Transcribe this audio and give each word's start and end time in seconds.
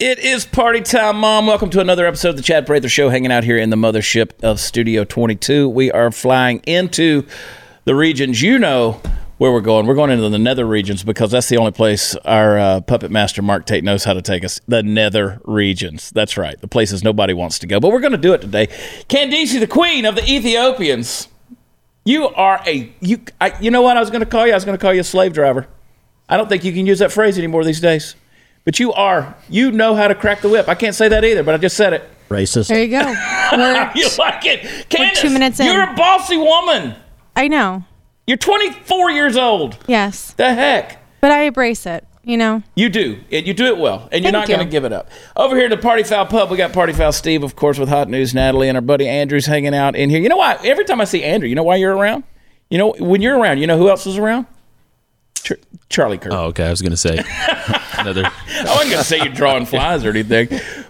It 0.00 0.18
is 0.18 0.44
party 0.44 0.80
time, 0.80 1.18
Mom. 1.18 1.46
Welcome 1.46 1.70
to 1.70 1.78
another 1.78 2.04
episode 2.04 2.30
of 2.30 2.36
the 2.36 2.42
Chad 2.42 2.66
Prather 2.66 2.88
Show, 2.88 3.10
hanging 3.10 3.30
out 3.30 3.44
here 3.44 3.56
in 3.56 3.70
the 3.70 3.76
mothership 3.76 4.32
of 4.42 4.58
Studio 4.58 5.04
22. 5.04 5.68
We 5.68 5.92
are 5.92 6.10
flying 6.10 6.58
into 6.66 7.24
the 7.84 7.94
regions. 7.94 8.42
You 8.42 8.58
know 8.58 9.00
where 9.38 9.52
we're 9.52 9.60
going. 9.60 9.86
We're 9.86 9.94
going 9.94 10.10
into 10.10 10.28
the 10.28 10.38
nether 10.40 10.66
regions 10.66 11.04
because 11.04 11.30
that's 11.30 11.48
the 11.48 11.58
only 11.58 11.70
place 11.70 12.16
our 12.24 12.58
uh, 12.58 12.80
puppet 12.80 13.12
master, 13.12 13.40
Mark 13.40 13.66
Tate, 13.66 13.84
knows 13.84 14.02
how 14.02 14.14
to 14.14 14.20
take 14.20 14.42
us. 14.42 14.60
The 14.66 14.82
nether 14.82 15.40
regions. 15.44 16.10
That's 16.10 16.36
right. 16.36 16.60
The 16.60 16.66
places 16.66 17.04
nobody 17.04 17.32
wants 17.32 17.60
to 17.60 17.68
go. 17.68 17.78
But 17.78 17.92
we're 17.92 18.00
going 18.00 18.10
to 18.10 18.18
do 18.18 18.32
it 18.32 18.40
today. 18.40 18.66
Candace, 19.06 19.52
the 19.52 19.68
queen 19.68 20.06
of 20.06 20.16
the 20.16 20.28
Ethiopians. 20.28 21.28
You 22.04 22.30
are 22.30 22.60
a 22.66 22.92
you. 22.98 23.20
I, 23.40 23.56
you 23.60 23.70
know 23.70 23.82
what 23.82 23.96
I 23.96 24.00
was 24.00 24.10
going 24.10 24.24
to 24.24 24.26
call 24.26 24.44
you? 24.44 24.54
I 24.54 24.56
was 24.56 24.64
going 24.64 24.76
to 24.76 24.82
call 24.82 24.92
you 24.92 25.02
a 25.02 25.04
slave 25.04 25.34
driver. 25.34 25.68
I 26.28 26.36
don't 26.36 26.48
think 26.48 26.64
you 26.64 26.72
can 26.72 26.84
use 26.84 26.98
that 26.98 27.12
phrase 27.12 27.38
anymore 27.38 27.62
these 27.62 27.80
days. 27.80 28.16
But 28.64 28.78
you 28.80 28.92
are. 28.92 29.36
You 29.48 29.70
know 29.72 29.94
how 29.94 30.08
to 30.08 30.14
crack 30.14 30.40
the 30.40 30.48
whip. 30.48 30.68
I 30.68 30.74
can't 30.74 30.94
say 30.94 31.08
that 31.08 31.24
either, 31.24 31.42
but 31.42 31.54
I 31.54 31.58
just 31.58 31.76
said 31.76 31.92
it. 31.92 32.08
Racist. 32.30 32.68
There 32.68 32.82
you 32.82 32.88
go. 32.88 33.00
You 33.94 34.08
like 34.18 34.44
it, 34.46 34.88
Candace? 34.88 35.20
two 35.20 35.30
minutes 35.30 35.60
in. 35.60 35.66
You're 35.66 35.82
a 35.90 35.94
bossy 35.94 36.36
woman. 36.36 36.96
I 37.36 37.48
know. 37.48 37.84
You're 38.26 38.38
24 38.38 39.10
years 39.10 39.36
old. 39.36 39.76
Yes. 39.86 40.32
The 40.32 40.54
heck. 40.54 40.98
But 41.20 41.30
I 41.30 41.42
embrace 41.42 41.84
it, 41.86 42.06
you 42.22 42.36
know? 42.36 42.62
You 42.74 42.88
do. 42.88 43.20
And 43.30 43.46
you 43.46 43.52
do 43.54 43.66
it 43.66 43.76
well. 43.76 44.08
And 44.10 44.24
you're 44.24 44.32
Thank 44.32 44.48
not 44.48 44.48
going 44.48 44.66
to 44.66 44.70
give 44.70 44.84
it 44.84 44.92
up. 44.92 45.08
Over 45.36 45.54
here 45.56 45.66
at 45.66 45.70
the 45.70 45.76
Party 45.76 46.02
Foul 46.02 46.26
Pub, 46.26 46.50
we 46.50 46.56
got 46.56 46.72
Party 46.72 46.92
Foul 46.94 47.12
Steve, 47.12 47.42
of 47.42 47.54
course, 47.54 47.78
with 47.78 47.90
Hot 47.90 48.08
News 48.08 48.34
Natalie, 48.34 48.68
and 48.68 48.76
our 48.76 48.82
buddy 48.82 49.06
Andrew's 49.06 49.46
hanging 49.46 49.74
out 49.74 49.94
in 49.94 50.08
here. 50.10 50.20
You 50.20 50.28
know 50.30 50.38
why? 50.38 50.58
Every 50.64 50.84
time 50.84 51.00
I 51.00 51.04
see 51.04 51.22
Andrew, 51.22 51.48
you 51.48 51.54
know 51.54 51.62
why 51.62 51.76
you're 51.76 51.94
around? 51.94 52.24
You 52.70 52.78
know, 52.78 52.94
when 52.98 53.20
you're 53.20 53.38
around, 53.38 53.58
you 53.58 53.66
know 53.66 53.76
who 53.78 53.90
else 53.90 54.06
is 54.06 54.16
around? 54.16 54.46
Char- 55.44 55.58
Charlie 55.88 56.18
Kirk. 56.18 56.32
Oh, 56.32 56.46
okay. 56.46 56.66
I 56.66 56.70
was 56.70 56.82
gonna 56.82 56.96
say 56.96 57.18
another. 57.98 58.24
I 58.24 58.64
wasn't 58.64 58.90
going 58.90 58.98
to 58.98 59.04
say 59.04 59.18
you're 59.18 59.28
drawing 59.32 59.66
flies 59.66 60.04
or 60.04 60.10
anything. 60.10 60.48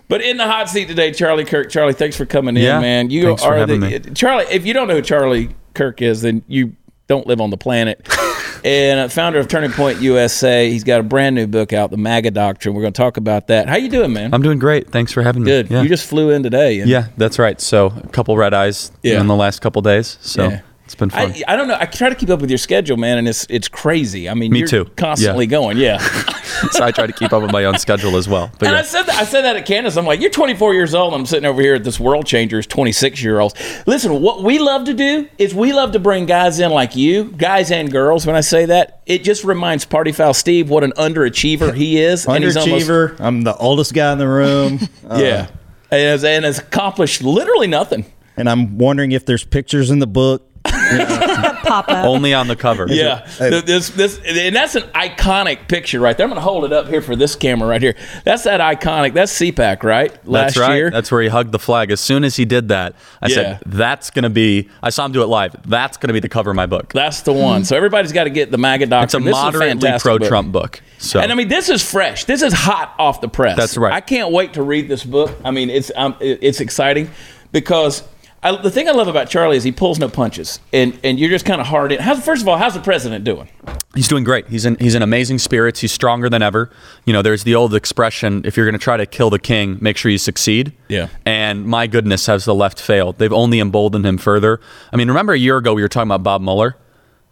But 0.09 0.21
in 0.23 0.37
the 0.37 0.47
hot 0.47 0.69
seat 0.69 0.87
today, 0.89 1.13
Charlie 1.13 1.45
Kirk. 1.45 1.71
Charlie, 1.71 1.93
thanks 1.95 2.17
for 2.17 2.25
coming 2.27 2.57
in, 2.57 2.63
Yeah, 2.63 2.81
man. 2.81 3.11
You 3.11 3.25
thanks 3.25 3.43
are 3.43 3.57
having 3.57 3.81
the 3.81 4.01
me. 4.01 4.15
Charlie. 4.15 4.45
If 4.51 4.65
you 4.67 4.73
don't 4.75 4.87
know 4.89 4.95
who 4.97 5.03
Charlie 5.03 5.51
Kirk 5.75 6.01
is, 6.03 6.23
then 6.23 6.43
you 6.47 6.77
don't 7.09 7.27
live 7.27 7.41
on 7.41 7.51
the 7.51 7.57
planet. 7.57 8.07
and 8.65 9.01
uh, 9.01 9.09
founder 9.09 9.39
of 9.39 9.49
Turning 9.49 9.73
Point 9.73 10.01
USA, 10.01 10.71
he's 10.71 10.85
got 10.85 11.01
a 11.01 11.03
brand 11.03 11.35
new 11.35 11.47
book 11.47 11.73
out, 11.73 11.91
The 11.91 11.97
MAGA 11.97 12.31
Doctrine. 12.33 12.75
We're 12.75 12.83
going 12.83 12.93
to 12.93 12.99
talk 12.99 13.17
about 13.17 13.47
that. 13.49 13.69
How 13.69 13.77
you 13.77 13.89
doing, 13.89 14.13
man? 14.13 14.33
I'm 14.35 14.43
doing 14.43 14.59
great. 14.59 14.91
Thanks 14.91 15.11
for 15.13 15.23
having 15.23 15.43
me. 15.43 15.51
Good. 15.51 15.71
Yeah. 15.71 15.83
You 15.83 15.89
just 15.89 16.07
flew 16.09 16.31
in 16.31 16.43
today. 16.43 16.81
and- 16.81 16.89
yeah, 16.91 17.09
that's 17.17 17.39
right. 17.39 17.61
So 17.61 17.87
a 17.87 18.09
couple 18.09 18.37
red 18.37 18.55
eyes 18.55 18.93
Yeah. 19.03 19.21
in 19.21 19.27
the 19.27 19.37
last 19.37 19.61
couple 19.63 19.83
days. 19.83 20.19
So 20.21 20.49
Yeah. 20.51 20.61
It's 20.85 20.95
been 20.95 21.11
fun. 21.11 21.33
I, 21.33 21.43
I 21.49 21.57
don't 21.57 21.67
know. 21.69 21.77
I 21.81 21.87
try 21.87 22.09
to 22.11 22.15
keep 22.15 22.29
up 22.31 22.41
with 22.41 22.51
your 22.51 22.59
schedule, 22.59 22.97
man, 22.97 23.19
and 23.19 23.27
it's 23.29 23.47
it's 23.49 23.69
crazy. 23.69 24.29
I 24.29 24.35
mean, 24.35 24.53
Me 24.53 24.59
you're 24.61 24.69
too. 24.69 24.85
constantly 24.97 25.47
Yeah. 25.47 25.51
going. 25.51 25.79
Yeah. 25.79 25.99
so 26.71 26.85
I 26.85 26.91
try 26.91 27.07
to 27.07 27.13
keep 27.13 27.33
up 27.33 27.41
with 27.43 27.53
my 27.53 27.65
own 27.65 27.79
schedule 27.79 28.17
as 28.17 28.29
well. 28.29 28.51
But 28.59 28.69
And 28.69 28.77
I 28.77 28.81
yeah. 28.81 28.85
said 28.85 29.03
that, 29.05 29.17
I 29.17 29.25
said 29.25 29.43
that 29.43 29.57
at 29.57 29.65
Candace. 29.67 29.97
I'm 29.97 30.05
like, 30.05 30.21
you're 30.21 30.31
24 30.31 30.75
years 30.75 30.95
old. 30.95 31.15
I'm 31.15 31.25
sitting 31.27 31.47
over 31.47 31.61
here 31.63 31.75
at 31.75 31.85
this 31.85 31.99
World 31.99 32.27
Changers 32.27 32.67
26 32.67 33.23
year 33.23 33.41
olds. 33.41 33.55
Listen, 33.87 34.21
what 34.21 34.43
we 34.43 34.59
love 34.59 34.85
to 34.85 34.95
do 34.95 35.29
is 35.39 35.55
we 35.55 35.73
love 35.73 35.93
to 35.93 35.99
bring 35.99 36.27
guys 36.27 36.61
in 36.61 36.71
like 36.71 36.95
you, 36.95 37.25
guys 37.33 37.71
and 37.71 37.91
girls. 37.91 38.27
When 38.27 38.37
I 38.37 38.41
say 38.43 38.67
that, 38.67 39.01
it 39.07 39.25
just 39.25 39.43
reminds 39.43 39.85
Party 39.87 40.13
Foul 40.13 40.35
Steve 40.35 40.69
what 40.69 40.85
an 40.85 40.93
underachiever 40.99 41.75
he 41.75 41.99
is. 41.99 42.27
and 42.27 42.45
he's 42.45 42.57
almost- 42.59 42.87
Underachiever. 42.89 43.21
I'm 43.21 43.43
the 43.43 43.57
oldest 43.57 43.95
guy 43.95 44.13
in 44.13 44.19
the 44.19 44.29
room. 44.29 44.81
Uh, 45.09 45.19
yeah, 45.21 45.47
and 45.91 46.01
has, 46.01 46.25
and 46.25 46.45
has 46.47 46.59
accomplished 46.59 47.23
literally 47.23 47.67
nothing. 47.67 48.07
And 48.39 48.49
I'm 48.49 48.79
wondering 48.79 49.13
if 49.13 49.27
there's 49.27 49.45
pictures 49.45 49.91
in 49.91 49.99
the 49.99 50.07
book. 50.07 50.51
Pop 51.65 51.89
up. 51.89 52.05
Only 52.05 52.35
on 52.35 52.49
the 52.49 52.57
cover. 52.57 52.87
Yeah, 52.89 53.27
Th- 53.39 53.65
this 53.65 53.91
this 53.91 54.19
and 54.27 54.55
that's 54.55 54.75
an 54.75 54.83
iconic 54.95 55.69
picture 55.69 56.01
right 56.01 56.17
there. 56.17 56.25
I'm 56.25 56.31
going 56.31 56.37
to 56.41 56.43
hold 56.45 56.65
it 56.65 56.73
up 56.73 56.89
here 56.89 57.01
for 57.03 57.17
this 57.17 57.35
camera 57.37 57.69
right 57.69 57.81
here. 57.83 57.95
That's 58.25 58.45
that 58.45 58.61
iconic. 58.61 59.13
That's 59.15 59.33
CPAC, 59.39 59.83
right? 59.83 60.11
Last 60.27 60.55
That's 60.55 60.59
right. 60.69 60.75
year. 60.77 60.91
That's 60.91 61.11
where 61.11 61.23
he 61.23 61.29
hugged 61.29 61.53
the 61.53 61.59
flag. 61.59 61.91
As 61.91 62.01
soon 62.01 62.25
as 62.25 62.37
he 62.37 62.45
did 62.45 62.69
that, 62.69 62.95
I 63.23 63.29
Yeah. 63.29 63.35
said, 63.35 63.61
"That's 63.67 64.11
gonna 64.11 64.31
be." 64.31 64.69
I 64.83 64.91
saw 64.91 65.05
him 65.07 65.13
do 65.13 65.23
it 65.23 65.27
live. 65.27 65.57
That's 65.67 65.97
gonna 65.97 66.13
be 66.13 66.21
the 66.21 66.29
cover 66.29 66.51
of 66.51 66.57
my 66.57 66.67
book. 66.67 66.93
That's 66.93 67.23
the 67.23 67.33
one. 67.33 67.65
So 67.65 67.77
everybody's 67.77 68.13
got 68.13 68.25
to 68.25 68.31
get 68.31 68.51
the 68.51 68.59
MAGA 68.59 68.87
doctrine. 68.87 69.23
It's 69.23 69.29
a 69.29 69.41
moderately 69.43 69.91
pro-Trump 69.99 70.53
book. 70.53 70.81
So 70.99 71.21
And 71.21 71.31
I 71.31 71.35
mean, 71.35 71.49
this 71.49 71.69
is 71.69 71.83
fresh. 71.89 72.25
This 72.25 72.41
is 72.43 72.53
hot 72.53 72.95
off 72.99 73.21
the 73.21 73.29
press. 73.29 73.57
That's 73.57 73.77
right. 73.77 73.93
I 73.93 74.01
can't 74.01 74.31
wait 74.33 74.55
to 74.55 74.63
read 74.63 74.89
this 74.89 75.05
book. 75.05 75.33
I 75.45 75.51
mean, 75.51 75.69
it's 75.71 75.91
um, 75.97 76.15
it's 76.21 76.61
exciting 76.61 77.11
because 77.53 78.03
I, 78.45 78.55
the 78.61 78.71
thing 78.71 78.89
I 78.89 78.93
love 78.93 79.09
about 79.09 79.31
Charlie 79.31 79.57
is 79.57 79.65
he 79.65 79.73
pulls 79.73 79.99
no 79.99 80.09
punches, 80.09 80.61
and 80.71 80.99
and 81.03 81.19
you're 81.19 81.31
just 81.31 81.47
kind 81.47 81.63
of 81.63 81.67
hard 81.67 81.93
in. 81.93 82.01
How's 82.01 82.23
first 82.23 82.43
of 82.43 82.49
all, 82.49 82.59
how's 82.59 82.75
the 82.75 82.81
president 82.81 83.25
doing? 83.25 83.49
He's 83.95 84.07
doing 84.07 84.23
great. 84.23 84.49
He's 84.49 84.67
in 84.67 84.77
he's 84.77 84.95
in 84.95 85.03
amazing 85.03 85.39
spirits. 85.39 85.81
He's 85.81 85.93
stronger 85.93 86.29
than 86.29 86.43
ever. 86.43 86.71
You 87.07 87.15
know, 87.15 87.23
there's 87.23 87.45
the 87.45 87.55
old 87.55 87.75
expression: 87.75 88.43
if 88.45 88.55
you're 88.57 88.67
going 88.67 88.79
to 88.79 88.83
try 88.83 88.99
to 88.99 89.07
kill 89.07 89.31
the 89.31 89.39
king, 89.39 89.79
make 89.81 89.97
sure 89.97 90.11
you 90.11 90.19
succeed. 90.19 90.75
Yeah. 90.89 91.09
And 91.25 91.65
my 91.65 91.87
goodness, 91.87 92.27
has 92.27 92.45
the 92.45 92.55
left 92.55 92.79
failed? 92.79 93.17
They've 93.17 93.33
only 93.33 93.61
emboldened 93.61 94.05
him 94.05 94.19
further. 94.19 94.61
I 94.93 94.97
mean, 94.97 95.09
remember 95.09 95.33
a 95.33 95.39
year 95.39 95.57
ago 95.57 95.73
we 95.73 95.81
were 95.81 95.89
talking 95.89 96.09
about 96.09 96.23
Bob 96.23 96.43
Mueller, 96.43 96.77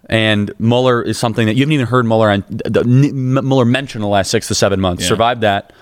and 0.07 0.51
Mueller 0.59 1.03
is 1.03 1.19
something 1.19 1.47
that 1.47 1.57
you 1.57 1.61
haven't 1.61 1.73
even 1.73 1.87
heard 1.89 2.07
Mueller 2.07 2.31
on, 2.31 2.45
Mueller 3.47 3.67
mention 3.67 3.99
in 3.99 4.03
the 4.03 4.09
last 4.09 4.31
six 4.31 4.49
to 4.49 4.55
seven 4.55 4.81
months. 4.81 5.03
Yeah. 5.03 5.11
Survived 5.11 5.43
that. 5.43 5.75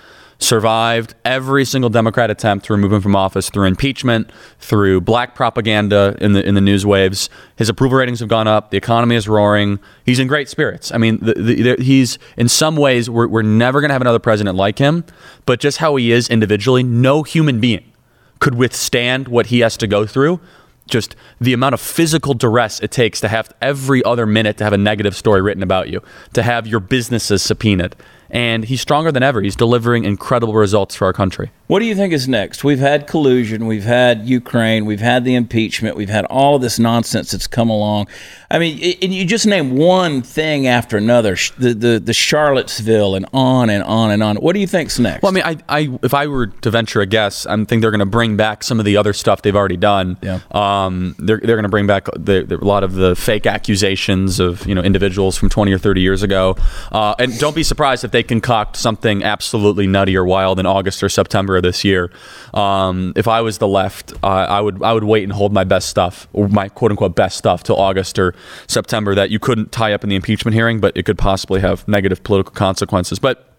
Survived 0.42 1.14
every 1.22 1.66
single 1.66 1.90
Democrat 1.90 2.30
attempt 2.30 2.64
to 2.64 2.72
remove 2.72 2.94
him 2.94 3.02
from 3.02 3.14
office 3.14 3.50
through 3.50 3.66
impeachment, 3.66 4.32
through 4.58 5.02
black 5.02 5.34
propaganda 5.34 6.16
in 6.18 6.32
the 6.32 6.42
in 6.46 6.54
the 6.54 6.62
news 6.62 6.86
waves. 6.86 7.28
His 7.56 7.68
approval 7.68 7.98
ratings 7.98 8.20
have 8.20 8.28
gone 8.30 8.48
up. 8.48 8.70
The 8.70 8.78
economy 8.78 9.16
is 9.16 9.28
roaring. 9.28 9.78
He's 10.06 10.18
in 10.18 10.28
great 10.28 10.48
spirits. 10.48 10.92
I 10.92 10.96
mean, 10.96 11.18
the, 11.18 11.34
the, 11.34 11.62
the, 11.62 11.82
he's 11.82 12.18
in 12.38 12.48
some 12.48 12.76
ways 12.76 13.10
we're, 13.10 13.28
we're 13.28 13.42
never 13.42 13.82
going 13.82 13.90
to 13.90 13.92
have 13.92 14.00
another 14.00 14.18
president 14.18 14.56
like 14.56 14.78
him. 14.78 15.04
But 15.44 15.60
just 15.60 15.76
how 15.76 15.96
he 15.96 16.10
is 16.10 16.30
individually, 16.30 16.82
no 16.82 17.22
human 17.22 17.60
being 17.60 17.92
could 18.38 18.54
withstand 18.54 19.28
what 19.28 19.46
he 19.46 19.60
has 19.60 19.76
to 19.76 19.86
go 19.86 20.06
through. 20.06 20.40
Just 20.86 21.16
the 21.38 21.52
amount 21.52 21.74
of 21.74 21.80
physical 21.82 22.32
duress 22.32 22.80
it 22.80 22.90
takes 22.90 23.20
to 23.20 23.28
have 23.28 23.54
every 23.60 24.02
other 24.04 24.24
minute 24.24 24.56
to 24.56 24.64
have 24.64 24.72
a 24.72 24.78
negative 24.78 25.14
story 25.14 25.42
written 25.42 25.62
about 25.62 25.90
you, 25.90 26.02
to 26.32 26.42
have 26.42 26.66
your 26.66 26.80
businesses 26.80 27.42
subpoenaed. 27.42 27.94
And 28.30 28.64
he's 28.64 28.80
stronger 28.80 29.10
than 29.10 29.22
ever. 29.22 29.41
He's 29.42 29.56
delivering 29.56 30.04
incredible 30.04 30.54
results 30.54 30.94
for 30.94 31.06
our 31.06 31.12
country. 31.12 31.50
What 31.66 31.80
do 31.80 31.84
you 31.84 31.94
think 31.94 32.12
is 32.12 32.28
next? 32.28 32.64
We've 32.64 32.78
had 32.78 33.06
collusion, 33.06 33.66
we've 33.66 33.84
had 33.84 34.28
Ukraine, 34.28 34.86
we've 34.86 35.00
had 35.00 35.24
the 35.24 35.34
impeachment, 35.34 35.96
we've 35.96 36.08
had 36.08 36.24
all 36.26 36.56
of 36.56 36.62
this 36.62 36.78
nonsense 36.78 37.30
that's 37.32 37.46
come 37.46 37.70
along. 37.70 38.08
I 38.53 38.59
mean, 38.59 38.97
and 39.00 39.15
you 39.15 39.25
just 39.25 39.47
name 39.47 39.77
one 39.77 40.22
thing 40.22 40.66
after 40.66 40.97
another, 40.97 41.37
the, 41.56 41.72
the, 41.72 42.00
the 42.00 42.12
Charlottesville, 42.12 43.15
and 43.15 43.25
on 43.33 43.71
and 43.71 43.84
on 43.84 44.11
and 44.11 44.25
on. 44.25 44.37
What 44.37 44.55
do 44.55 44.61
you 44.61 44.66
think's 44.66 44.99
next? 44.99 45.22
Well, 45.22 45.31
I 45.31 45.34
mean, 45.34 45.44
I, 45.44 45.56
I 45.69 45.99
if 46.03 46.15
I 46.15 46.27
were 46.27 46.49
to 46.49 46.71
venture 46.71 47.00
a 47.00 47.06
guess, 47.06 47.47
I 47.47 47.55
think 47.65 47.81
they're 47.81 47.93
going 47.93 48.00
to 48.00 48.06
bring 48.06 48.37
back 48.37 48.65
some 48.65 48.81
of 48.81 48.84
the 48.84 48.97
other 48.97 49.12
stuff 49.12 49.43
they've 49.43 49.55
already 49.55 49.77
done. 49.77 50.16
Yeah. 50.21 50.41
Um, 50.50 51.15
they're 51.21 51.38
they're 51.38 51.55
going 51.55 51.62
to 51.62 51.69
bring 51.69 51.87
back 51.87 52.06
the, 52.16 52.43
the, 52.43 52.59
a 52.61 52.66
lot 52.66 52.83
of 52.83 52.94
the 52.94 53.15
fake 53.15 53.47
accusations 53.47 54.41
of 54.41 54.67
you 54.67 54.75
know 54.75 54.82
individuals 54.82 55.37
from 55.37 55.49
20 55.49 55.72
or 55.72 55.78
30 55.78 56.00
years 56.00 56.25
ago. 56.25 56.56
Uh, 56.91 57.15
and 57.21 57.38
don't 57.38 57.55
be 57.55 57.62
surprised 57.62 58.03
if 58.03 58.11
they 58.11 58.25
concoct 58.25 58.77
something 58.77 59.22
absolutely 59.22 59.87
nutty 59.87 60.17
or 60.17 60.25
wild 60.25 60.59
in 60.59 60.67
August 60.67 61.05
or 61.05 61.09
September 61.09 61.56
of 61.56 61.62
this 61.62 61.84
year. 61.84 62.11
Um, 62.53 63.12
if 63.15 63.28
I 63.28 63.43
was 63.43 63.59
the 63.59 63.69
left, 63.69 64.12
uh, 64.25 64.27
I 64.27 64.61
would 64.61 64.82
I 64.82 64.93
would 64.93 65.05
wait 65.05 65.22
and 65.22 65.32
hold 65.32 65.53
my 65.53 65.62
best 65.62 65.88
stuff 65.88 66.27
or 66.32 66.49
my 66.49 66.69
quote 66.69 66.91
unquote 66.91 67.15
best 67.15 67.38
stuff 67.38 67.62
till 67.62 67.77
August 67.77 68.19
or 68.19 68.34
September 68.66 69.14
that 69.14 69.30
you 69.30 69.38
couldn't 69.38 69.72
tie 69.72 69.92
up 69.92 70.04
in 70.04 70.10
the 70.10 70.16
impeachment 70.16 70.54
hearing, 70.54 70.80
but 70.80 70.96
it 70.96 71.04
could 71.04 71.18
possibly 71.18 71.60
have 71.60 71.86
negative 71.88 72.22
political 72.22 72.52
consequences. 72.52 73.18
But 73.18 73.54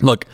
look, 0.00 0.26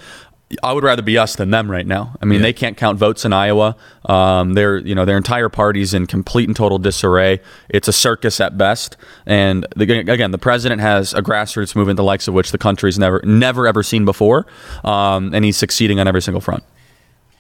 I 0.62 0.72
would 0.72 0.84
rather 0.84 1.02
be 1.02 1.18
us 1.18 1.34
than 1.34 1.50
them 1.50 1.68
right 1.68 1.86
now. 1.86 2.14
I 2.22 2.24
mean, 2.24 2.40
they 2.40 2.52
can't 2.52 2.76
count 2.76 2.98
votes 2.98 3.24
in 3.24 3.32
Iowa. 3.32 3.76
Um, 4.04 4.54
their 4.54 4.76
you 4.78 4.94
know 4.94 5.04
their 5.04 5.16
entire 5.16 5.48
party's 5.48 5.92
in 5.92 6.06
complete 6.06 6.48
and 6.48 6.54
total 6.54 6.78
disarray. 6.78 7.40
It's 7.68 7.88
a 7.88 7.92
circus 7.92 8.40
at 8.40 8.56
best. 8.56 8.96
And 9.26 9.66
the, 9.74 9.98
again, 10.08 10.30
the 10.30 10.38
president 10.38 10.80
has 10.80 11.14
a 11.14 11.20
grassroots 11.20 11.74
movement 11.74 11.96
the 11.96 12.04
likes 12.04 12.28
of 12.28 12.34
which 12.34 12.52
the 12.52 12.58
country's 12.58 12.96
never 12.96 13.20
never 13.24 13.66
ever 13.66 13.82
seen 13.82 14.04
before, 14.04 14.46
um, 14.84 15.34
and 15.34 15.44
he's 15.44 15.56
succeeding 15.56 15.98
on 15.98 16.06
every 16.06 16.22
single 16.22 16.40
front. 16.40 16.62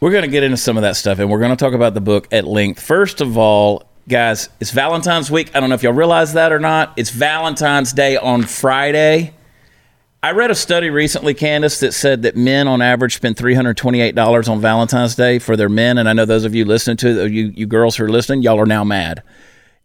We're 0.00 0.10
going 0.10 0.24
to 0.24 0.30
get 0.30 0.42
into 0.42 0.56
some 0.56 0.76
of 0.76 0.82
that 0.82 0.96
stuff, 0.96 1.20
and 1.20 1.30
we're 1.30 1.38
going 1.38 1.52
to 1.52 1.56
talk 1.56 1.74
about 1.74 1.94
the 1.94 2.00
book 2.00 2.26
at 2.32 2.44
length. 2.44 2.82
First 2.82 3.20
of 3.20 3.38
all, 3.38 3.84
guys, 4.08 4.48
it's 4.60 4.70
Valentine's 4.70 5.30
week. 5.30 5.54
I 5.54 5.60
don't 5.60 5.68
know 5.68 5.74
if 5.74 5.82
y'all 5.82 5.92
realize 5.92 6.34
that 6.34 6.52
or 6.52 6.58
not. 6.58 6.92
It's 6.96 7.10
Valentine's 7.10 7.92
Day 7.92 8.16
on 8.16 8.42
Friday. 8.42 9.34
I 10.22 10.32
read 10.32 10.50
a 10.50 10.54
study 10.54 10.90
recently, 10.90 11.34
Candace, 11.34 11.80
that 11.80 11.92
said 11.92 12.22
that 12.22 12.36
men 12.36 12.66
on 12.66 12.82
average 12.82 13.16
spend 13.16 13.36
$328 13.36 14.48
on 14.48 14.60
Valentine's 14.60 15.14
Day 15.14 15.38
for 15.38 15.56
their 15.56 15.68
men. 15.68 15.98
And 15.98 16.08
I 16.08 16.12
know 16.12 16.24
those 16.24 16.44
of 16.44 16.54
you 16.54 16.64
listening 16.64 16.96
to 16.98 17.28
you, 17.28 17.52
you 17.54 17.66
girls 17.66 17.96
who 17.96 18.04
are 18.04 18.08
listening, 18.08 18.42
y'all 18.42 18.58
are 18.58 18.66
now 18.66 18.82
mad. 18.82 19.22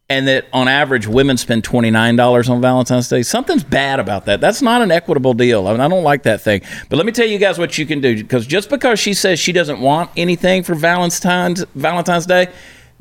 And 0.09 0.27
that 0.27 0.45
on 0.51 0.67
average, 0.67 1.07
women 1.07 1.37
spend 1.37 1.63
$29 1.63 2.49
on 2.49 2.61
Valentine's 2.61 3.07
Day. 3.07 3.23
Something's 3.23 3.63
bad 3.63 3.99
about 3.99 4.25
that. 4.25 4.41
That's 4.41 4.61
not 4.61 4.81
an 4.81 4.91
equitable 4.91 5.33
deal. 5.33 5.67
I 5.67 5.71
mean, 5.71 5.79
I 5.79 5.87
don't 5.87 6.03
like 6.03 6.23
that 6.23 6.41
thing. 6.41 6.61
But 6.89 6.97
let 6.97 7.05
me 7.05 7.11
tell 7.11 7.27
you 7.27 7.37
guys 7.37 7.57
what 7.57 7.77
you 7.77 7.85
can 7.85 8.01
do. 8.01 8.15
Because 8.17 8.45
just 8.45 8.69
because 8.69 8.99
she 8.99 9.13
says 9.13 9.39
she 9.39 9.51
doesn't 9.53 9.79
want 9.79 10.11
anything 10.17 10.63
for 10.63 10.75
Valentine's, 10.75 11.63
Valentine's 11.75 12.25
Day, 12.25 12.49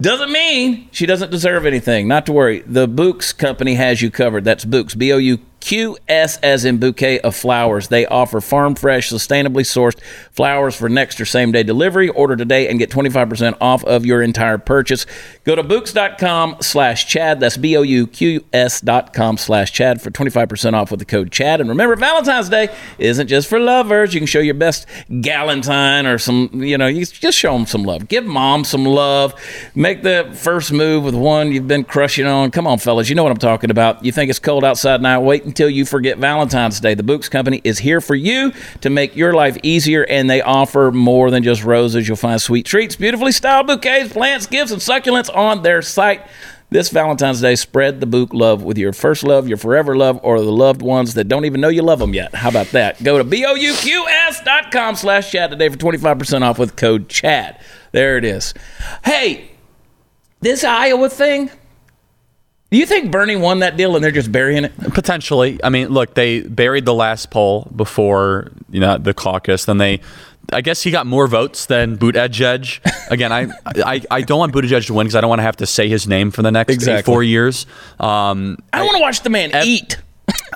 doesn't 0.01 0.33
mean 0.33 0.89
she 0.93 1.07
doesn't 1.07 1.31
deserve 1.31 1.67
anything. 1.67 2.09
Not 2.09 2.27
to 2.27 2.33
worry. 2.33 2.61
The 2.61 2.89
Bouqs 2.89 3.37
company 3.37 3.75
has 3.75 4.03
you 4.03 4.11
covered. 4.11 4.45
That's 4.45 4.65
Books, 4.65 4.95
B 4.95 5.13
O 5.13 5.19
U 5.19 5.39
QS 5.61 6.39
as 6.43 6.65
in 6.65 6.79
bouquet 6.79 7.21
of 7.21 7.37
flowers. 7.37 7.89
They 7.89 8.07
offer 8.07 8.41
farm 8.41 8.75
fresh, 8.75 9.11
sustainably 9.11 9.63
sourced 9.63 10.01
flowers 10.31 10.75
for 10.75 10.89
next 10.89 11.21
or 11.21 11.25
same 11.25 11.53
day 11.53 11.63
delivery. 11.63 12.09
Order 12.09 12.37
today 12.37 12.69
and 12.69 12.79
get 12.79 12.91
25% 12.91 13.57
off 13.61 13.85
of 13.85 14.07
your 14.07 14.23
entire 14.23 14.59
purchase. 14.59 15.07
Go 15.45 15.55
to 15.55 15.63
bouqs.com 15.63 16.57
slash 16.61 17.07
Chad. 17.07 17.41
That's 17.41 17.57
B 17.57 17.77
O 17.77 17.83
U 17.83 18.07
Q 18.07 18.45
S 18.53 18.81
dot 18.81 19.13
com 19.13 19.37
slash 19.37 19.73
Chad 19.73 20.01
for 20.01 20.11
25% 20.11 20.75
off 20.75 20.91
with 20.91 21.01
the 21.01 21.07
code 21.07 21.31
Chad. 21.31 21.61
And 21.61 21.69
remember, 21.69 21.97
Valentine's 21.97 22.49
Day 22.49 22.75
isn't 22.99 23.29
just 23.29 23.49
for 23.49 23.59
lovers. 23.59 24.15
You 24.15 24.21
can 24.21 24.27
show 24.27 24.41
your 24.41 24.55
best 24.55 24.87
galentine 25.11 26.13
or 26.13 26.19
some, 26.19 26.51
you 26.55 26.79
know, 26.79 26.87
you 26.87 27.05
just 27.05 27.39
show 27.39 27.53
them 27.53 27.67
some 27.67 27.83
love. 27.85 28.09
Give 28.09 28.25
mom 28.25 28.65
some 28.65 28.85
love. 28.85 29.35
Make 29.75 30.03
the 30.03 30.31
first 30.35 30.73
move 30.73 31.05
with 31.05 31.15
one 31.15 31.53
you've 31.53 31.69
been 31.69 31.85
crushing 31.85 32.27
on. 32.27 32.51
Come 32.51 32.67
on, 32.67 32.79
fellas. 32.79 33.09
You 33.09 33.15
know 33.15 33.23
what 33.23 33.33
I'm 33.33 33.39
talking 33.39 33.71
about. 33.71 34.05
You 34.05 34.13
think 34.13 34.31
it's 34.31 34.39
cold 34.39 34.65
outside 34.65 35.03
now? 35.03 35.21
Wait 35.21 35.50
until 35.51 35.69
you 35.69 35.85
forget 35.85 36.17
Valentine's 36.17 36.79
Day. 36.79 36.95
The 36.95 37.03
Bouqs 37.03 37.29
Company 37.29 37.61
is 37.65 37.81
here 37.81 38.01
for 38.01 38.15
you 38.15 38.53
to 38.83 38.89
make 38.89 39.17
your 39.17 39.33
life 39.35 39.59
easier, 39.65 40.05
and 40.05 40.31
they 40.31 40.41
offer 40.41 40.93
more 40.93 41.33
than 41.33 41.43
just 41.43 41.65
roses. 41.65 42.07
You'll 42.07 42.17
find 42.17 42.41
sweet 42.41 42.67
treats, 42.67 42.95
beautifully 42.95 43.33
styled 43.33 43.67
bouquets, 43.67 44.13
plants, 44.13 44.47
gifts, 44.47 44.71
and 44.71 44.81
succulents 44.81 45.35
on 45.35 45.65
their 45.65 45.83
site. 45.83 46.25
This 46.71 46.89
Valentine's 46.91 47.41
Day, 47.41 47.57
spread 47.57 47.99
the 47.99 48.07
book 48.07 48.33
love 48.33 48.63
with 48.63 48.79
your 48.79 48.93
first 48.93 49.25
love, 49.25 49.49
your 49.49 49.57
forever 49.57 49.97
love, 49.97 50.21
or 50.23 50.39
the 50.39 50.53
loved 50.53 50.83
ones 50.83 51.15
that 51.15 51.25
don't 51.25 51.45
even 51.45 51.61
know 51.61 51.69
you 51.69 51.83
love 51.83 51.99
them 51.99 52.15
yet. 52.15 52.33
How 52.33 52.49
about 52.49 52.69
that? 52.69 53.03
Go 53.03 53.19
to 53.19 53.25
bouqs.com 53.25 54.95
slash 54.95 55.33
Chad 55.33 55.51
today 55.51 55.69
for 55.69 55.77
25% 55.77 56.43
off 56.43 56.61
with 56.61 56.77
code 56.77 57.09
CHAD. 57.09 57.61
There 57.91 58.17
it 58.17 58.25
is. 58.25 58.55
Hey, 59.05 59.51
this 60.41 60.63
Iowa 60.63 61.09
thing, 61.09 61.51
do 62.71 62.79
you 62.79 62.87
think 62.87 63.11
Bernie 63.11 63.37
won 63.37 63.59
that 63.61 63.77
deal 63.77 63.95
and 63.97 64.05
they're 64.05 64.11
just 64.11 64.31
burying 64.31 64.65
it? 64.65 64.73
Potentially. 64.95 65.59
I 65.65 65.71
mean, 65.71 65.89
look, 65.89 66.15
they 66.15 66.41
buried 66.43 66.85
the 66.85 66.95
last 66.95 67.31
poll 67.31 67.69
before 67.75 68.53
you 68.71 68.81
know 68.81 68.97
the 68.99 69.13
caucus. 69.13 69.65
Then 69.65 69.79
they, 69.79 70.01
I 70.53 70.61
guess 70.61 70.83
he 70.83 70.91
got 70.91 71.07
more 71.07 71.27
votes 71.27 71.67
than 71.67 71.97
Buttigieg. 71.99 72.81
Again, 73.11 73.33
I, 73.33 73.49
I, 73.67 74.03
I 74.11 74.21
don't 74.23 74.39
want 74.39 74.53
Buttigieg 74.53 74.87
to 74.87 74.95
win 74.95 75.07
because 75.07 75.17
I 75.17 75.21
don't 75.21 75.31
want 75.31 75.41
to 75.41 75.45
have 75.45 75.57
to 75.57 75.67
say 75.67 75.89
his 75.89 76.07
name 76.07 76.31
for 76.31 76.43
the 76.43 76.53
next 76.53 76.73
Exactly. 76.73 77.13
four 77.13 77.23
years. 77.25 77.67
Um, 77.99 78.57
I 78.73 78.79
don't 78.79 78.87
want 78.87 78.99
to 78.99 79.03
watch 79.03 79.23
the 79.23 79.31
man 79.31 79.51
eat. 79.65 79.99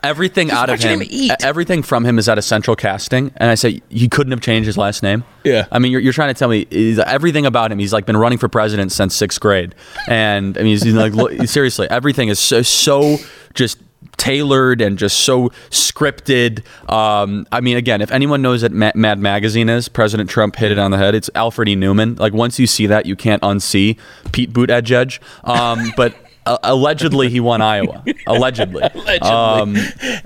Everything 0.03 0.50
out 0.50 0.69
of 0.69 0.81
him, 0.81 1.00
him 1.00 1.09
eat. 1.11 1.32
everything 1.43 1.82
from 1.82 2.05
him 2.05 2.19
is 2.19 2.29
out 2.29 2.37
of 2.37 2.44
central 2.44 2.76
casting. 2.76 3.32
And 3.37 3.50
I 3.50 3.55
say 3.55 3.81
he 3.88 4.09
couldn't 4.09 4.32
have 4.32 4.43
changed 4.43 4.67
his 4.67 4.76
last 4.76 5.03
name. 5.03 5.25
Yeah. 5.44 5.67
I 5.73 5.79
mean, 5.79 5.93
you're, 5.93 6.00
you're 6.00 6.12
trying 6.12 6.32
to 6.32 6.38
tell 6.38 6.49
me 6.49 6.67
is 6.71 6.99
everything 6.99 7.47
about 7.47 7.73
him. 7.73 7.79
He's 7.79 7.93
like 7.93 8.05
been 8.05 8.17
running 8.17 8.37
for 8.38 8.49
president 8.49 8.93
since 8.93 9.15
sixth 9.15 9.41
grade, 9.41 9.75
and 10.09 10.59
I 10.59 10.61
mean, 10.61 10.71
he's, 10.71 10.82
he's 10.82 10.94
like 10.94 11.15
look, 11.15 11.32
seriously, 11.49 11.88
everything 11.91 12.29
is 12.29 12.38
so 12.38 12.61
so 12.62 13.17
just 13.55 13.79
tailored 14.17 14.81
and 14.81 14.99
just 14.99 15.21
so 15.21 15.49
scripted. 15.71 16.65
Um, 16.91 17.47
I 17.50 17.61
mean, 17.61 17.77
again, 17.77 18.00
if 18.00 18.11
anyone 18.11 18.43
knows 18.43 18.62
what 18.62 18.73
Ma- 18.73 18.93
Mad 18.94 19.19
Magazine 19.19 19.69
is, 19.69 19.88
President 19.88 20.29
Trump 20.31 20.56
hit 20.56 20.70
it 20.70 20.79
on 20.79 20.91
the 20.91 20.99
head. 20.99 21.15
It's 21.15 21.31
Alfred 21.35 21.69
E. 21.69 21.77
Neuman. 21.77 22.19
Like 22.19 22.32
once 22.32 22.59
you 22.59 22.67
see 22.67 22.87
that, 22.87 23.06
you 23.06 23.17
can't 23.17 23.43
unsee 23.43 23.99
Pete 24.32 24.53
Buttigieg. 24.53 25.19
Um, 25.49 25.93
but. 25.97 26.15
Uh, 26.46 26.58
allegedly, 26.62 27.31
he 27.31 27.41
won 27.41 27.62
Iowa. 27.62 28.05
Allegedly. 28.26 28.82
Allegedly. 28.82 29.29
Um, 29.31 29.76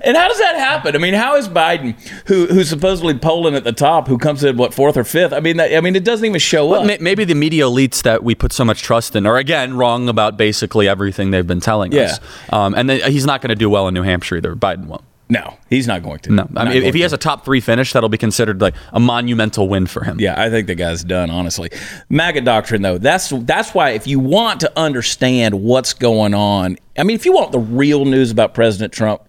and 0.01 0.17
how 0.17 0.27
does 0.27 0.37
that 0.39 0.55
happen? 0.57 0.93
I 0.95 0.99
mean, 0.99 1.13
how 1.13 1.37
is 1.37 1.47
Biden, 1.47 1.97
who 2.27 2.45
who's 2.47 2.67
supposedly 2.67 3.17
polling 3.17 3.55
at 3.55 3.63
the 3.63 3.71
top, 3.71 4.07
who 4.07 4.17
comes 4.17 4.43
in 4.43 4.57
what 4.57 4.73
fourth 4.73 4.97
or 4.97 5.05
fifth? 5.05 5.31
I 5.31 5.39
mean, 5.39 5.57
that, 5.57 5.73
I 5.73 5.79
mean, 5.79 5.95
it 5.95 6.03
doesn't 6.03 6.25
even 6.25 6.39
show 6.39 6.73
up. 6.73 6.85
Ma- 6.85 6.97
Maybe 6.99 7.23
the 7.23 7.35
media 7.35 7.63
elites 7.65 8.03
that 8.03 8.23
we 8.23 8.35
put 8.35 8.51
so 8.51 8.65
much 8.65 8.81
trust 8.81 9.15
in 9.15 9.25
are 9.25 9.37
again 9.37 9.77
wrong 9.77 10.09
about 10.09 10.35
basically 10.35 10.87
everything 10.89 11.31
they've 11.31 11.47
been 11.47 11.61
telling 11.61 11.93
us. 11.97 12.19
Um, 12.51 12.73
and 12.75 12.89
then 12.89 13.09
he's 13.11 13.25
not 13.25 13.41
going 13.41 13.49
to 13.49 13.55
do 13.55 13.69
well 13.69 13.87
in 13.87 13.93
New 13.93 14.03
Hampshire 14.03 14.37
either. 14.37 14.55
Biden 14.55 14.87
won't. 14.87 15.03
No, 15.29 15.57
he's 15.69 15.85
not 15.87 16.01
going 16.01 16.19
to. 16.19 16.31
No, 16.31 16.49
I 16.55 16.65
mean, 16.65 16.77
if, 16.77 16.83
if 16.85 16.93
he 16.95 16.99
to. 17.01 17.03
has 17.05 17.13
a 17.13 17.17
top 17.17 17.45
three 17.45 17.61
finish, 17.61 17.93
that'll 17.93 18.09
be 18.09 18.17
considered 18.17 18.59
like 18.61 18.73
a 18.93 18.99
monumental 18.99 19.69
win 19.69 19.85
for 19.85 20.03
him. 20.03 20.19
Yeah, 20.19 20.33
I 20.41 20.49
think 20.49 20.65
the 20.67 20.73
guy's 20.75 21.03
done. 21.03 21.29
Honestly, 21.29 21.69
MAGA 22.09 22.41
doctrine 22.41 22.81
though. 22.81 22.97
That's 22.97 23.29
that's 23.29 23.73
why 23.75 23.91
if 23.91 24.07
you 24.07 24.19
want 24.19 24.59
to 24.61 24.79
understand 24.79 25.61
what's 25.61 25.93
going 25.93 26.33
on, 26.33 26.77
I 26.97 27.03
mean, 27.03 27.15
if 27.15 27.25
you 27.25 27.33
want 27.33 27.51
the 27.51 27.59
real 27.59 28.05
news 28.05 28.31
about 28.31 28.53
President 28.55 28.91
Trump, 28.91 29.21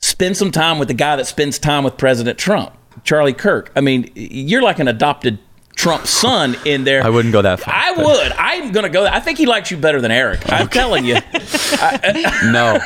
spend 0.00 0.36
some 0.36 0.50
time 0.50 0.78
with 0.78 0.88
the 0.88 0.94
guy 0.94 1.14
that 1.16 1.26
spends 1.26 1.58
time 1.60 1.84
with 1.84 1.96
President 1.96 2.36
Trump, 2.38 2.72
Charlie 3.04 3.32
Kirk. 3.32 3.70
I 3.76 3.80
mean, 3.82 4.10
you're 4.16 4.62
like 4.62 4.80
an 4.80 4.88
adopted 4.88 5.38
Trump 5.76 6.06
son 6.08 6.56
in 6.66 6.82
there. 6.84 7.04
I 7.04 7.08
wouldn't 7.08 7.32
go 7.32 7.42
that 7.42 7.60
far, 7.60 7.72
I 7.72 7.94
but- 7.94 8.04
would. 8.04 8.32
I'm 8.32 8.72
gonna 8.72 8.88
go. 8.88 9.06
I 9.06 9.20
think 9.20 9.38
he 9.38 9.46
likes 9.46 9.70
you 9.70 9.76
better 9.76 10.00
than 10.00 10.10
Eric. 10.10 10.40
I'm 10.52 10.68
telling 10.68 11.04
you. 11.04 11.16
No. 12.50 12.78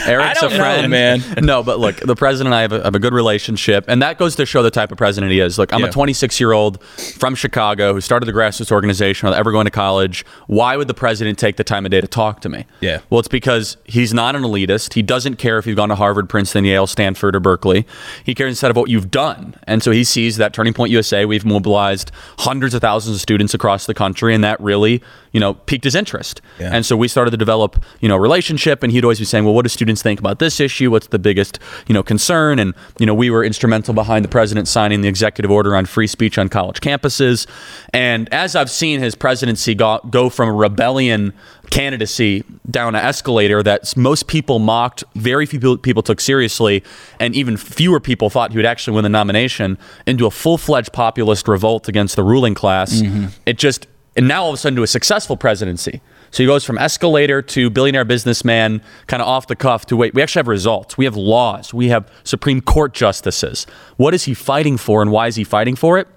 Eric's 0.06 0.42
a 0.42 0.48
know, 0.48 0.56
friend, 0.56 0.90
man. 0.90 1.22
No, 1.42 1.62
but 1.62 1.78
look, 1.78 1.96
the 1.96 2.16
president 2.16 2.48
and 2.48 2.54
I 2.54 2.62
have 2.62 2.72
a, 2.72 2.82
have 2.84 2.94
a 2.94 2.98
good 2.98 3.12
relationship, 3.14 3.84
and 3.88 4.02
that 4.02 4.18
goes 4.18 4.36
to 4.36 4.46
show 4.46 4.62
the 4.62 4.70
type 4.70 4.90
of 4.92 4.98
president 4.98 5.32
he 5.32 5.40
is. 5.40 5.58
Look, 5.58 5.72
I'm 5.72 5.80
Yeah. 5.80 5.86
a 5.86 5.92
26 5.92 6.40
year 6.40 6.52
old 6.52 6.82
from 6.82 7.34
Chicago 7.34 7.92
who 7.94 8.00
started 8.00 8.26
the 8.26 8.32
grassroots 8.32 8.72
organization 8.72 9.26
without 9.28 9.38
ever 9.38 9.52
going 9.52 9.64
to 9.66 9.70
college. 9.70 10.24
Why 10.46 10.76
would 10.76 10.88
the 10.88 10.94
president 10.94 11.38
take 11.38 11.56
the 11.56 11.64
time 11.64 11.84
of 11.86 11.90
day 11.90 12.00
to 12.00 12.06
talk 12.08 12.40
to 12.42 12.48
me? 12.48 12.64
Yeah. 12.80 13.00
Well, 13.10 13.18
it's 13.20 13.28
because 13.28 13.76
he's 13.84 14.12
not 14.12 14.34
an 14.36 14.42
elitist. 14.42 14.94
He 14.94 15.02
doesn't 15.02 15.36
care 15.36 15.58
if 15.58 15.66
you've 15.66 15.76
gone 15.76 15.88
to 15.90 15.94
Harvard, 15.94 16.28
Princeton, 16.28 16.64
Yale, 16.64 16.86
Stanford, 16.86 17.36
or 17.36 17.40
Berkeley. 17.40 17.86
He 18.24 18.34
cares 18.34 18.50
instead 18.50 18.70
of 18.70 18.76
what 18.76 18.90
you've 18.90 19.10
done. 19.10 19.54
And 19.64 19.82
so 19.82 19.90
he 19.90 20.04
sees 20.04 20.36
that 20.38 20.52
Turning 20.52 20.72
Point 20.72 20.90
USA, 20.90 21.24
we've 21.24 21.44
mobilized 21.44 22.10
hundreds 22.38 22.74
of 22.74 22.80
thousands 22.80 23.16
of 23.16 23.20
students 23.20 23.54
across 23.54 23.86
the 23.86 23.94
country, 23.94 24.34
and 24.34 24.42
that 24.44 24.60
really, 24.60 25.02
you 25.32 25.40
know, 25.40 25.54
piqued 25.54 25.84
his 25.84 25.94
interest. 25.94 26.40
Yeah. 26.58 26.70
And 26.72 26.84
so 26.84 26.96
we 26.96 27.08
started 27.08 27.30
to 27.30 27.36
develop, 27.36 27.82
you 28.00 28.08
know, 28.08 28.16
a 28.16 28.20
relationship, 28.20 28.82
and 28.82 28.90
he'd 28.92 29.04
always 29.04 29.18
be 29.18 29.24
saying, 29.24 29.44
well, 29.44 29.54
what 29.54 29.62
do 29.62 29.68
students 29.68 29.85
think 29.94 30.18
about 30.18 30.40
this 30.40 30.58
issue? 30.58 30.90
What's 30.90 31.06
the 31.08 31.18
biggest, 31.18 31.60
you 31.86 31.94
know, 31.94 32.02
concern? 32.02 32.58
And, 32.58 32.74
you 32.98 33.06
know, 33.06 33.14
we 33.14 33.30
were 33.30 33.44
instrumental 33.44 33.94
behind 33.94 34.24
the 34.24 34.28
president 34.28 34.66
signing 34.66 35.02
the 35.02 35.08
executive 35.08 35.50
order 35.50 35.76
on 35.76 35.86
free 35.86 36.08
speech 36.08 36.38
on 36.38 36.48
college 36.48 36.80
campuses. 36.80 37.46
And 37.92 38.28
as 38.32 38.56
I've 38.56 38.70
seen 38.70 39.00
his 39.00 39.14
presidency 39.14 39.74
go, 39.74 40.00
go 40.10 40.28
from 40.28 40.48
a 40.48 40.52
rebellion 40.52 41.32
candidacy 41.70 42.44
down 42.70 42.94
an 42.94 43.04
escalator 43.04 43.62
that 43.62 43.96
most 43.96 44.26
people 44.26 44.58
mocked, 44.58 45.04
very 45.14 45.46
few 45.46 45.58
people- 45.58 45.78
people 45.78 46.02
took 46.02 46.20
seriously, 46.20 46.82
and 47.20 47.34
even 47.34 47.56
fewer 47.56 48.00
people 48.00 48.30
thought 48.30 48.52
he 48.52 48.56
would 48.56 48.66
actually 48.66 48.94
win 48.94 49.02
the 49.02 49.08
nomination, 49.08 49.76
into 50.06 50.26
a 50.26 50.30
full 50.30 50.58
fledged 50.58 50.92
populist 50.92 51.48
revolt 51.48 51.88
against 51.88 52.16
the 52.16 52.22
ruling 52.22 52.54
class. 52.54 53.00
Mm-hmm. 53.00 53.26
It 53.44 53.58
just, 53.58 53.86
and 54.16 54.26
now 54.28 54.44
all 54.44 54.50
of 54.50 54.54
a 54.54 54.56
sudden 54.56 54.76
to 54.76 54.82
a 54.82 54.86
successful 54.86 55.36
presidency. 55.36 56.00
So 56.30 56.42
he 56.42 56.46
goes 56.46 56.64
from 56.64 56.78
escalator 56.78 57.42
to 57.42 57.70
billionaire 57.70 58.04
businessman, 58.04 58.82
kind 59.06 59.22
of 59.22 59.28
off 59.28 59.46
the 59.46 59.56
cuff, 59.56 59.86
to 59.86 59.96
wait, 59.96 60.14
we 60.14 60.22
actually 60.22 60.40
have 60.40 60.48
results. 60.48 60.98
We 60.98 61.04
have 61.04 61.16
laws. 61.16 61.72
We 61.72 61.88
have 61.88 62.10
Supreme 62.24 62.60
Court 62.60 62.92
justices. 62.94 63.66
What 63.96 64.14
is 64.14 64.24
he 64.24 64.34
fighting 64.34 64.76
for 64.76 65.02
and 65.02 65.10
why 65.10 65.28
is 65.28 65.36
he 65.36 65.44
fighting 65.44 65.76
for 65.76 65.98
it? 65.98 66.08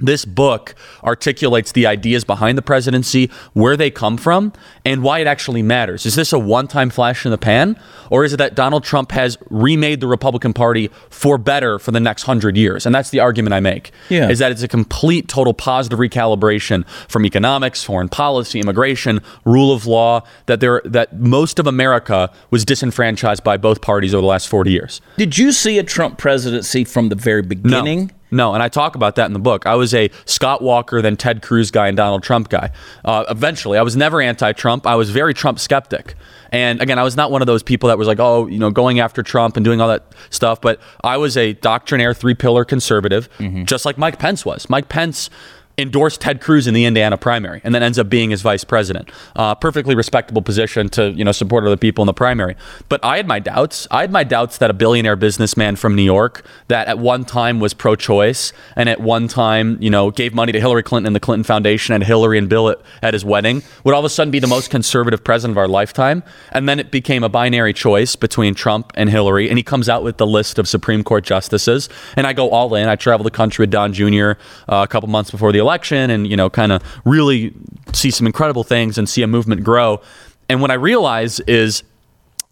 This 0.00 0.24
book 0.24 0.74
articulates 1.04 1.72
the 1.72 1.86
ideas 1.86 2.24
behind 2.24 2.56
the 2.58 2.62
presidency, 2.62 3.30
where 3.52 3.76
they 3.76 3.90
come 3.90 4.16
from, 4.16 4.52
and 4.84 5.02
why 5.02 5.20
it 5.20 5.26
actually 5.26 5.62
matters. 5.62 6.06
Is 6.06 6.14
this 6.14 6.32
a 6.32 6.38
one 6.38 6.66
time 6.66 6.90
flash 6.90 7.24
in 7.24 7.30
the 7.30 7.38
pan, 7.38 7.78
or 8.10 8.24
is 8.24 8.32
it 8.32 8.38
that 8.38 8.54
Donald 8.54 8.84
Trump 8.84 9.12
has 9.12 9.36
remade 9.50 10.00
the 10.00 10.06
Republican 10.06 10.52
Party 10.52 10.88
for 11.10 11.38
better 11.38 11.78
for 11.78 11.90
the 11.90 12.00
next 12.00 12.22
hundred 12.24 12.56
years? 12.56 12.86
And 12.86 12.94
that's 12.94 13.10
the 13.10 13.20
argument 13.20 13.54
I 13.54 13.60
make. 13.60 13.92
Yeah. 14.08 14.28
Is 14.28 14.38
that 14.38 14.50
it's 14.50 14.62
a 14.62 14.68
complete, 14.68 15.28
total 15.28 15.54
positive 15.54 15.98
recalibration 15.98 16.86
from 17.08 17.26
economics, 17.26 17.84
foreign 17.84 18.08
policy, 18.08 18.60
immigration, 18.60 19.20
rule 19.44 19.72
of 19.72 19.86
law, 19.86 20.22
that 20.46 20.60
there 20.60 20.80
that 20.84 21.18
most 21.20 21.58
of 21.58 21.66
America 21.66 22.32
was 22.50 22.64
disenfranchised 22.64 23.44
by 23.44 23.56
both 23.56 23.80
parties 23.80 24.14
over 24.14 24.22
the 24.22 24.26
last 24.26 24.48
40 24.48 24.70
years. 24.70 25.00
Did 25.16 25.38
you 25.38 25.52
see 25.52 25.78
a 25.78 25.82
Trump 25.82 26.18
presidency 26.18 26.84
from 26.84 27.08
the 27.08 27.14
very 27.14 27.42
beginning? 27.42 28.06
No. 28.06 28.14
No, 28.30 28.54
and 28.54 28.62
I 28.62 28.68
talk 28.68 28.94
about 28.94 29.16
that 29.16 29.26
in 29.26 29.32
the 29.32 29.38
book. 29.38 29.66
I 29.66 29.74
was 29.74 29.94
a 29.94 30.10
Scott 30.24 30.62
Walker, 30.62 31.02
then 31.02 31.16
Ted 31.16 31.42
Cruz 31.42 31.70
guy, 31.70 31.88
and 31.88 31.96
Donald 31.96 32.22
Trump 32.22 32.48
guy. 32.48 32.70
Uh, 33.04 33.24
eventually, 33.28 33.78
I 33.78 33.82
was 33.82 33.96
never 33.96 34.20
anti-Trump. 34.20 34.86
I 34.86 34.94
was 34.94 35.10
very 35.10 35.34
Trump 35.34 35.58
skeptic. 35.58 36.14
And 36.52 36.80
again, 36.82 36.98
I 36.98 37.04
was 37.04 37.16
not 37.16 37.30
one 37.30 37.42
of 37.42 37.46
those 37.46 37.62
people 37.62 37.88
that 37.88 37.98
was 37.98 38.08
like, 38.08 38.18
oh, 38.18 38.46
you 38.46 38.58
know, 38.58 38.70
going 38.70 38.98
after 38.98 39.22
Trump 39.22 39.56
and 39.56 39.64
doing 39.64 39.80
all 39.80 39.88
that 39.88 40.04
stuff. 40.30 40.60
But 40.60 40.80
I 41.04 41.16
was 41.16 41.36
a 41.36 41.52
doctrinaire, 41.52 42.12
three-pillar 42.14 42.64
conservative, 42.64 43.28
just 43.66 43.84
like 43.84 43.98
Mike 43.98 44.18
Pence 44.18 44.44
was. 44.44 44.68
Mike 44.68 44.88
Pence 44.88 45.30
endorsed 45.80 46.20
Ted 46.20 46.40
Cruz 46.40 46.66
in 46.66 46.74
the 46.74 46.84
Indiana 46.84 47.16
primary, 47.16 47.60
and 47.64 47.74
then 47.74 47.82
ends 47.82 47.98
up 47.98 48.08
being 48.08 48.30
his 48.30 48.42
vice 48.42 48.64
president. 48.64 49.10
Uh, 49.36 49.54
perfectly 49.54 49.94
respectable 49.94 50.42
position 50.42 50.88
to 50.90 51.10
you 51.10 51.24
know 51.24 51.32
support 51.32 51.64
other 51.64 51.76
people 51.76 52.02
in 52.02 52.06
the 52.06 52.14
primary. 52.14 52.56
But 52.88 53.04
I 53.04 53.16
had 53.16 53.26
my 53.26 53.38
doubts. 53.38 53.86
I 53.90 54.02
had 54.02 54.12
my 54.12 54.24
doubts 54.24 54.58
that 54.58 54.70
a 54.70 54.74
billionaire 54.74 55.16
businessman 55.16 55.76
from 55.76 55.94
New 55.94 56.02
York 56.02 56.44
that 56.68 56.88
at 56.88 56.98
one 56.98 57.24
time 57.24 57.60
was 57.60 57.74
pro-choice 57.74 58.52
and 58.76 58.88
at 58.88 59.00
one 59.00 59.28
time 59.28 59.78
you 59.80 59.90
know 59.90 60.10
gave 60.10 60.34
money 60.34 60.52
to 60.52 60.60
Hillary 60.60 60.82
Clinton 60.82 61.06
and 61.06 61.16
the 61.16 61.20
Clinton 61.20 61.44
Foundation 61.44 61.94
and 61.94 62.04
Hillary 62.04 62.38
and 62.38 62.48
Bill 62.48 62.68
at, 62.68 62.80
at 63.02 63.14
his 63.14 63.24
wedding 63.24 63.62
would 63.84 63.94
all 63.94 64.00
of 64.00 64.04
a 64.04 64.08
sudden 64.08 64.30
be 64.30 64.38
the 64.38 64.46
most 64.46 64.70
conservative 64.70 65.24
president 65.24 65.54
of 65.54 65.58
our 65.58 65.68
lifetime. 65.68 66.22
And 66.52 66.68
then 66.68 66.78
it 66.78 66.90
became 66.90 67.24
a 67.24 67.28
binary 67.28 67.72
choice 67.72 68.16
between 68.16 68.54
Trump 68.54 68.92
and 68.94 69.08
Hillary, 69.08 69.48
and 69.48 69.58
he 69.58 69.62
comes 69.62 69.88
out 69.88 70.02
with 70.02 70.18
the 70.18 70.26
list 70.26 70.58
of 70.58 70.68
Supreme 70.68 71.02
Court 71.02 71.24
justices, 71.24 71.88
and 72.16 72.26
I 72.26 72.32
go 72.32 72.50
all 72.50 72.74
in. 72.74 72.88
I 72.88 72.96
travel 72.96 73.24
the 73.24 73.30
country 73.30 73.62
with 73.62 73.70
Don 73.70 73.92
Jr. 73.92 74.32
Uh, 74.68 74.84
a 74.84 74.88
couple 74.88 75.08
months 75.08 75.30
before 75.30 75.52
the 75.52 75.58
election, 75.58 75.69
and 76.10 76.26
you 76.26 76.36
know, 76.36 76.50
kind 76.50 76.72
of 76.72 76.82
really 77.04 77.54
see 77.92 78.10
some 78.10 78.26
incredible 78.26 78.64
things 78.64 78.98
and 78.98 79.08
see 79.08 79.22
a 79.22 79.26
movement 79.26 79.64
grow. 79.64 80.00
And 80.48 80.60
what 80.60 80.70
I 80.70 80.74
realize 80.74 81.40
is 81.40 81.82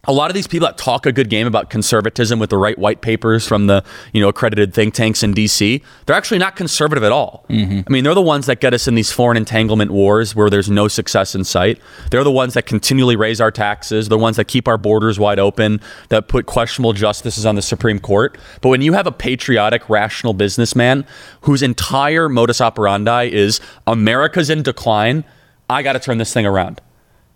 a 0.08 0.12
lot 0.12 0.30
of 0.30 0.34
these 0.34 0.46
people 0.46 0.66
that 0.66 0.78
talk 0.78 1.04
a 1.04 1.12
good 1.12 1.28
game 1.28 1.46
about 1.46 1.68
conservatism 1.68 2.38
with 2.38 2.48
the 2.48 2.56
right 2.56 2.78
white 2.78 3.02
papers 3.02 3.46
from 3.46 3.66
the 3.66 3.84
you 4.14 4.22
know 4.22 4.28
accredited 4.28 4.72
think 4.72 4.94
tanks 4.94 5.22
in 5.22 5.34
DC, 5.34 5.82
they're 6.06 6.16
actually 6.16 6.38
not 6.38 6.56
conservative 6.56 7.04
at 7.04 7.12
all. 7.12 7.44
Mm-hmm. 7.50 7.80
I 7.86 7.90
mean, 7.90 8.04
they're 8.04 8.14
the 8.14 8.22
ones 8.22 8.46
that 8.46 8.60
get 8.60 8.72
us 8.72 8.88
in 8.88 8.94
these 8.94 9.12
foreign 9.12 9.36
entanglement 9.36 9.90
wars 9.90 10.34
where 10.34 10.48
there's 10.48 10.70
no 10.70 10.88
success 10.88 11.34
in 11.34 11.44
sight. 11.44 11.78
They're 12.10 12.24
the 12.24 12.32
ones 12.32 12.54
that 12.54 12.64
continually 12.64 13.16
raise 13.16 13.40
our 13.40 13.50
taxes. 13.50 14.08
The 14.08 14.18
ones 14.18 14.36
that 14.38 14.46
keep 14.46 14.66
our 14.66 14.78
borders 14.78 15.18
wide 15.18 15.38
open. 15.38 15.80
That 16.08 16.26
put 16.26 16.46
questionable 16.46 16.94
justices 16.94 17.44
on 17.44 17.54
the 17.54 17.62
Supreme 17.62 17.98
Court. 17.98 18.38
But 18.62 18.70
when 18.70 18.80
you 18.80 18.94
have 18.94 19.06
a 19.06 19.12
patriotic, 19.12 19.88
rational 19.90 20.32
businessman 20.32 21.04
whose 21.42 21.62
entire 21.62 22.30
modus 22.30 22.62
operandi 22.62 23.30
is 23.30 23.60
America's 23.86 24.48
in 24.48 24.62
decline, 24.62 25.24
I 25.68 25.82
got 25.82 25.92
to 25.92 26.00
turn 26.00 26.16
this 26.16 26.32
thing 26.32 26.46
around. 26.46 26.80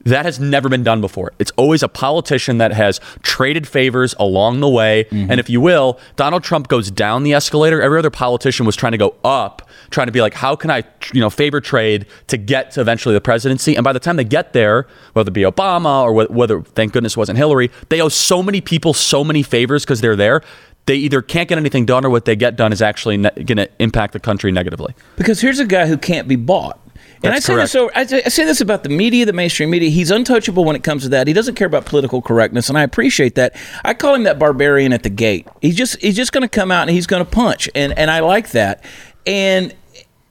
That 0.05 0.25
has 0.25 0.41
never 0.41 0.69
been 0.69 0.83
done 0.83 1.01
before. 1.01 1.33
It's 1.39 1.53
always 1.53 1.83
a 1.83 1.89
politician 1.89 2.59
that 2.59 2.73
has 2.73 3.01
traded 3.23 3.69
favors 3.69 4.15
along 4.19 4.61
the 4.61 4.69
way. 4.69 5.05
Mm-hmm. 5.05 5.31
And 5.31 5.41
if 5.41 5.49
you 5.49 5.61
will, 5.61 5.99
Donald 6.17 6.43
Trump 6.43 6.69
goes 6.69 6.91
down 6.91 7.23
the 7.23 7.33
escalator. 7.33 7.81
Every 7.81 7.99
other 7.99 8.11
politician 8.11 8.67
was 8.67 8.77
trying 8.77 8.93
to 8.93 8.99
go 8.99 9.15
up, 9.25 9.69
trying 9.91 10.07
to 10.07 10.13
be 10.13 10.21
like, 10.21 10.35
how 10.35 10.57
can 10.57 10.71
I, 10.71 10.85
you 11.13 11.21
know, 11.21 11.31
favor 11.31 11.61
trade 11.61 12.07
to 12.29 12.37
get 12.37 12.73
to 12.73 12.81
eventually 12.81 13.15
the 13.15 13.21
presidency? 13.21 13.77
And 13.77 13.85
by 13.85 13.93
the 13.93 14.01
time 14.01 14.17
they 14.17 14.25
get 14.25 14.53
there, 14.53 14.87
whether 15.13 15.29
it 15.29 15.35
be 15.35 15.43
Obama 15.43 16.03
or 16.03 16.13
whether, 16.27 16.63
thank 16.63 16.93
goodness, 16.93 17.13
it 17.13 17.19
wasn't 17.19 17.39
Hillary, 17.39 17.71
they 17.89 18.01
owe 18.01 18.09
so 18.09 18.43
many 18.43 18.61
people 18.61 18.95
so 18.95 19.23
many 19.23 19.43
favors 19.43 19.85
because 19.85 20.01
they're 20.01 20.17
there. 20.17 20.43
They 20.87 20.97
either 20.97 21.23
can't 21.23 21.49
get 21.49 21.59
anything 21.59 21.87
done 21.87 22.05
or 22.05 22.11
what 22.11 22.25
they 22.25 22.35
get 22.35 22.57
done 22.57 22.73
is 22.73 22.83
actually 22.83 23.17
ne- 23.17 23.31
going 23.31 23.59
to 23.59 23.71
impact 23.79 24.13
the 24.15 24.21
country 24.21 24.51
negatively. 24.51 24.95
Because 25.17 25.41
here's 25.41 25.61
a 25.61 25.65
guy 25.65 25.87
who 25.87 25.97
can't 25.97 26.27
be 26.27 26.35
bought. 26.35 26.81
And 27.25 27.35
I 27.35 27.38
say 27.38 27.55
this 27.55 27.75
over, 27.75 27.93
I, 27.95 28.07
say- 28.07 28.23
I 28.25 28.29
say 28.29 28.45
this 28.45 28.61
about 28.61 28.83
the 28.83 28.88
media, 28.88 29.25
the 29.26 29.33
mainstream 29.33 29.71
media. 29.71 29.91
He's 29.91 30.11
untouchable 30.11 30.64
when 30.64 30.76
it 30.76 30.83
comes 30.83 31.02
to 31.05 31.09
that. 31.11 31.26
He 31.26 31.33
doesn't 31.33 31.55
care 31.55 31.67
about 31.67 31.85
political 31.87 32.21
correctness, 32.23 32.69
and 32.69 32.76
I 32.76 32.83
appreciate 32.83 33.35
that. 33.37 33.55
I 33.85 33.95
call 33.95 34.14
him 34.14 34.25
that 34.25 34.38
barbarian 34.38 34.93
at 34.93 35.02
the 35.02 35.11
gate. 35.11 35.47
He's 35.61 35.76
just 35.76 36.00
he's 36.00 36.17
just 36.17 36.33
going 36.33 36.43
to 36.43 36.49
come 36.49 36.71
out 36.71 36.83
and 36.83 36.91
he's 36.91 37.07
going 37.07 37.25
to 37.25 37.31
punch, 37.31 37.69
and 37.75 37.97
and 37.99 38.11
I 38.11 38.21
like 38.21 38.50
that. 38.50 38.85
And 39.26 39.75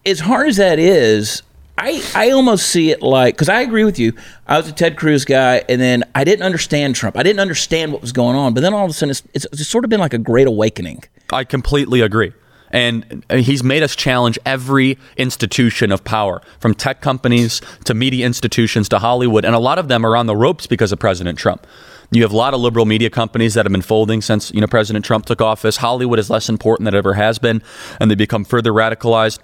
as 0.05 0.19
hard 0.19 0.47
as 0.49 0.57
that 0.57 0.79
is, 0.79 1.43
I 1.77 2.03
I 2.13 2.31
almost 2.31 2.67
see 2.67 2.91
it 2.91 3.01
like 3.01 3.35
because 3.35 3.49
I 3.49 3.61
agree 3.61 3.85
with 3.85 3.97
you. 3.97 4.13
I 4.47 4.57
was 4.57 4.67
a 4.67 4.73
Ted 4.73 4.97
Cruz 4.97 5.23
guy, 5.25 5.63
and 5.69 5.79
then 5.79 6.03
I 6.13 6.23
didn't 6.23 6.43
understand 6.43 6.95
Trump. 6.95 7.17
I 7.17 7.23
didn't 7.23 7.39
understand 7.39 7.93
what 7.93 8.01
was 8.01 8.11
going 8.11 8.35
on, 8.35 8.53
but 8.53 8.61
then 8.61 8.73
all 8.73 8.83
of 8.85 8.91
a 8.91 8.93
sudden, 8.93 9.11
it's, 9.11 9.23
it's, 9.33 9.45
it's 9.45 9.67
sort 9.67 9.85
of 9.85 9.89
been 9.89 9.99
like 10.01 10.13
a 10.13 10.17
great 10.17 10.47
awakening. 10.47 11.03
I 11.31 11.45
completely 11.45 12.01
agree. 12.01 12.33
And 12.71 13.23
he's 13.29 13.63
made 13.63 13.83
us 13.83 13.95
challenge 13.95 14.39
every 14.45 14.97
institution 15.17 15.91
of 15.91 16.03
power, 16.03 16.41
from 16.59 16.73
tech 16.73 17.01
companies 17.01 17.61
to 17.85 17.93
media 17.93 18.25
institutions 18.25 18.87
to 18.89 18.99
Hollywood. 18.99 19.45
And 19.45 19.55
a 19.55 19.59
lot 19.59 19.77
of 19.77 19.87
them 19.87 20.05
are 20.05 20.15
on 20.15 20.25
the 20.25 20.35
ropes 20.35 20.67
because 20.67 20.91
of 20.91 20.99
President 20.99 21.37
Trump. 21.37 21.67
You 22.11 22.23
have 22.23 22.33
a 22.33 22.37
lot 22.37 22.53
of 22.53 22.59
liberal 22.59 22.85
media 22.85 23.09
companies 23.09 23.53
that 23.53 23.65
have 23.65 23.71
been 23.71 23.81
folding 23.81 24.21
since 24.21 24.51
you 24.53 24.59
know 24.59 24.67
President 24.67 25.05
Trump 25.05 25.25
took 25.25 25.41
office. 25.41 25.77
Hollywood 25.77 26.19
is 26.19 26.29
less 26.29 26.49
important 26.49 26.85
than 26.85 26.93
it 26.93 26.97
ever 26.97 27.13
has 27.13 27.39
been, 27.39 27.63
and 28.01 28.11
they 28.11 28.15
become 28.15 28.43
further 28.43 28.73
radicalized. 28.73 29.39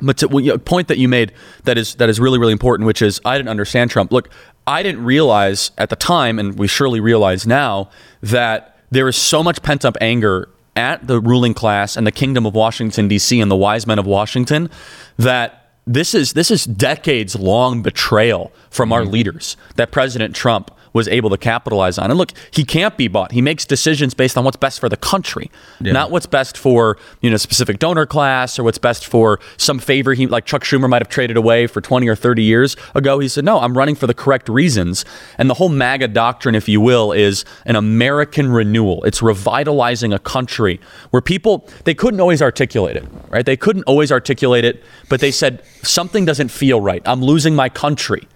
But 0.00 0.18
to, 0.18 0.52
a 0.52 0.58
point 0.58 0.88
that 0.88 0.98
you 0.98 1.08
made 1.08 1.32
that 1.64 1.78
is 1.78 1.94
that 1.94 2.10
is 2.10 2.20
really 2.20 2.38
really 2.38 2.52
important, 2.52 2.86
which 2.86 3.00
is 3.00 3.18
I 3.24 3.38
didn't 3.38 3.48
understand 3.48 3.90
Trump. 3.90 4.12
Look, 4.12 4.28
I 4.66 4.82
didn't 4.82 5.04
realize 5.06 5.70
at 5.78 5.88
the 5.88 5.96
time, 5.96 6.38
and 6.38 6.58
we 6.58 6.68
surely 6.68 7.00
realize 7.00 7.46
now 7.46 7.88
that 8.20 8.76
there 8.90 9.08
is 9.08 9.16
so 9.16 9.42
much 9.42 9.62
pent 9.62 9.86
up 9.86 9.96
anger 9.98 10.50
at 10.76 11.06
the 11.06 11.20
ruling 11.20 11.54
class 11.54 11.96
and 11.96 12.06
the 12.06 12.12
kingdom 12.12 12.46
of 12.46 12.54
Washington 12.54 13.08
D.C. 13.08 13.40
and 13.40 13.50
the 13.50 13.56
wise 13.56 13.86
men 13.86 13.98
of 13.98 14.06
Washington 14.06 14.70
that 15.16 15.70
this 15.86 16.14
is 16.14 16.32
this 16.32 16.50
is 16.50 16.64
decades 16.64 17.36
long 17.36 17.82
betrayal 17.82 18.52
from 18.70 18.92
our 18.92 19.02
mm-hmm. 19.02 19.12
leaders 19.12 19.56
that 19.76 19.90
President 19.90 20.34
Trump 20.34 20.70
was 20.96 21.06
able 21.08 21.30
to 21.30 21.38
capitalize 21.38 21.98
on. 21.98 22.10
And 22.10 22.18
look, 22.18 22.32
he 22.50 22.64
can't 22.64 22.96
be 22.96 23.06
bought. 23.06 23.32
He 23.32 23.42
makes 23.42 23.64
decisions 23.64 24.14
based 24.14 24.36
on 24.36 24.44
what's 24.44 24.56
best 24.56 24.80
for 24.80 24.88
the 24.88 24.96
country, 24.96 25.50
not 25.92 26.10
what's 26.10 26.26
best 26.26 26.56
for 26.58 26.98
you 27.20 27.30
know 27.30 27.36
specific 27.36 27.78
donor 27.78 28.06
class 28.06 28.58
or 28.58 28.64
what's 28.64 28.78
best 28.78 29.06
for 29.06 29.38
some 29.58 29.78
favor 29.78 30.14
he 30.14 30.26
like 30.26 30.46
Chuck 30.46 30.64
Schumer 30.64 30.88
might 30.88 31.02
have 31.02 31.08
traded 31.08 31.36
away 31.36 31.66
for 31.66 31.80
20 31.80 32.08
or 32.08 32.16
30 32.16 32.42
years 32.42 32.76
ago. 32.94 33.18
He 33.18 33.28
said, 33.28 33.44
"No, 33.44 33.60
I'm 33.60 33.76
running 33.76 33.94
for 33.94 34.06
the 34.06 34.14
correct 34.14 34.48
reasons." 34.48 35.04
And 35.38 35.48
the 35.48 35.54
whole 35.54 35.68
MAGA 35.68 36.08
doctrine, 36.08 36.54
if 36.54 36.68
you 36.68 36.80
will, 36.80 37.12
is 37.12 37.44
an 37.66 37.76
American 37.76 38.50
renewal. 38.50 39.04
It's 39.04 39.22
revitalizing 39.22 40.12
a 40.12 40.18
country 40.18 40.80
where 41.10 41.22
people 41.22 41.68
they 41.84 41.94
couldn't 41.94 42.20
always 42.20 42.42
articulate 42.42 42.96
it, 42.96 43.04
right? 43.28 43.44
They 43.44 43.56
couldn't 43.56 43.84
always 43.84 44.10
articulate 44.10 44.64
it, 44.64 44.82
but 45.08 45.20
they 45.20 45.30
said 45.30 45.62
something 45.82 46.24
doesn't 46.24 46.50
feel 46.50 46.80
right. 46.80 47.02
I'm 47.04 47.22
losing 47.22 47.54
my 47.54 47.68
country. 47.68 48.26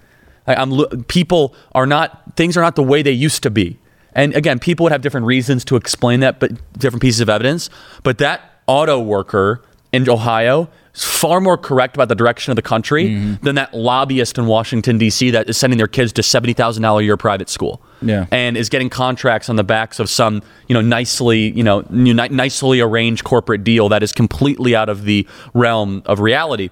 I- 0.47 0.55
I'm 0.55 1.03
people 1.03 1.55
are 1.73 1.85
not 1.85 2.35
things 2.35 2.57
are 2.57 2.61
not 2.61 2.75
the 2.75 2.83
way 2.83 3.01
they 3.01 3.11
used 3.11 3.43
to 3.43 3.49
be. 3.49 3.77
And 4.13 4.35
again, 4.35 4.59
people 4.59 4.83
would 4.83 4.91
have 4.91 5.01
different 5.01 5.25
reasons 5.25 5.63
to 5.65 5.75
explain 5.75 6.19
that, 6.19 6.39
but 6.39 6.51
different 6.77 7.01
pieces 7.01 7.21
of 7.21 7.29
evidence. 7.29 7.69
But 8.03 8.17
that 8.17 8.41
auto 8.67 8.99
worker 8.99 9.61
in 9.93 10.07
Ohio 10.09 10.69
is 10.93 11.03
far 11.03 11.39
more 11.39 11.57
correct 11.57 11.95
about 11.95 12.09
the 12.09 12.15
direction 12.15 12.51
of 12.51 12.55
the 12.55 12.61
country 12.61 13.09
mm-hmm. 13.09 13.43
than 13.45 13.55
that 13.55 13.73
lobbyist 13.73 14.37
in 14.37 14.45
Washington 14.47 14.97
D.C. 14.97 15.31
that 15.31 15.49
is 15.49 15.57
sending 15.57 15.77
their 15.77 15.87
kids 15.87 16.11
to 16.13 16.23
seventy 16.23 16.53
thousand 16.53 16.83
dollar 16.83 17.01
a 17.01 17.03
year 17.03 17.17
private 17.17 17.49
school. 17.49 17.81
Yeah. 18.01 18.25
and 18.31 18.57
is 18.57 18.69
getting 18.69 18.89
contracts 18.89 19.47
on 19.47 19.57
the 19.57 19.63
backs 19.63 19.99
of 19.99 20.09
some 20.09 20.41
you 20.67 20.73
know 20.73 20.81
nicely 20.81 21.51
you 21.51 21.61
know 21.61 21.85
ni- 21.91 22.13
nicely 22.13 22.81
arranged 22.81 23.23
corporate 23.23 23.63
deal 23.63 23.89
that 23.89 24.01
is 24.01 24.11
completely 24.11 24.75
out 24.75 24.89
of 24.89 25.03
the 25.03 25.27
realm 25.53 26.01
of 26.05 26.19
reality. 26.19 26.69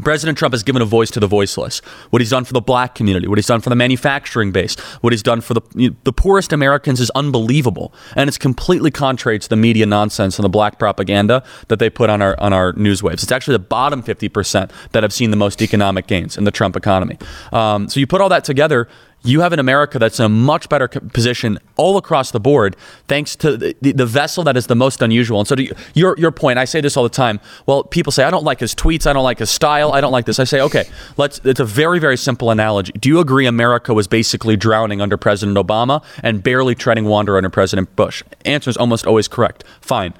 President 0.00 0.38
Trump 0.38 0.54
has 0.54 0.62
given 0.62 0.80
a 0.80 0.86
voice 0.86 1.10
to 1.10 1.20
the 1.20 1.26
voiceless. 1.26 1.80
What 2.08 2.22
he's 2.22 2.30
done 2.30 2.44
for 2.44 2.54
the 2.54 2.62
black 2.62 2.94
community, 2.94 3.28
what 3.28 3.36
he's 3.36 3.46
done 3.46 3.60
for 3.60 3.68
the 3.68 3.76
manufacturing 3.76 4.50
base, 4.50 4.74
what 5.02 5.12
he's 5.12 5.22
done 5.22 5.42
for 5.42 5.52
the 5.52 5.60
you 5.74 5.90
know, 5.90 5.96
the 6.04 6.14
poorest 6.14 6.52
Americans 6.52 6.98
is 6.98 7.10
unbelievable, 7.10 7.92
and 8.16 8.26
it's 8.26 8.38
completely 8.38 8.90
contrary 8.90 9.38
to 9.38 9.48
the 9.48 9.56
media 9.56 9.84
nonsense 9.84 10.38
and 10.38 10.44
the 10.44 10.48
black 10.48 10.78
propaganda 10.78 11.44
that 11.68 11.78
they 11.78 11.90
put 11.90 12.08
on 12.08 12.22
our 12.22 12.40
on 12.40 12.54
our 12.54 12.72
news 12.72 13.02
waves. 13.02 13.22
It's 13.22 13.32
actually 13.32 13.56
the 13.56 13.64
bottom 13.64 14.02
fifty 14.02 14.30
percent 14.30 14.72
that 14.92 15.02
have 15.02 15.12
seen 15.12 15.30
the 15.30 15.36
most 15.36 15.60
economic 15.60 16.06
gains 16.06 16.38
in 16.38 16.44
the 16.44 16.50
Trump 16.50 16.74
economy. 16.74 17.18
Um, 17.52 17.88
so 17.90 18.00
you 18.00 18.06
put 18.06 18.22
all 18.22 18.30
that 18.30 18.44
together, 18.44 18.88
you 19.24 19.40
have 19.40 19.52
an 19.52 19.58
America 19.58 19.98
that's 19.98 20.18
in 20.18 20.26
a 20.26 20.28
much 20.28 20.68
better 20.68 20.88
position 20.88 21.58
all 21.76 21.96
across 21.96 22.30
the 22.30 22.40
board, 22.40 22.76
thanks 23.08 23.36
to 23.36 23.56
the, 23.56 23.76
the, 23.80 24.06
vessel 24.06 24.44
that 24.44 24.56
is 24.56 24.66
the 24.66 24.74
most 24.74 25.00
unusual. 25.00 25.38
And 25.38 25.48
so, 25.48 25.56
your 25.94 26.16
your 26.18 26.32
point, 26.32 26.58
I 26.58 26.64
say 26.64 26.80
this 26.80 26.96
all 26.96 27.04
the 27.04 27.08
time. 27.08 27.40
Well, 27.66 27.84
people 27.84 28.12
say 28.12 28.24
I 28.24 28.30
don't 28.30 28.44
like 28.44 28.60
his 28.60 28.74
tweets, 28.74 29.06
I 29.06 29.12
don't 29.12 29.24
like 29.24 29.38
his 29.38 29.50
style, 29.50 29.92
I 29.92 30.00
don't 30.00 30.12
like 30.12 30.26
this. 30.26 30.38
I 30.38 30.44
say, 30.44 30.60
okay, 30.60 30.84
let's. 31.16 31.40
It's 31.44 31.60
a 31.60 31.64
very 31.64 31.98
very 31.98 32.16
simple 32.16 32.50
analogy. 32.50 32.92
Do 32.92 33.08
you 33.08 33.20
agree 33.20 33.46
America 33.46 33.94
was 33.94 34.08
basically 34.08 34.56
drowning 34.56 35.00
under 35.00 35.16
President 35.16 35.56
Obama 35.56 36.02
and 36.22 36.42
barely 36.42 36.74
treading 36.74 37.04
water 37.04 37.36
under 37.36 37.50
President 37.50 37.94
Bush? 37.96 38.22
Answer 38.44 38.70
is 38.70 38.76
almost 38.76 39.06
always 39.06 39.28
correct. 39.28 39.64
Fine 39.80 40.14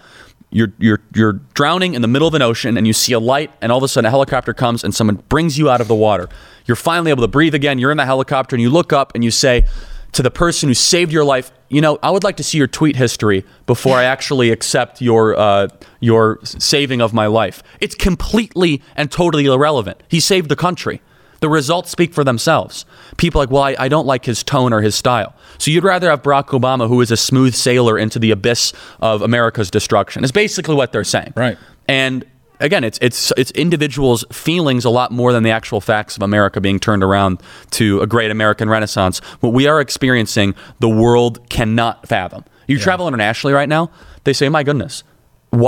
you're 0.53 0.73
you're 0.79 1.01
you're 1.15 1.33
drowning 1.55 1.95
in 1.95 2.03
the 2.03 2.09
middle 2.09 2.29
of 2.29 2.35
an 2.35 2.43
ocean 2.43 2.77
and 2.77 2.87
you 2.87 2.93
see 2.93 3.13
a 3.13 3.19
light 3.19 3.51
and 3.61 3.73
all 3.73 3.79
of 3.79 3.85
a 3.85 3.89
sudden 3.89 4.07
a 4.07 4.11
helicopter 4.11 4.55
comes 4.55 4.85
and 4.85 4.95
someone 4.95 5.17
brings 5.29 5.59
you 5.59 5.71
out 5.71 5.81
of 5.81 5.89
the 5.89 5.95
water. 5.95 6.29
You're 6.67 6.77
finally 6.77 7.11
able 7.11 7.23
to 7.23 7.29
breathe 7.29 7.55
again. 7.55 7.79
You're 7.79 7.91
in 7.91 7.97
the 7.97 8.05
helicopter 8.05 8.55
and 8.55 8.63
you 8.63 8.71
look 8.71 8.93
up 8.93 9.13
and 9.15 9.25
you 9.25 9.31
say 9.31 9.67
to 10.13 10.23
the 10.23 10.31
person 10.31 10.69
who 10.69 10.75
saved 10.75 11.11
your 11.11 11.25
life, 11.25 11.51
you 11.71 11.81
know, 11.81 11.99
I 12.03 12.11
would 12.11 12.23
like 12.23 12.37
to 12.37 12.45
see 12.45 12.59
your 12.59 12.67
tweet 12.67 12.97
history 12.97 13.45
before 13.67 13.97
I 13.97 14.05
actually 14.05 14.51
accept 14.51 15.01
your 15.01 15.37
uh, 15.39 15.69
your 16.01 16.39
saving 16.45 17.01
of 17.01 17.15
my 17.15 17.27
life. 17.27 17.63
It's 17.81 17.95
completely 17.95 18.83
and 18.95 19.11
totally 19.11 19.47
irrelevant. 19.47 20.03
He 20.09 20.21
saved 20.21 20.49
the 20.49 20.57
country. 20.57 21.01
The 21.43 21.49
results 21.49 21.91
speak 21.91 22.15
for 22.15 22.23
themselves. 22.23 22.87
People 23.17 23.41
are 23.41 23.43
like, 23.45 23.51
well, 23.51 23.65
I, 23.65 23.75
I 23.77 23.89
don't 23.89 24.07
like 24.07 24.25
his 24.25 24.45
tone 24.45 24.73
or 24.73 24.81
his 24.81 24.95
style. 24.95 25.35
So 25.59 25.73
you'd 25.73 25.83
rather 25.83 26.09
have 26.09 26.23
Barack 26.23 26.47
Obama, 26.59 26.87
who 26.87 27.01
is 27.01 27.11
a 27.11 27.17
smooth 27.17 27.55
sailor 27.55 27.99
into 27.99 28.21
the 28.21 28.31
abyss 28.31 28.73
of 29.01 29.23
America's 29.23 29.69
destruction. 29.69 30.23
Is 30.23 30.31
basically 30.31 30.77
what 30.77 30.93
they're 30.93 31.03
saying. 31.03 31.33
Right. 31.35 31.59
And 31.89 32.25
again, 32.61 32.85
it's 32.85 32.97
it's 33.03 33.33
it's 33.37 33.51
individuals' 33.51 34.25
feelings 34.31 34.85
a 34.85 34.91
lot 34.91 35.11
more 35.11 35.33
than 35.33 35.43
the 35.43 35.51
actual 35.51 35.81
facts 35.81 36.17
of 36.17 36.23
America 36.23 36.61
being 36.61 36.79
turned 36.79 37.03
around 37.03 37.43
to 37.73 38.01
a 38.01 38.07
great 38.07 38.31
American 38.31 38.71
Renaissance. 38.71 39.19
What 39.41 39.53
we 39.53 39.67
are 39.67 39.81
experiencing, 39.81 40.55
the 40.79 40.89
world 40.89 41.51
cannot 41.51 42.07
fathom. 42.07 42.45
You 42.69 42.79
travel 42.79 43.09
internationally 43.09 43.53
right 43.53 43.69
now, 43.69 43.91
they 44.23 44.33
say, 44.33 44.49
"My 44.49 44.63
goodness, 44.63 45.03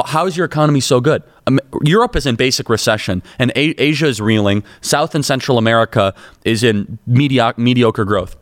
how 0.06 0.26
is 0.26 0.36
your 0.36 0.46
economy 0.46 0.80
so 0.80 1.00
good?" 1.00 1.22
Um, 1.46 1.60
Europe 1.82 2.16
is 2.16 2.26
in 2.26 2.36
basic 2.36 2.68
recession, 2.68 3.22
and 3.38 3.50
A- 3.50 3.80
Asia 3.82 4.06
is 4.06 4.20
reeling. 4.20 4.64
South 4.80 5.14
and 5.14 5.24
Central 5.24 5.58
America 5.58 6.14
is 6.44 6.62
in 6.62 6.98
mediocre, 7.06 7.60
mediocre 7.60 8.04
growth. 8.04 8.36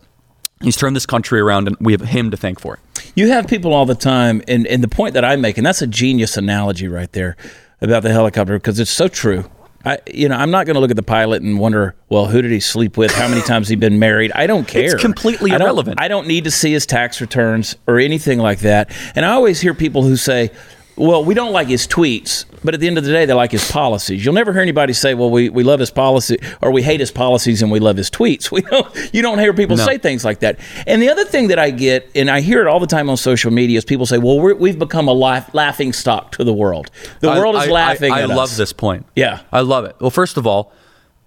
He's 0.60 0.76
turned 0.76 0.94
this 0.94 1.06
country 1.06 1.40
around, 1.40 1.66
and 1.66 1.76
we 1.80 1.92
have 1.92 2.02
him 2.02 2.30
to 2.30 2.36
thank 2.36 2.60
for 2.60 2.74
it. 2.74 3.12
You 3.16 3.28
have 3.28 3.48
people 3.48 3.74
all 3.74 3.84
the 3.86 3.96
time, 3.96 4.42
and, 4.46 4.66
and 4.68 4.82
the 4.82 4.88
point 4.88 5.14
that 5.14 5.24
I 5.24 5.34
make, 5.36 5.58
and 5.58 5.66
that's 5.66 5.82
a 5.82 5.86
genius 5.88 6.36
analogy 6.36 6.86
right 6.86 7.10
there 7.12 7.36
about 7.80 8.04
the 8.04 8.12
helicopter 8.12 8.54
because 8.54 8.78
it's 8.78 8.90
so 8.90 9.08
true. 9.08 9.50
I, 9.84 9.98
you 10.14 10.28
know, 10.28 10.36
I'm 10.36 10.52
not 10.52 10.66
going 10.66 10.74
to 10.74 10.80
look 10.80 10.90
at 10.90 10.96
the 10.96 11.02
pilot 11.02 11.42
and 11.42 11.58
wonder, 11.58 11.96
well, 12.08 12.26
who 12.26 12.40
did 12.40 12.52
he 12.52 12.60
sleep 12.60 12.96
with? 12.96 13.10
How 13.10 13.26
many 13.26 13.42
times 13.42 13.66
he 13.66 13.74
been 13.74 13.98
married? 13.98 14.30
I 14.32 14.46
don't 14.46 14.68
care. 14.68 14.84
It's 14.84 15.02
completely 15.02 15.50
I 15.50 15.56
irrelevant. 15.56 16.00
I 16.00 16.06
don't 16.06 16.28
need 16.28 16.44
to 16.44 16.52
see 16.52 16.70
his 16.70 16.86
tax 16.86 17.20
returns 17.20 17.74
or 17.88 17.98
anything 17.98 18.38
like 18.38 18.60
that. 18.60 18.92
And 19.16 19.26
I 19.26 19.32
always 19.32 19.60
hear 19.60 19.74
people 19.74 20.04
who 20.04 20.14
say, 20.14 20.52
well, 20.96 21.24
we 21.24 21.34
don't 21.34 21.52
like 21.52 21.68
his 21.68 21.86
tweets, 21.86 22.44
but 22.62 22.74
at 22.74 22.80
the 22.80 22.86
end 22.86 22.98
of 22.98 23.04
the 23.04 23.10
day, 23.10 23.24
they 23.24 23.32
like 23.32 23.50
his 23.52 23.70
policies. 23.70 24.24
You'll 24.24 24.34
never 24.34 24.52
hear 24.52 24.60
anybody 24.62 24.92
say, 24.92 25.14
well, 25.14 25.30
we, 25.30 25.48
we 25.48 25.62
love 25.64 25.80
his 25.80 25.90
policy 25.90 26.38
or 26.60 26.70
we 26.70 26.82
hate 26.82 27.00
his 27.00 27.10
policies 27.10 27.62
and 27.62 27.72
we 27.72 27.80
love 27.80 27.96
his 27.96 28.10
tweets. 28.10 28.50
We 28.52 28.60
don't, 28.60 29.14
you 29.14 29.22
don't 29.22 29.38
hear 29.38 29.52
people 29.54 29.76
No. 29.76 29.84
say 29.86 29.96
things 29.98 30.24
like 30.24 30.40
that. 30.40 30.58
And 30.86 31.00
the 31.00 31.08
other 31.08 31.24
thing 31.24 31.48
that 31.48 31.58
I 31.58 31.70
get, 31.70 32.10
and 32.14 32.30
I 32.30 32.40
hear 32.42 32.60
it 32.60 32.66
all 32.68 32.78
the 32.78 32.86
time 32.86 33.08
on 33.10 33.16
social 33.16 33.50
media, 33.50 33.78
is 33.78 33.84
people 33.84 34.04
say, 34.06 34.18
well, 34.18 34.38
we're, 34.38 34.54
we've 34.54 34.78
become 34.78 35.08
a 35.08 35.12
laugh, 35.14 35.54
laughing 35.54 35.92
stock 35.94 36.32
to 36.32 36.44
the 36.44 36.52
world. 36.52 36.90
The 37.20 37.30
I- 37.30 37.38
world 37.38 37.56
is 37.56 37.68
I- 37.68 37.70
laughing 37.70 38.12
I, 38.12 38.20
I 38.20 38.24
love 38.26 38.38
us. 38.50 38.56
this 38.56 38.72
point. 38.72 39.06
Yeah. 39.16 39.40
I 39.50 39.60
love 39.60 39.84
it. 39.86 39.96
Well, 39.98 40.10
first 40.10 40.36
of 40.36 40.46
all, 40.46 40.72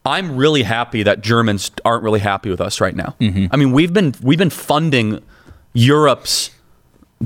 I'm 0.05 0.36
really 0.38 0.62
happy 0.62 1.01
that 1.03 1.22
Germans 1.22 1.72
aren't 1.84 2.03
really 2.03 2.19
happy 2.19 2.51
with 2.51 2.62
us 2.62 2.79
right 2.79 2.95
now. 2.95 3.15
Mm-hmm. 3.19 3.48
I 3.51 3.57
mean, 3.57 3.72
we've 3.72 3.91
been 3.91 4.13
we've 4.22 4.38
been 4.38 4.51
funding 4.51 5.24
Europe's 5.74 6.51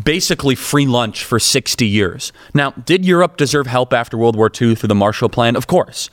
basically 0.04 0.56
free 0.56 0.86
lunch 0.86 1.24
for 1.24 1.40
60 1.40 1.86
years. 1.86 2.32
Now, 2.54 2.72
did 2.72 3.06
Europe 3.06 3.38
deserve 3.38 3.68
help 3.68 3.94
after 3.94 4.18
World 4.18 4.36
War 4.36 4.48
II 4.50 4.76
through 4.76 4.88
the 4.88 4.96
Marshall 4.96 5.30
Plan? 5.30 5.56
Of 5.56 5.68
course. 5.68 6.10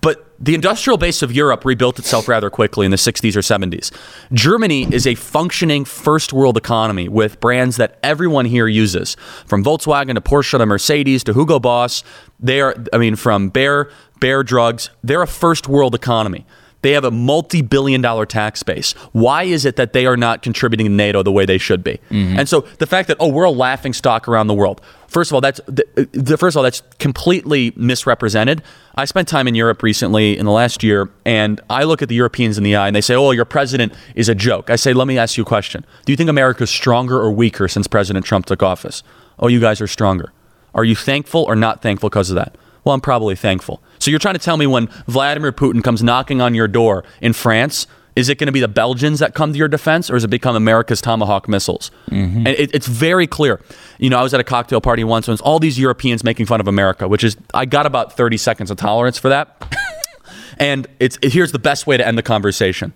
But 0.00 0.26
the 0.38 0.54
industrial 0.54 0.98
base 0.98 1.22
of 1.22 1.32
Europe 1.32 1.64
rebuilt 1.64 1.98
itself 1.98 2.28
rather 2.28 2.50
quickly 2.50 2.84
in 2.84 2.90
the 2.90 2.96
60s 2.96 3.36
or 3.36 3.40
70s. 3.40 3.90
Germany 4.32 4.86
is 4.92 5.06
a 5.06 5.14
functioning 5.14 5.84
first 5.84 6.32
world 6.32 6.56
economy 6.56 7.08
with 7.08 7.40
brands 7.40 7.76
that 7.76 7.98
everyone 8.02 8.46
here 8.46 8.66
uses, 8.66 9.16
from 9.46 9.64
Volkswagen 9.64 10.14
to 10.14 10.20
Porsche 10.20 10.58
to 10.58 10.66
Mercedes 10.66 11.24
to 11.24 11.34
Hugo 11.34 11.58
Boss. 11.58 12.02
They 12.38 12.60
are, 12.60 12.74
I 12.92 12.98
mean, 12.98 13.16
from 13.16 13.48
Bayer, 13.48 13.90
Bayer 14.18 14.42
Drugs. 14.42 14.90
They're 15.02 15.22
a 15.22 15.26
first 15.26 15.68
world 15.68 15.94
economy. 15.94 16.46
They 16.82 16.92
have 16.92 17.04
a 17.04 17.10
multi 17.10 17.62
billion 17.62 18.00
dollar 18.00 18.26
tax 18.26 18.62
base. 18.62 18.92
Why 19.12 19.44
is 19.44 19.64
it 19.64 19.76
that 19.76 19.92
they 19.92 20.06
are 20.06 20.16
not 20.16 20.42
contributing 20.42 20.86
to 20.86 20.92
NATO 20.92 21.22
the 21.22 21.32
way 21.32 21.44
they 21.44 21.58
should 21.58 21.84
be? 21.84 22.00
Mm-hmm. 22.10 22.38
And 22.38 22.48
so 22.48 22.62
the 22.78 22.86
fact 22.86 23.08
that, 23.08 23.18
oh, 23.20 23.28
we're 23.28 23.44
a 23.44 23.50
laughing 23.50 23.92
stock 23.92 24.28
around 24.28 24.46
the 24.46 24.54
world. 24.54 24.80
First 25.08 25.30
of 25.30 25.34
all, 25.34 25.40
that's 25.40 25.60
the, 25.66 25.84
uh, 25.96 26.04
the, 26.12 26.38
first 26.38 26.54
of 26.54 26.58
all 26.58 26.62
that's 26.62 26.82
completely 26.98 27.72
misrepresented. 27.76 28.62
I 28.94 29.04
spent 29.04 29.28
time 29.28 29.48
in 29.48 29.54
Europe 29.54 29.82
recently 29.82 30.38
in 30.38 30.46
the 30.46 30.52
last 30.52 30.82
year, 30.82 31.10
and 31.24 31.60
I 31.68 31.82
look 31.82 32.00
at 32.00 32.08
the 32.08 32.14
Europeans 32.14 32.56
in 32.56 32.64
the 32.64 32.76
eye, 32.76 32.86
and 32.86 32.94
they 32.94 33.00
say, 33.00 33.14
"Oh, 33.14 33.32
your 33.32 33.44
president 33.44 33.92
is 34.14 34.28
a 34.28 34.34
joke." 34.34 34.70
I 34.70 34.76
say, 34.76 34.92
"Let 34.92 35.08
me 35.08 35.18
ask 35.18 35.36
you 35.36 35.42
a 35.42 35.46
question. 35.46 35.84
Do 36.04 36.12
you 36.12 36.16
think 36.16 36.30
America's 36.30 36.70
stronger 36.70 37.18
or 37.18 37.32
weaker 37.32 37.66
since 37.66 37.88
President 37.88 38.24
Trump 38.24 38.46
took 38.46 38.62
office?" 38.62 39.02
"Oh, 39.38 39.48
you 39.48 39.58
guys 39.60 39.80
are 39.80 39.88
stronger." 39.88 40.32
Are 40.74 40.84
you 40.84 40.94
thankful 40.94 41.42
or 41.42 41.56
not 41.56 41.82
thankful 41.82 42.08
because 42.08 42.30
of 42.30 42.36
that? 42.36 42.54
Well, 42.84 42.94
I'm 42.94 43.00
probably 43.00 43.36
thankful. 43.36 43.82
So 43.98 44.10
you're 44.10 44.20
trying 44.20 44.34
to 44.34 44.40
tell 44.40 44.56
me 44.56 44.66
when 44.66 44.86
Vladimir 45.06 45.52
Putin 45.52 45.82
comes 45.84 46.02
knocking 46.02 46.40
on 46.40 46.54
your 46.54 46.68
door 46.68 47.04
in 47.20 47.32
France, 47.32 47.86
is 48.16 48.28
it 48.28 48.38
going 48.38 48.46
to 48.46 48.52
be 48.52 48.60
the 48.60 48.68
Belgians 48.68 49.20
that 49.20 49.34
come 49.34 49.52
to 49.52 49.58
your 49.58 49.68
defense, 49.68 50.10
or 50.10 50.14
does 50.14 50.24
it 50.24 50.28
become 50.28 50.56
America's 50.56 51.00
Tomahawk 51.00 51.48
missiles? 51.48 51.90
Mm-hmm. 52.10 52.38
And 52.38 52.48
it, 52.48 52.74
it's 52.74 52.86
very 52.86 53.26
clear. 53.26 53.60
You 53.98 54.10
know, 54.10 54.18
I 54.18 54.22
was 54.22 54.34
at 54.34 54.40
a 54.40 54.44
cocktail 54.44 54.80
party 54.80 55.04
once, 55.04 55.28
and 55.28 55.32
it 55.32 55.34
was 55.34 55.40
all 55.40 55.58
these 55.58 55.78
Europeans 55.78 56.24
making 56.24 56.46
fun 56.46 56.60
of 56.60 56.68
America, 56.68 57.06
which 57.08 57.24
is 57.24 57.36
I 57.54 57.66
got 57.66 57.86
about 57.86 58.16
30 58.16 58.36
seconds 58.36 58.70
of 58.70 58.76
tolerance 58.76 59.18
for 59.18 59.28
that. 59.28 59.74
and 60.58 60.86
it's 60.98 61.18
here's 61.22 61.52
the 61.52 61.58
best 61.58 61.86
way 61.86 61.96
to 61.96 62.06
end 62.06 62.18
the 62.18 62.22
conversation. 62.22 62.92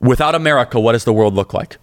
Without 0.00 0.34
America, 0.34 0.78
what 0.78 0.92
does 0.92 1.04
the 1.04 1.12
world 1.12 1.34
look 1.34 1.54
like? 1.54 1.78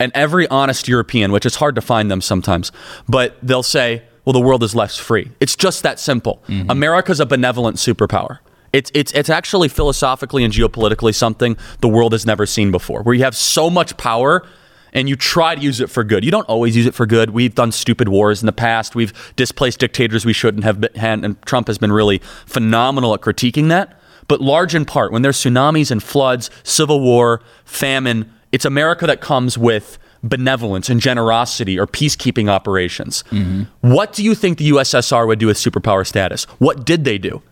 And 0.00 0.10
every 0.14 0.48
honest 0.48 0.88
European, 0.88 1.30
which 1.30 1.46
is 1.46 1.56
hard 1.56 1.76
to 1.76 1.80
find 1.80 2.10
them 2.10 2.20
sometimes, 2.20 2.72
but 3.08 3.36
they'll 3.42 3.62
say, 3.62 4.02
well, 4.24 4.32
the 4.32 4.40
world 4.40 4.62
is 4.62 4.74
less 4.74 4.96
free. 4.98 5.30
It's 5.40 5.56
just 5.56 5.82
that 5.82 5.98
simple. 5.98 6.42
Mm-hmm. 6.48 6.70
America's 6.70 7.20
a 7.20 7.26
benevolent 7.26 7.76
superpower. 7.76 8.38
It's, 8.72 8.90
it's, 8.94 9.12
it's 9.12 9.28
actually 9.28 9.68
philosophically 9.68 10.44
and 10.44 10.52
geopolitically 10.52 11.14
something 11.14 11.56
the 11.80 11.88
world 11.88 12.12
has 12.12 12.24
never 12.24 12.46
seen 12.46 12.70
before, 12.70 13.02
where 13.02 13.14
you 13.14 13.24
have 13.24 13.36
so 13.36 13.68
much 13.68 13.96
power 13.96 14.46
and 14.94 15.08
you 15.08 15.16
try 15.16 15.54
to 15.54 15.60
use 15.60 15.80
it 15.80 15.90
for 15.90 16.04
good. 16.04 16.24
You 16.24 16.30
don't 16.30 16.48
always 16.48 16.76
use 16.76 16.86
it 16.86 16.94
for 16.94 17.06
good. 17.06 17.30
We've 17.30 17.54
done 17.54 17.72
stupid 17.72 18.08
wars 18.08 18.42
in 18.42 18.46
the 18.46 18.52
past. 18.52 18.94
We've 18.94 19.12
displaced 19.36 19.80
dictators 19.80 20.24
we 20.24 20.32
shouldn't 20.32 20.64
have 20.64 20.80
been, 20.80 21.24
and 21.24 21.40
Trump 21.42 21.66
has 21.66 21.78
been 21.78 21.92
really 21.92 22.18
phenomenal 22.46 23.14
at 23.14 23.20
critiquing 23.20 23.68
that. 23.68 23.98
But 24.28 24.40
large 24.40 24.74
in 24.74 24.84
part, 24.84 25.12
when 25.12 25.22
there's 25.22 25.38
tsunamis 25.38 25.90
and 25.90 26.02
floods, 26.02 26.50
civil 26.62 27.00
war, 27.00 27.42
famine, 27.64 28.32
it's 28.52 28.64
America 28.64 29.06
that 29.06 29.20
comes 29.20 29.56
with 29.58 29.98
benevolence 30.22 30.88
and 30.88 31.00
generosity 31.00 31.78
or 31.78 31.86
peacekeeping 31.86 32.48
operations. 32.48 33.24
Mm-hmm. 33.30 33.62
What 33.80 34.12
do 34.12 34.24
you 34.24 34.34
think 34.34 34.58
the 34.58 34.70
USSR 34.70 35.26
would 35.26 35.38
do 35.38 35.46
with 35.46 35.56
superpower 35.56 36.06
status? 36.06 36.44
What 36.58 36.84
did 36.84 37.04
they 37.04 37.18
do? 37.18 37.42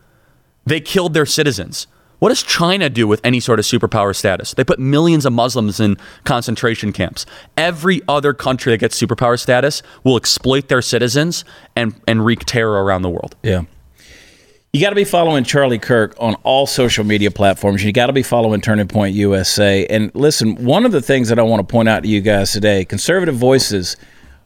They 0.65 0.79
killed 0.79 1.13
their 1.13 1.25
citizens. 1.25 1.87
What 2.19 2.29
does 2.29 2.43
China 2.43 2.87
do 2.87 3.07
with 3.07 3.19
any 3.23 3.39
sort 3.39 3.57
of 3.57 3.65
superpower 3.65 4.15
status? 4.15 4.53
They 4.53 4.63
put 4.63 4.77
millions 4.77 5.25
of 5.25 5.33
Muslims 5.33 5.79
in 5.79 5.97
concentration 6.23 6.93
camps. 6.93 7.25
Every 7.57 8.03
other 8.07 8.31
country 8.31 8.71
that 8.73 8.77
gets 8.77 9.01
superpower 9.01 9.39
status 9.39 9.81
will 10.03 10.17
exploit 10.17 10.67
their 10.67 10.83
citizens 10.83 11.43
and, 11.75 11.99
and 12.07 12.23
wreak 12.23 12.45
terror 12.45 12.83
around 12.83 13.01
the 13.01 13.09
world. 13.09 13.35
Yeah. 13.41 13.63
You 14.73 14.79
got 14.79 14.91
to 14.91 14.95
be 14.95 15.03
following 15.03 15.43
Charlie 15.43 15.79
Kirk 15.79 16.15
on 16.17 16.35
all 16.43 16.65
social 16.65 17.03
media 17.03 17.29
platforms. 17.29 17.83
You 17.83 17.91
got 17.91 18.07
to 18.07 18.13
be 18.13 18.23
following 18.23 18.61
Turning 18.61 18.87
Point 18.87 19.13
USA. 19.15 19.85
And 19.87 20.15
listen, 20.15 20.63
one 20.63 20.85
of 20.85 20.93
the 20.93 21.01
things 21.01 21.27
that 21.27 21.37
I 21.37 21.41
want 21.41 21.59
to 21.59 21.69
point 21.69 21.89
out 21.89 22.03
to 22.03 22.07
you 22.07 22.21
guys 22.21 22.53
today 22.53 22.85
conservative 22.85 23.35
voices 23.35 23.97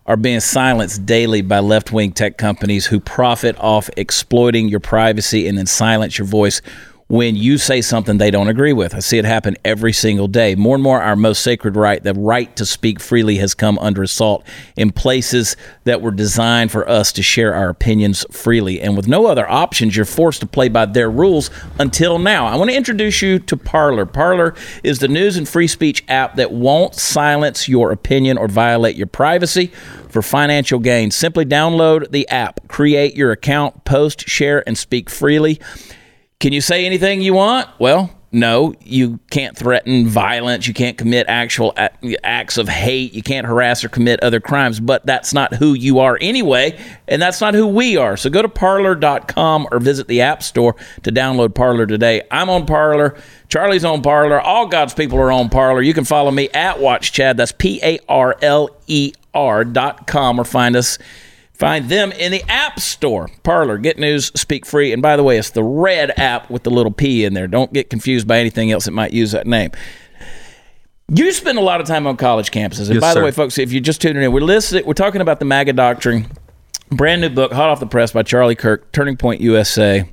are 0.08 0.18
being 0.18 0.40
silenced 0.40 1.06
daily 1.06 1.44
by 1.44 1.60
left 1.60 1.92
wing 1.92 2.12
tech 2.12 2.40
companies 2.40 2.88
who 2.88 3.00
profit 3.00 3.56
off 3.60 3.88
exploiting 3.98 4.68
your 4.68 4.80
privacy 4.80 5.48
and 5.48 5.60
then 5.60 5.68
silence 5.68 6.18
your 6.18 6.26
voice 6.26 6.60
when 7.08 7.36
you 7.36 7.58
say 7.60 7.82
something 7.82 8.18
they 8.18 8.32
don't 8.32 8.48
agree 8.48 8.74
with. 8.74 8.96
I 8.96 9.00
see 9.00 9.20
it 9.20 9.26
happen 9.26 9.56
every 9.64 9.94
single 9.94 10.28
day. 10.28 10.56
More 10.56 10.76
and 10.76 10.84
more, 10.84 11.02
our 11.02 11.16
most 11.16 11.44
sacred 11.44 11.76
right, 11.76 12.04
the 12.04 12.16
right 12.16 12.56
to 12.56 12.66
speak 12.66 13.00
freely, 13.00 13.38
has 13.38 13.54
come 13.54 13.78
under 13.78 14.02
assault 14.02 14.44
in 14.76 14.92
places 14.92 15.56
that 15.84 16.02
were 16.02 16.12
designed 16.12 16.72
for 16.72 16.88
us 16.90 17.12
to 17.14 17.22
share 17.22 17.54
our 17.54 17.70
opinions 17.70 18.26
freely. 18.32 18.82
And 18.82 18.98
with 18.98 19.08
no 19.08 19.28
other 19.28 19.50
options, 19.50 19.96
you're 19.96 20.06
forced 20.06 20.40
to 20.40 20.48
play 20.48 20.68
by 20.68 20.88
their 20.88 21.12
rules 21.12 21.52
until 21.78 22.18
now. 22.18 22.48
I 22.48 22.56
want 22.56 22.72
to 22.72 22.76
introduce 22.76 23.22
you 23.22 23.38
to 23.38 23.56
Parler. 23.56 24.08
Parler 24.08 24.56
is 24.84 24.98
the 24.98 25.08
news 25.08 25.38
and 25.38 25.48
free 25.48 25.68
speech 25.68 26.04
app 26.08 26.36
that 26.38 26.52
won't 26.52 26.96
silence 26.96 27.70
your 27.70 27.92
opinion 27.92 28.40
or 28.40 28.48
violate 28.48 28.96
your 28.96 29.08
privacy 29.08 29.68
for 30.10 30.24
financial 30.24 30.80
gain. 30.80 31.12
Simply 31.12 31.46
download 31.46 32.10
the 32.10 32.28
app, 32.30 32.68
create 32.68 33.16
your 33.16 33.32
account, 33.32 33.86
post, 33.86 34.28
share, 34.28 34.68
and 34.68 34.76
speak 34.76 35.08
freely. 35.08 35.60
Can 36.40 36.54
you 36.54 36.62
say 36.62 36.86
anything 36.86 37.22
you 37.22 37.34
want? 37.34 37.68
Well, 37.80 38.12
no, 38.36 38.74
you 38.82 39.22
can't 39.32 39.56
threaten 39.56 40.08
violence. 40.08 40.68
You 40.68 40.74
can't 40.74 40.98
commit 40.98 41.26
actual 41.30 41.74
acts 42.22 42.58
of 42.58 42.68
hate. 42.68 43.14
You 43.14 43.24
can't 43.24 43.48
harass 43.48 43.82
or 43.86 43.88
commit 43.88 44.22
other 44.22 44.42
crimes. 44.42 44.82
But 44.82 45.06
that's 45.06 45.34
not 45.34 45.54
who 45.54 45.74
you 45.74 46.00
are 46.00 46.18
anyway, 46.20 46.78
and 47.08 47.22
that's 47.22 47.40
not 47.40 47.54
who 47.54 47.66
we 47.66 47.96
are. 47.96 48.18
So 48.18 48.30
go 48.30 48.42
to 48.42 48.50
parler.com 48.50 49.70
or 49.72 49.80
visit 49.80 50.10
the 50.10 50.20
App 50.20 50.44
Store 50.44 50.76
to 51.04 51.14
download 51.14 51.56
Parler 51.56 51.86
today. 51.86 52.24
I'm 52.30 52.50
on 52.50 52.66
Parler. 52.66 53.18
Charlie's 53.48 53.86
on 53.86 54.02
Parler. 54.02 54.42
All 54.42 54.68
God's 54.68 54.94
people 54.94 55.18
are 55.20 55.32
on 55.32 55.48
Parler. 55.48 55.82
You 55.82 55.94
can 55.94 56.04
follow 56.04 56.32
me 56.32 56.50
at 56.50 56.82
Watch 56.82 57.14
Chad. 57.14 57.38
That's 57.38 57.54
P 57.54 57.80
A 57.82 58.00
R 58.10 58.36
L 58.42 58.70
E 58.88 59.14
R 59.34 59.64
dot 59.64 60.08
com 60.08 60.42
or 60.42 60.44
find 60.44 60.76
us. 60.76 60.98
Find 61.58 61.88
them 61.90 62.12
in 62.12 62.32
the 62.32 62.44
App 62.50 62.80
Store. 62.80 63.30
Parler, 63.44 63.78
Get 63.78 63.98
News, 63.98 64.32
Speak 64.36 64.66
Free. 64.66 64.92
And 64.92 65.02
by 65.02 65.16
the 65.16 65.24
way, 65.24 65.38
it's 65.38 65.52
the 65.52 65.64
red 65.64 66.12
app 66.20 66.50
with 66.50 66.64
the 66.64 66.70
little 66.70 66.92
P 66.92 67.24
in 67.24 67.34
there. 67.34 67.48
Don't 67.48 67.72
get 67.72 67.90
confused 67.90 68.28
by 68.28 68.40
anything 68.40 68.72
else 68.72 68.86
that 68.86 68.92
might 68.92 69.14
use 69.14 69.32
that 69.32 69.48
name. 69.48 69.72
You 71.08 71.32
spend 71.32 71.58
a 71.58 71.62
lot 71.62 71.80
of 71.82 71.88
time 71.88 72.08
on 72.08 72.18
college 72.18 72.52
campuses. 72.52 72.88
And 72.88 72.96
Yes, 72.96 73.02
by 73.02 73.10
the 73.14 73.20
sir. 73.20 73.24
way, 73.24 73.32
folks, 73.32 73.58
if 73.58 73.72
you're 73.72 73.82
just 73.82 74.02
tuning 74.02 74.24
in, 74.24 74.32
we're 74.32 74.42
listening, 74.42 74.86
we're 74.86 74.94
talking 74.94 75.22
about 75.22 75.40
the 75.40 75.46
MAGA 75.46 75.74
doctrine. 75.74 76.28
Brand 76.90 77.22
new 77.22 77.30
book, 77.30 77.52
hot 77.54 77.70
off 77.70 77.80
the 77.80 77.86
press 77.88 78.12
by 78.12 78.24
Charlie 78.24 78.56
Kirk, 78.56 78.92
Turning 78.92 79.16
Point 79.16 79.40
USA. 79.42 80.10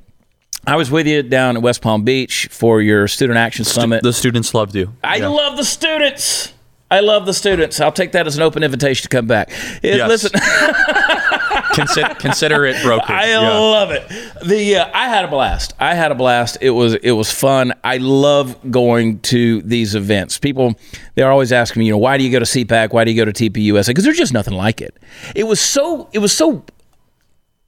I 0.66 0.76
was 0.76 0.90
with 0.90 1.06
you 1.06 1.22
down 1.22 1.56
at 1.56 1.62
West 1.62 1.82
Palm 1.82 2.04
Beach 2.04 2.48
for 2.52 2.80
your 2.80 3.08
Student 3.08 3.38
Action 3.38 3.64
Summit. 3.64 4.02
The 4.02 4.12
students 4.12 4.54
loved 4.54 4.74
you. 4.76 4.92
I 5.02 5.16
Yeah. 5.16 5.28
love 5.28 5.56
the 5.56 5.64
students. 5.64 6.52
I 6.92 7.00
love 7.00 7.26
the 7.26 7.32
students. 7.34 7.80
I'll 7.80 7.90
take 7.92 8.12
that 8.12 8.26
as 8.26 8.36
an 8.36 8.42
open 8.42 8.62
invitation 8.62 9.02
to 9.02 9.08
come 9.08 9.26
back. 9.26 9.50
It- 9.82 9.96
Yes. 9.96 10.08
Listen, 10.08 10.30
Consider, 11.74 12.14
consider 12.16 12.64
it 12.66 12.82
broken. 12.82 13.06
I 13.14 13.30
Yeah. 13.30 13.38
love 13.48 13.90
it. 13.92 14.02
The 14.46 14.76
uh, 14.76 14.90
I 14.92 15.08
had 15.08 15.24
a 15.24 15.28
blast. 15.28 15.72
I 15.80 15.94
had 15.94 16.12
a 16.12 16.14
blast. 16.14 16.58
It 16.60 16.70
was 16.70 16.94
it 16.96 17.12
was 17.12 17.30
fun. 17.32 17.72
I 17.82 17.96
love 17.96 18.56
going 18.70 19.20
to 19.20 19.62
these 19.62 19.94
events. 19.94 20.36
People 20.38 20.74
they're 21.14 21.30
always 21.30 21.50
asking 21.50 21.80
me, 21.80 21.86
you 21.86 21.92
know, 21.92 21.98
why 21.98 22.18
do 22.18 22.24
you 22.24 22.30
go 22.30 22.38
to 22.38 22.44
CPAC? 22.44 22.92
Why 22.92 23.04
do 23.04 23.10
you 23.10 23.16
go 23.24 23.30
to 23.30 23.32
TPUSA? 23.50 23.86
Because 23.86 24.04
there's 24.04 24.18
just 24.18 24.34
nothing 24.34 24.52
like 24.54 24.82
it. 24.82 24.98
It 25.34 25.44
was 25.44 25.60
so 25.60 26.10
it 26.12 26.18
was 26.18 26.32
so 26.36 26.62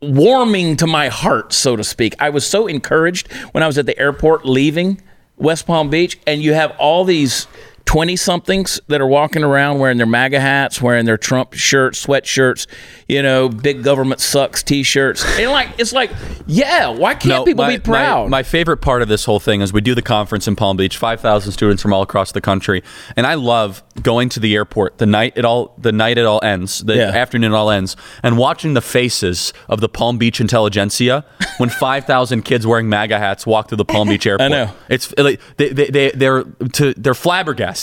warming 0.03 0.77
to 0.77 0.87
my 0.87 1.09
heart, 1.09 1.53
so 1.55 1.77
to 1.77 1.85
speak. 1.85 2.15
I 2.19 2.29
was 2.31 2.47
so 2.47 2.67
encouraged 2.67 3.33
when 3.53 3.63
I 3.63 3.67
was 3.67 3.79
at 3.79 3.87
the 3.87 3.99
airport 3.99 4.45
leaving 4.45 5.01
West 5.39 5.67
Palm 5.67 5.89
Beach, 5.89 6.19
and 6.27 6.43
you 6.43 6.53
have 6.53 6.73
all 6.79 7.05
these 7.05 7.47
20 7.87 8.17
somethings 8.17 8.81
that 8.89 9.01
are 9.01 9.07
walking 9.07 9.45
around 9.45 9.79
wearing 9.79 9.99
their 9.99 10.07
MAGA 10.07 10.41
hats, 10.41 10.81
wearing 10.81 11.05
their 11.05 11.19
Trump 11.19 11.53
shirts, 11.53 12.05
sweatshirts, 12.05 12.67
you 13.09 13.23
know, 13.23 13.49
big 13.49 13.85
government 13.85 14.21
sucks 14.21 14.63
t-shirts. 14.63 15.23
And 15.39 15.51
like 15.51 15.69
it's 15.79 15.93
like, 15.93 16.11
yeah, 16.47 16.89
why 16.89 17.15
can't 17.15 17.45
people 17.45 17.65
my, 17.65 17.77
be 17.77 17.79
proud? 17.81 18.25
My, 18.31 18.39
my 18.39 18.43
favorite 18.43 18.79
part 18.79 19.03
of 19.03 19.09
this 19.09 19.27
whole 19.27 19.39
thing 19.39 19.61
is 19.61 19.73
we 19.73 19.81
do 19.83 19.95
the 19.95 20.03
conference 20.03 20.49
in 20.49 20.57
Palm 20.57 20.77
Beach, 20.79 20.97
five 20.97 21.21
thousand 21.21 21.53
students 21.53 21.83
from 21.83 21.93
all 21.93 22.01
across 22.03 22.33
the 22.33 22.41
country, 22.41 22.83
and 23.17 23.27
I 23.27 23.35
love 23.35 23.83
going 24.03 24.29
to 24.31 24.41
the 24.41 24.55
airport 24.57 24.99
the 24.99 25.07
night 25.07 25.35
it 25.37 25.45
all 25.45 25.75
the 25.79 25.93
night 25.93 26.17
it 26.17 26.25
all 26.25 26.43
ends, 26.43 26.79
the 26.81 26.97
Yeah. 26.97 27.11
afternoon 27.11 27.53
it 27.53 27.57
all 27.57 27.71
ends, 27.71 27.97
and 28.23 28.39
watching 28.39 28.73
the 28.75 28.83
faces 28.83 29.53
of 29.69 29.81
the 29.81 29.89
Palm 29.91 30.17
Beach 30.19 30.41
intelligentsia 30.41 31.25
when 31.59 31.69
five 31.81 32.07
thousand 32.07 32.43
kids 32.43 32.67
wearing 32.67 32.89
MAGA 32.89 33.19
hats 33.19 33.47
walk 33.47 33.69
through 33.69 33.77
the 33.77 33.85
Palm 33.85 34.09
Beach 34.09 34.27
airport. 34.27 34.47
I 34.53 34.65
know. 34.65 34.71
it's 34.89 35.13
like 35.19 35.39
they 35.59 35.69
they, 35.69 35.87
they 35.89 36.11
they're 36.13 36.45
to 36.73 36.95
they're 36.95 37.15
flabbergasted. 37.15 37.74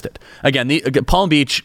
Again, 0.44 0.68
the 0.68 0.82
Palm 1.06 1.30
Beach 1.30 1.64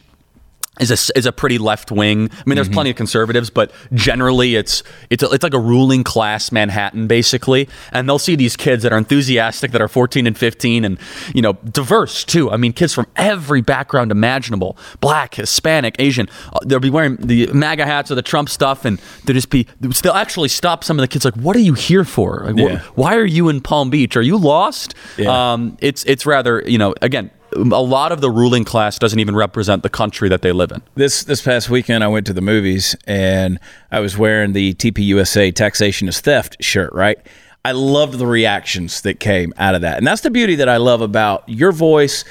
is 0.79 0.91
a 0.91 1.17
is 1.17 1.25
a 1.25 1.31
pretty 1.31 1.57
left 1.57 1.91
wing. 1.91 2.29
I 2.31 2.43
mean, 2.45 2.55
there's 2.55 2.69
plenty 2.69 2.91
of 2.91 2.95
conservatives, 2.95 3.49
but 3.49 3.71
generally 3.95 4.53
it's 4.53 4.83
it's 5.09 5.23
a, 5.23 5.29
it's 5.31 5.41
like 5.43 5.55
a 5.55 5.59
ruling 5.59 6.03
class 6.03 6.51
Manhattan 6.51 7.07
basically. 7.07 7.67
And 7.91 8.07
they'll 8.07 8.19
see 8.19 8.35
these 8.35 8.55
kids 8.55 8.83
that 8.83 8.93
are 8.93 8.97
enthusiastic, 8.99 9.71
that 9.71 9.81
are 9.81 9.87
14 9.87 10.27
and 10.27 10.37
15, 10.37 10.85
and 10.85 10.99
you 11.33 11.41
know 11.41 11.53
diverse 11.53 12.23
too. 12.23 12.51
I 12.51 12.57
mean, 12.57 12.73
kids 12.73 12.93
from 12.93 13.07
every 13.15 13.61
background 13.61 14.11
imaginable: 14.11 14.77
black, 15.01 15.33
Hispanic, 15.33 15.95
Asian. 15.97 16.29
Uh, 16.53 16.59
They'll 16.63 16.79
be 16.79 16.91
wearing 16.91 17.15
the 17.15 17.47
MAGA 17.53 17.83
hats 17.85 18.11
or 18.11 18.15
the 18.15 18.21
Trump 18.21 18.47
stuff, 18.47 18.85
and 18.85 18.99
they'll 19.25 19.33
just 19.33 19.49
be 19.49 19.65
they'll 19.79 20.13
actually 20.13 20.49
stop 20.49 20.83
some 20.83 20.99
of 20.99 21.01
the 21.01 21.07
kids 21.07 21.25
like, 21.25 21.33
"What 21.37 21.55
are 21.55 21.59
you 21.59 21.73
here 21.73 22.03
for? 22.05 22.43
Like, 22.45 22.55
wh- 22.77 22.97
why 22.99 23.15
are 23.15 23.25
you 23.25 23.49
in 23.49 23.61
Palm 23.61 23.89
Beach? 23.89 24.15
Are 24.15 24.21
you 24.21 24.37
lost?" 24.37 24.93
Yeah. 25.17 25.53
Um, 25.53 25.75
it's 25.81 26.03
it's 26.03 26.27
rather 26.27 26.61
you 26.67 26.77
know 26.77 26.93
again. 27.01 27.31
A 27.57 27.81
lot 27.81 28.11
of 28.11 28.21
the 28.21 28.29
ruling 28.29 28.63
class 28.63 28.99
doesn't 28.99 29.19
even 29.19 29.35
represent 29.35 29.83
the 29.83 29.89
country 29.89 30.29
that 30.29 30.41
they 30.41 30.51
live 30.51 30.71
in. 30.71 30.81
This 30.95 31.23
this 31.23 31.41
past 31.41 31.69
weekend, 31.69 32.03
I 32.03 32.07
went 32.07 32.25
to 32.27 32.33
the 32.33 32.41
movies 32.41 32.95
and 33.05 33.59
I 33.91 33.99
was 33.99 34.17
wearing 34.17 34.53
the 34.53 34.73
TPUSA 34.75 35.53
"Taxation 35.55 36.07
is 36.07 36.19
Theft" 36.21 36.57
shirt. 36.61 36.93
Right, 36.93 37.17
I 37.65 37.71
loved 37.71 38.17
the 38.19 38.27
reactions 38.27 39.01
that 39.01 39.19
came 39.19 39.53
out 39.57 39.75
of 39.75 39.81
that, 39.81 39.97
and 39.97 40.05
that's 40.05 40.21
the 40.21 40.29
beauty 40.29 40.55
that 40.55 40.69
I 40.69 40.77
love 40.77 41.01
about 41.01 41.47
your 41.47 41.71
voice 41.71 42.23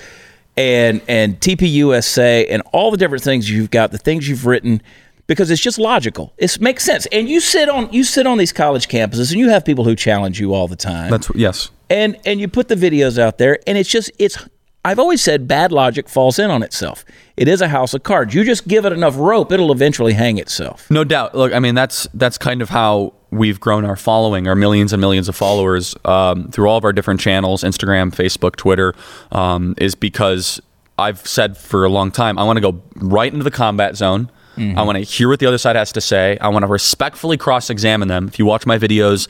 and 0.56 1.02
and 1.08 1.40
TPUSA 1.40 2.46
and 2.48 2.62
all 2.72 2.90
the 2.90 2.96
different 2.96 3.24
things 3.24 3.50
you've 3.50 3.70
got, 3.70 3.92
the 3.92 3.98
things 3.98 4.28
you've 4.28 4.46
written. 4.46 4.80
Because 5.28 5.50
it's 5.50 5.60
just 5.60 5.76
logical. 5.76 6.32
It 6.38 6.60
makes 6.60 6.84
sense, 6.84 7.06
and 7.06 7.28
you 7.28 7.40
sit 7.40 7.68
on 7.68 7.92
you 7.92 8.04
sit 8.04 8.28
on 8.28 8.38
these 8.38 8.52
college 8.52 8.86
campuses, 8.86 9.32
and 9.32 9.40
you 9.40 9.48
have 9.48 9.64
people 9.64 9.82
who 9.82 9.96
challenge 9.96 10.38
you 10.38 10.54
all 10.54 10.68
the 10.68 10.76
time 10.76 11.10
That's 11.10 11.28
yes. 11.34 11.70
and 11.90 12.16
and 12.24 12.38
you 12.38 12.46
put 12.46 12.68
the 12.68 12.76
videos 12.76 13.18
out 13.18 13.36
there 13.38 13.58
and 13.66 13.76
it's 13.76 13.88
just 13.90 14.12
it's 14.20 14.38
I've 14.86 15.00
always 15.00 15.20
said 15.20 15.48
bad 15.48 15.72
logic 15.72 16.08
falls 16.08 16.38
in 16.38 16.48
on 16.48 16.62
itself. 16.62 17.04
It 17.36 17.48
is 17.48 17.60
a 17.60 17.66
house 17.66 17.92
of 17.92 18.04
cards. 18.04 18.34
You 18.34 18.44
just 18.44 18.68
give 18.68 18.84
it 18.84 18.92
enough 18.92 19.16
rope, 19.18 19.50
it'll 19.50 19.72
eventually 19.72 20.12
hang 20.12 20.38
itself. 20.38 20.88
No 20.92 21.02
doubt. 21.02 21.34
Look, 21.34 21.52
I 21.52 21.58
mean 21.58 21.74
that's 21.74 22.06
that's 22.14 22.38
kind 22.38 22.62
of 22.62 22.68
how 22.68 23.12
we've 23.32 23.58
grown 23.58 23.84
our 23.84 23.96
following, 23.96 24.46
our 24.46 24.54
millions 24.54 24.92
and 24.92 25.00
millions 25.00 25.28
of 25.28 25.34
followers 25.34 25.96
um, 26.04 26.48
through 26.52 26.68
all 26.68 26.76
of 26.76 26.84
our 26.84 26.92
different 26.92 27.18
channels, 27.18 27.64
Instagram, 27.64 28.14
Facebook, 28.14 28.54
Twitter, 28.54 28.94
um, 29.32 29.74
is 29.78 29.96
because 29.96 30.60
I've 30.96 31.26
said 31.26 31.56
for 31.56 31.84
a 31.84 31.88
long 31.88 32.12
time 32.12 32.38
I 32.38 32.44
want 32.44 32.58
to 32.58 32.60
go 32.60 32.80
right 32.94 33.32
into 33.32 33.42
the 33.42 33.50
combat 33.50 33.96
zone. 33.96 34.30
I 34.58 34.84
want 34.84 34.96
to 34.96 35.02
hear 35.02 35.28
what 35.28 35.38
the 35.38 35.44
other 35.44 35.58
side 35.58 35.76
has 35.76 35.92
to 35.92 36.00
say. 36.00 36.38
I 36.40 36.48
want 36.48 36.62
to 36.62 36.66
respectfully 36.66 37.36
cross-examine 37.36 38.08
them. 38.08 38.26
If 38.26 38.38
you 38.38 38.46
watch 38.46 38.64
my 38.64 38.78
videos, 38.78 39.28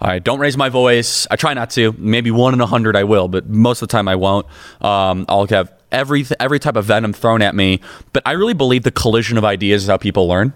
I 0.00 0.18
don't 0.18 0.38
raise 0.38 0.56
my 0.56 0.68
voice. 0.68 1.26
I 1.30 1.36
try 1.36 1.54
not 1.54 1.70
to. 1.70 1.94
Maybe 1.98 2.30
one 2.30 2.54
in 2.54 2.60
a 2.60 2.66
hundred 2.66 2.96
I 2.96 3.04
will, 3.04 3.28
but 3.28 3.48
most 3.48 3.82
of 3.82 3.88
the 3.88 3.92
time 3.92 4.08
I 4.08 4.16
won't. 4.16 4.46
Um, 4.80 5.24
I'll 5.28 5.46
have 5.46 5.72
every 5.90 6.26
every 6.38 6.58
type 6.58 6.76
of 6.76 6.84
venom 6.84 7.12
thrown 7.12 7.42
at 7.42 7.54
me. 7.54 7.80
But 8.12 8.22
I 8.26 8.32
really 8.32 8.54
believe 8.54 8.82
the 8.82 8.90
collision 8.90 9.38
of 9.38 9.44
ideas 9.44 9.84
is 9.84 9.88
how 9.88 9.96
people 9.96 10.28
learn. 10.28 10.52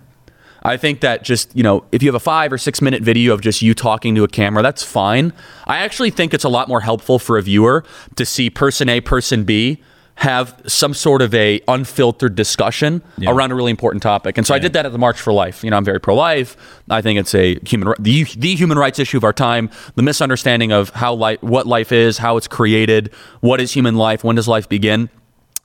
I 0.62 0.76
think 0.76 1.00
that 1.00 1.24
just, 1.24 1.56
you 1.56 1.62
know, 1.62 1.84
if 1.90 2.02
you 2.02 2.08
have 2.08 2.14
a 2.14 2.20
five 2.20 2.52
or 2.52 2.58
six 2.58 2.82
minute 2.82 3.02
video 3.02 3.32
of 3.32 3.40
just 3.40 3.62
you 3.62 3.74
talking 3.74 4.14
to 4.16 4.24
a 4.24 4.28
camera, 4.28 4.62
that's 4.62 4.82
fine. 4.82 5.32
I 5.64 5.78
actually 5.78 6.10
think 6.10 6.34
it's 6.34 6.44
a 6.44 6.50
lot 6.50 6.68
more 6.68 6.82
helpful 6.82 7.18
for 7.18 7.38
a 7.38 7.42
viewer 7.42 7.84
to 8.16 8.26
see 8.26 8.50
person 8.50 8.88
A, 8.90 9.00
person 9.00 9.44
B 9.44 9.82
have 10.20 10.60
some 10.66 10.92
sort 10.92 11.22
of 11.22 11.34
a 11.34 11.62
unfiltered 11.66 12.34
discussion 12.34 13.02
around 13.26 13.52
a 13.52 13.54
really 13.54 13.70
important 13.70 14.02
topic. 14.02 14.36
And 14.36 14.46
so 14.46 14.54
I 14.54 14.58
did 14.58 14.74
that 14.74 14.84
at 14.84 14.92
the 14.92 14.98
March 14.98 15.18
for 15.18 15.32
Life. 15.32 15.64
You 15.64 15.70
know, 15.70 15.78
I'm 15.78 15.84
very 15.84 15.98
pro 15.98 16.14
life. 16.14 16.58
I 16.90 17.00
think 17.00 17.18
it's 17.18 17.34
a 17.34 17.58
human 17.66 17.94
the, 17.98 18.24
the 18.36 18.54
human 18.54 18.76
rights 18.76 18.98
issue 18.98 19.16
of 19.16 19.24
our 19.24 19.32
time, 19.32 19.70
the 19.94 20.02
misunderstanding 20.02 20.72
of 20.72 20.90
how 20.90 21.14
life 21.14 21.42
what 21.42 21.66
life 21.66 21.90
is, 21.90 22.18
how 22.18 22.36
it's 22.36 22.46
created, 22.46 23.10
what 23.40 23.62
is 23.62 23.72
human 23.72 23.96
life, 23.96 24.22
when 24.22 24.36
does 24.36 24.46
life 24.46 24.68
begin. 24.68 25.08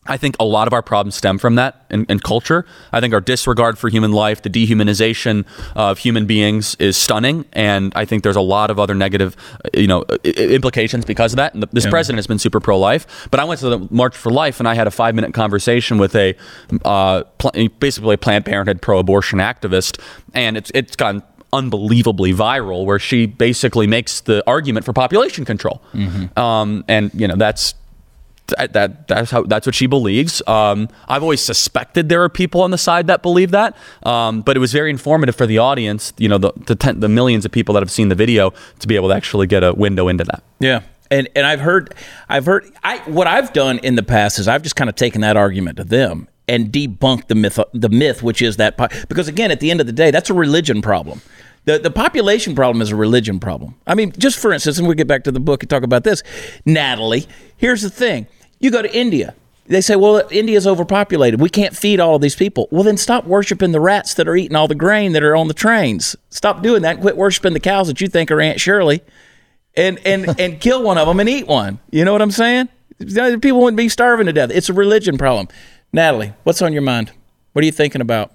I 0.07 0.17
think 0.17 0.35
a 0.39 0.45
lot 0.45 0.67
of 0.67 0.73
our 0.73 0.81
problems 0.83 1.15
stem 1.15 1.37
from 1.39 1.55
that 1.55 1.85
in, 1.89 2.05
in 2.09 2.19
culture. 2.19 2.65
I 2.91 2.99
think 2.99 3.13
our 3.13 3.21
disregard 3.21 3.77
for 3.77 3.89
human 3.89 4.11
life, 4.11 4.41
the 4.43 4.49
dehumanization 4.49 5.45
of 5.75 5.97
human 5.97 6.25
beings 6.27 6.75
is 6.79 6.95
stunning. 6.95 7.45
And 7.53 7.91
I 7.95 8.05
think 8.05 8.21
there's 8.23 8.35
a 8.35 8.41
lot 8.41 8.69
of 8.69 8.79
other 8.79 8.93
negative, 8.93 9.35
uh, 9.65 9.69
you 9.79 9.87
know, 9.87 10.05
i- 10.23 10.27
implications 10.29 11.05
because 11.05 11.33
of 11.33 11.37
that. 11.37 11.53
And 11.55 11.63
the, 11.63 11.67
this 11.71 11.85
president 11.91 12.17
has 12.19 12.27
been 12.27 12.37
super 12.39 12.59
pro-life. 12.59 13.27
But 13.31 13.39
I 13.39 13.45
went 13.45 13.59
to 13.61 13.69
the 13.69 13.87
March 13.89 14.15
for 14.15 14.31
Life 14.31 14.59
and 14.59 14.67
I 14.67 14.75
had 14.75 14.85
a 14.87 14.91
five-minute 14.91 15.33
conversation 15.33 15.97
with 15.97 16.15
a 16.15 16.35
uh, 16.83 17.23
pl- 17.39 17.69
basically 17.79 18.13
a 18.13 18.17
Planned 18.17 18.45
Parenthood 18.45 18.81
pro-abortion 18.81 19.39
activist. 19.39 19.99
And 20.33 20.55
it's, 20.57 20.71
it's 20.75 20.95
gone 20.95 21.23
unbelievably 21.53 22.33
viral 22.33 22.85
where 22.85 22.99
she 22.99 23.25
basically 23.25 23.87
makes 23.87 24.19
the 24.21 24.43
argument 24.45 24.85
for 24.85 24.93
population 24.93 25.45
control. 25.45 25.81
Um, 26.37 26.83
and, 26.87 27.11
you 27.13 27.27
know, 27.27 27.35
that's 27.37 27.73
that, 28.47 28.73
that 28.73 29.07
that's 29.07 29.31
how 29.31 29.43
that's 29.43 29.65
what 29.65 29.75
she 29.75 29.87
believes. 29.87 30.41
Um, 30.47 30.89
I've 31.07 31.23
always 31.23 31.43
suspected 31.43 32.09
there 32.09 32.23
are 32.23 32.29
people 32.29 32.61
on 32.61 32.71
the 32.71 32.77
side 32.77 33.07
that 33.07 33.21
believe 33.21 33.51
that, 33.51 33.75
um, 34.03 34.41
but 34.41 34.55
it 34.55 34.59
was 34.59 34.71
very 34.71 34.89
informative 34.89 35.35
for 35.35 35.45
the 35.45 35.57
audience. 35.57 36.13
You 36.17 36.29
know, 36.29 36.37
the 36.37 36.53
the, 36.65 36.75
ten, 36.75 36.99
the 36.99 37.09
millions 37.09 37.45
of 37.45 37.51
people 37.51 37.73
that 37.73 37.81
have 37.81 37.91
seen 37.91 38.09
the 38.09 38.15
video 38.15 38.53
to 38.79 38.87
be 38.87 38.95
able 38.95 39.09
to 39.09 39.15
actually 39.15 39.47
get 39.47 39.63
a 39.63 39.73
window 39.73 40.07
into 40.07 40.23
that. 40.25 40.43
Yeah. 40.59 40.81
And 41.11 41.29
and 41.35 41.45
I've 41.45 41.59
heard 41.59 41.93
I've 42.29 42.45
heard 42.45 42.71
I 42.83 42.97
what 43.05 43.27
I've 43.27 43.53
done 43.53 43.79
in 43.79 43.95
the 43.95 44.03
past 44.03 44.39
is 44.39 44.47
I've 44.47 44.63
just 44.63 44.75
kind 44.75 44.89
of 44.89 44.95
taken 44.95 45.21
that 45.21 45.37
argument 45.37 45.77
to 45.77 45.83
them 45.83 46.27
and 46.47 46.71
debunked 46.71 47.27
the 47.27 47.35
myth 47.35 47.59
the 47.73 47.89
myth 47.89 48.23
which 48.23 48.41
is 48.41 48.57
that 48.57 48.77
because 49.07 49.27
again 49.27 49.51
at 49.51 49.59
the 49.59 49.69
end 49.71 49.81
of 49.81 49.87
the 49.87 49.93
day 49.93 50.09
that's 50.11 50.29
a 50.29 50.33
religion 50.33 50.81
problem. 50.81 51.21
The, 51.65 51.79
the 51.79 51.91
population 51.91 52.53
problem 52.53 52.81
is 52.81 52.91
a 52.91 52.95
religion 52.95 53.39
problem. 53.39 53.75
I 53.87 53.95
mean, 53.95 54.13
just 54.17 54.37
for 54.37 54.53
instance, 54.53 54.77
and 54.77 54.87
we 54.87 54.93
get 54.93 55.07
back 55.07 55.23
to 55.23 55.31
the 55.31 55.39
book 55.39 55.63
and 55.63 55.69
talk 55.69 55.81
about 55.81 56.03
this. 56.03 56.21
Natalie, 56.63 57.27
here's 57.57 57.81
the 57.81 57.89
thing. 57.89 58.27
You 58.59 58.71
go 58.71 58.81
to 58.81 58.95
India. 58.95 59.35
They 59.67 59.81
say, 59.81 59.95
well, 59.95 60.27
India's 60.29 60.67
overpopulated. 60.67 61.41
We 61.41 61.49
can't 61.49 61.75
feed 61.75 61.99
all 61.99 62.15
of 62.15 62.21
these 62.21 62.35
people. 62.35 62.67
Well, 62.69 62.83
then 62.83 62.97
stop 62.97 63.25
worshiping 63.25 63.71
the 63.71 63.79
rats 63.79 64.13
that 64.13 64.27
are 64.27 64.35
eating 64.35 64.55
all 64.55 64.67
the 64.67 64.75
grain 64.75 65.13
that 65.13 65.23
are 65.23 65.35
on 65.35 65.47
the 65.47 65.55
trains. 65.55 66.15
Stop 66.29 66.61
doing 66.61 66.83
that 66.83 66.95
and 66.95 67.01
quit 67.01 67.17
worshiping 67.17 67.53
the 67.53 67.59
cows 67.59 67.87
that 67.87 67.99
you 67.99 68.07
think 68.07 68.29
are 68.29 68.39
Aunt 68.39 68.59
Shirley 68.59 69.01
and 69.75 69.99
and 70.05 70.39
and 70.39 70.59
kill 70.59 70.83
one 70.83 70.97
of 70.97 71.07
them 71.07 71.19
and 71.19 71.27
eat 71.27 71.47
one. 71.47 71.79
You 71.91 72.05
know 72.05 72.13
what 72.13 72.21
I'm 72.21 72.31
saying? 72.31 72.69
People 72.99 73.61
wouldn't 73.61 73.77
be 73.77 73.89
starving 73.89 74.27
to 74.27 74.33
death. 74.33 74.51
It's 74.51 74.69
a 74.69 74.73
religion 74.73 75.17
problem. 75.17 75.47
Natalie, 75.91 76.33
what's 76.43 76.61
on 76.61 76.71
your 76.71 76.81
mind? 76.81 77.11
What 77.53 77.63
are 77.63 77.65
you 77.65 77.71
thinking 77.71 78.01
about? 78.01 78.31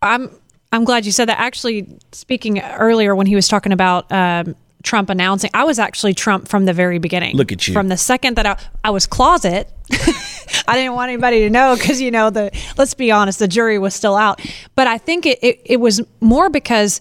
I'm 0.00 0.30
I'm 0.72 0.84
glad 0.84 1.04
you 1.04 1.12
said 1.12 1.28
that. 1.28 1.38
Actually, 1.38 1.98
speaking 2.12 2.60
earlier 2.60 3.14
when 3.14 3.26
he 3.26 3.34
was 3.34 3.46
talking 3.46 3.72
about 3.72 4.10
um, 4.10 4.56
Trump 4.82 5.10
announcing, 5.10 5.50
I 5.54 5.64
was 5.64 5.78
actually 5.78 6.14
Trump 6.14 6.48
from 6.48 6.64
the 6.64 6.72
very 6.72 6.98
beginning. 6.98 7.36
Look 7.36 7.52
at 7.52 7.66
you. 7.66 7.74
From 7.74 7.88
the 7.88 7.96
second 7.96 8.36
that 8.36 8.46
I, 8.46 8.56
I 8.84 8.90
was 8.90 9.06
closet, 9.06 9.70
I 10.68 10.74
didn't 10.76 10.94
want 10.94 11.10
anybody 11.10 11.40
to 11.40 11.50
know 11.50 11.76
because 11.76 12.00
you 12.00 12.10
know 12.10 12.30
the. 12.30 12.50
Let's 12.76 12.94
be 12.94 13.10
honest, 13.10 13.38
the 13.38 13.48
jury 13.48 13.78
was 13.78 13.94
still 13.94 14.16
out. 14.16 14.40
But 14.74 14.86
I 14.86 14.98
think 14.98 15.26
it, 15.26 15.38
it 15.42 15.60
it 15.64 15.76
was 15.78 16.00
more 16.20 16.50
because 16.50 17.00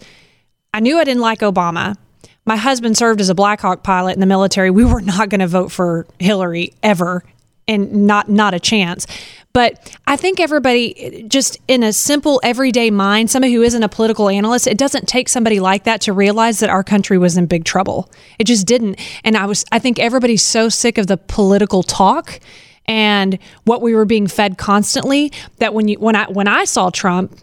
I 0.73 0.79
knew 0.79 0.99
I 0.99 1.03
didn't 1.03 1.21
like 1.21 1.39
Obama. 1.39 1.97
My 2.45 2.55
husband 2.55 2.97
served 2.97 3.21
as 3.21 3.29
a 3.29 3.35
Black 3.35 3.61
Hawk 3.61 3.83
pilot 3.83 4.13
in 4.13 4.19
the 4.19 4.25
military. 4.25 4.71
We 4.71 4.85
were 4.85 5.01
not 5.01 5.29
going 5.29 5.39
to 5.39 5.47
vote 5.47 5.71
for 5.71 6.07
Hillary 6.19 6.73
ever, 6.81 7.23
and 7.67 8.07
not 8.07 8.29
not 8.29 8.53
a 8.53 8.59
chance. 8.59 9.05
But 9.53 9.95
I 10.07 10.15
think 10.15 10.39
everybody, 10.39 11.25
just 11.27 11.57
in 11.67 11.83
a 11.83 11.91
simple 11.91 12.39
everyday 12.43 12.89
mind, 12.89 13.29
somebody 13.29 13.53
who 13.53 13.63
isn't 13.63 13.83
a 13.83 13.89
political 13.89 14.29
analyst, 14.29 14.67
it 14.67 14.77
doesn't 14.77 15.07
take 15.07 15.27
somebody 15.27 15.59
like 15.59 15.83
that 15.83 16.01
to 16.01 16.13
realize 16.13 16.59
that 16.59 16.69
our 16.69 16.83
country 16.83 17.17
was 17.17 17.37
in 17.37 17.47
big 17.47 17.65
trouble. 17.65 18.09
It 18.39 18.45
just 18.45 18.65
didn't. 18.65 18.99
And 19.23 19.35
I 19.35 19.45
was, 19.45 19.65
I 19.71 19.79
think 19.79 19.99
everybody's 19.99 20.43
so 20.43 20.69
sick 20.69 20.97
of 20.97 21.07
the 21.07 21.17
political 21.17 21.83
talk 21.83 22.39
and 22.85 23.37
what 23.65 23.81
we 23.81 23.93
were 23.93 24.05
being 24.05 24.27
fed 24.27 24.57
constantly 24.57 25.31
that 25.57 25.73
when 25.73 25.87
you 25.87 25.99
when 25.99 26.15
I 26.15 26.25
when 26.25 26.47
I 26.47 26.65
saw 26.65 26.89
Trump 26.89 27.37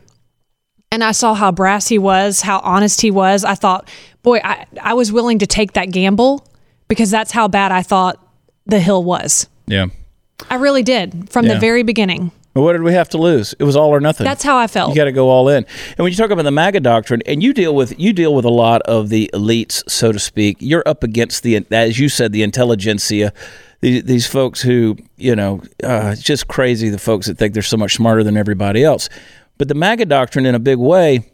and 0.91 1.05
I 1.05 1.13
saw 1.13 1.35
how 1.35 1.53
brass 1.53 1.89
he 1.89 1.99
was, 1.99 2.41
how 2.41 2.61
honest 2.61 3.01
he 3.01 3.11
was, 3.11 3.45
I 3.45 3.55
thought, 3.55 3.89
boy, 4.23 4.41
I, 4.43 4.67
I 4.81 4.95
was 4.95 5.13
willing 5.13 5.39
to 5.41 5.47
take 5.47 5.73
that 5.75 5.91
gamble 5.91 6.47
because 6.89 7.11
that's 7.11 7.31
how 7.31 7.49
bad 7.49 7.73
I 7.73 7.83
thought 7.83 8.23
the 8.67 8.81
hill 8.81 9.05
was. 9.05 9.49
Yeah. 9.67 9.87
I 10.51 10.57
really 10.57 10.83
did 10.83 11.29
from 11.31 11.47
Yeah. 11.47 11.55
the 11.55 11.61
very 11.61 11.83
beginning. 11.83 12.33
Well, 12.55 12.65
what 12.65 12.73
did 12.73 12.83
we 12.83 12.93
have 12.93 13.09
to 13.11 13.19
lose? 13.19 13.55
It 13.61 13.65
was 13.65 13.77
all 13.77 13.91
or 13.91 14.01
nothing. 14.01 14.25
That's 14.25 14.43
how 14.43 14.57
I 14.57 14.67
felt. 14.67 14.91
You 14.91 14.97
got 14.97 15.05
to 15.05 15.13
go 15.13 15.29
all 15.29 15.49
in. 15.49 15.59
And 15.65 15.99
when 15.99 16.11
you 16.11 16.17
talk 16.17 16.31
about 16.31 16.43
the 16.43 16.51
MAGA 16.51 16.81
doctrine, 16.81 17.23
and 17.27 17.41
you 17.43 17.53
deal 17.53 17.75
with 17.75 17.99
you 18.01 18.13
deal 18.13 18.35
with 18.35 18.45
a 18.45 18.51
lot 18.51 18.83
of 18.83 19.11
the 19.11 19.31
elites, 19.33 19.89
so 19.89 20.11
to 20.11 20.19
speak. 20.19 20.57
You're 20.59 20.83
up 20.87 21.05
against 21.05 21.43
the, 21.45 21.65
as 21.71 21.99
you 22.01 22.09
said, 22.09 22.33
the 22.33 22.43
intelligentsia. 22.43 23.33
These, 23.81 24.05
these 24.05 24.27
folks 24.27 24.61
who, 24.61 24.97
you 25.17 25.37
know, 25.37 25.63
uh, 25.85 26.11
it's 26.15 26.23
just 26.23 26.49
crazy. 26.49 26.89
The 26.89 26.99
folks 26.99 27.27
that 27.27 27.39
think 27.39 27.55
they're 27.55 27.63
so 27.63 27.77
much 27.77 27.95
smarter 27.95 28.25
than 28.25 28.37
everybody 28.37 28.83
else. 28.83 29.09
But 29.57 29.69
the 29.69 29.75
MAGA 29.75 30.07
doctrine, 30.07 30.45
in 30.47 30.57
a 30.57 30.59
big 30.59 30.79
way, 30.79 31.31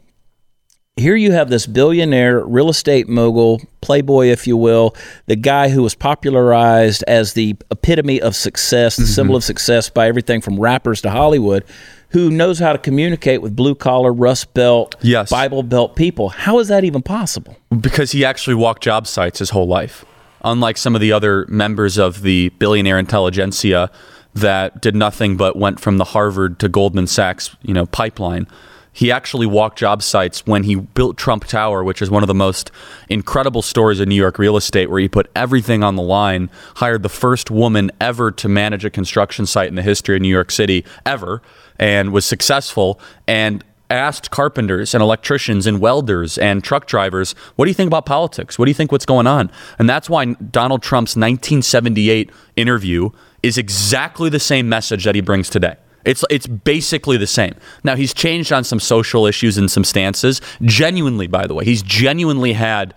here 0.97 1.15
you 1.15 1.31
have 1.33 1.49
this 1.49 1.67
billionaire 1.67 2.45
real 2.45 2.69
estate 2.69 3.09
mogul, 3.09 3.61
playboy, 3.81 4.27
if 4.27 4.47
you 4.47 4.55
will, 4.55 4.95
the 5.25 5.35
guy 5.35 5.67
who 5.69 5.83
was 5.83 5.93
popularized 5.93 7.03
as 7.05 7.33
the 7.33 7.55
epitome 7.69 8.21
of 8.21 8.35
success, 8.35 8.95
the 8.95 9.03
Mm-hmm. 9.03 9.11
symbol 9.11 9.35
of 9.35 9.43
success 9.43 9.89
by 9.89 10.07
everything 10.07 10.39
from 10.39 10.57
rappers 10.59 11.01
to 11.01 11.09
Hollywood, 11.09 11.65
who 12.09 12.29
knows 12.31 12.59
how 12.59 12.71
to 12.71 12.77
communicate 12.79 13.41
with 13.41 13.55
blue 13.57 13.75
collar, 13.75 14.13
Rust 14.13 14.53
Belt, 14.53 14.95
Yes. 15.01 15.29
Bible 15.29 15.63
Belt 15.63 15.97
people. 15.97 16.29
How 16.29 16.59
is 16.59 16.69
that 16.69 16.83
even 16.85 17.01
possible? 17.01 17.57
because 17.77 18.13
he 18.13 18.23
actually 18.23 18.55
walked 18.55 18.81
job 18.83 19.05
sites 19.05 19.39
his 19.39 19.49
whole 19.49 19.67
life. 19.67 20.05
Unlike 20.45 20.77
some 20.77 20.95
of 20.95 21.01
the 21.01 21.11
other 21.11 21.45
members 21.49 21.97
of 21.97 22.21
the 22.21 22.49
billionaire 22.57 22.97
intelligentsia 22.99 23.91
that 24.33 24.81
did 24.81 24.95
nothing 24.95 25.35
but 25.35 25.57
went 25.57 25.79
from 25.81 25.97
the 25.97 26.03
Harvard 26.05 26.57
to 26.59 26.69
Goldman 26.69 27.07
Sachs, 27.07 27.53
you 27.63 27.73
know, 27.73 27.85
pipeline. 27.85 28.47
He 28.95 29.11
actually 29.11 29.45
walked 29.45 29.77
job 29.77 30.01
sites 30.01 30.47
when 30.47 30.63
he 30.63 30.75
built 30.75 31.17
Trump 31.17 31.43
Tower, 31.43 31.83
which 31.83 32.01
is 32.01 32.09
one 32.09 32.23
of 32.23 32.27
the 32.27 32.33
most 32.33 32.71
incredible 33.09 33.61
stories 33.61 33.99
in 33.99 34.07
New 34.07 34.15
York 34.15 34.39
real 34.39 34.55
estate, 34.55 34.89
where 34.89 35.01
he 35.01 35.09
put 35.09 35.29
everything 35.35 35.83
on 35.83 35.97
the 35.97 36.01
line, 36.01 36.49
hired 36.77 37.03
the 37.03 37.09
first 37.09 37.51
woman 37.51 37.91
ever 37.99 38.31
to 38.31 38.47
manage 38.47 38.85
a 38.85 38.89
construction 38.89 39.45
site 39.45 39.67
in 39.67 39.75
the 39.75 39.81
history 39.81 40.15
of 40.15 40.21
New 40.21 40.29
York 40.29 40.49
City 40.49 40.85
ever, 41.05 41.41
and 41.77 42.13
was 42.13 42.25
successful. 42.25 42.97
And 43.27 43.65
asked 43.89 44.31
carpenters 44.31 44.95
and 44.95 45.03
electricians 45.03 45.67
and 45.67 45.79
welders 45.81 46.37
and 46.37 46.63
truck 46.63 46.87
drivers, 46.87 47.33
what 47.55 47.65
do 47.65 47.69
you 47.69 47.75
think 47.75 47.87
about 47.87 48.05
politics? 48.05 48.57
What 48.57 48.65
do 48.65 48.71
you 48.71 48.75
think 48.75 48.93
what's 48.93 49.05
going 49.05 49.27
on? 49.27 49.51
And 49.77 49.89
that's 49.89 50.09
why 50.09 50.25
Donald 50.25 50.81
Trump's 50.81 51.11
1978 51.11 52.31
interview 52.55 53.09
is 53.43 53.57
exactly 53.57 54.29
the 54.29 54.39
same 54.39 54.69
message 54.69 55.03
that 55.03 55.15
he 55.15 55.21
brings 55.21 55.49
today. 55.49 55.75
It's 56.05 56.23
it's 56.29 56.47
basically 56.47 57.17
the 57.17 57.27
same. 57.27 57.55
Now 57.83 57.95
he's 57.95 58.13
changed 58.13 58.53
on 58.53 58.63
some 58.63 58.79
social 58.79 59.25
issues 59.25 59.57
and 59.57 59.69
some 59.69 59.83
stances. 59.83 60.41
Genuinely, 60.61 61.27
by 61.27 61.47
the 61.47 61.53
way, 61.53 61.65
he's 61.65 61.81
genuinely 61.81 62.53
had 62.53 62.93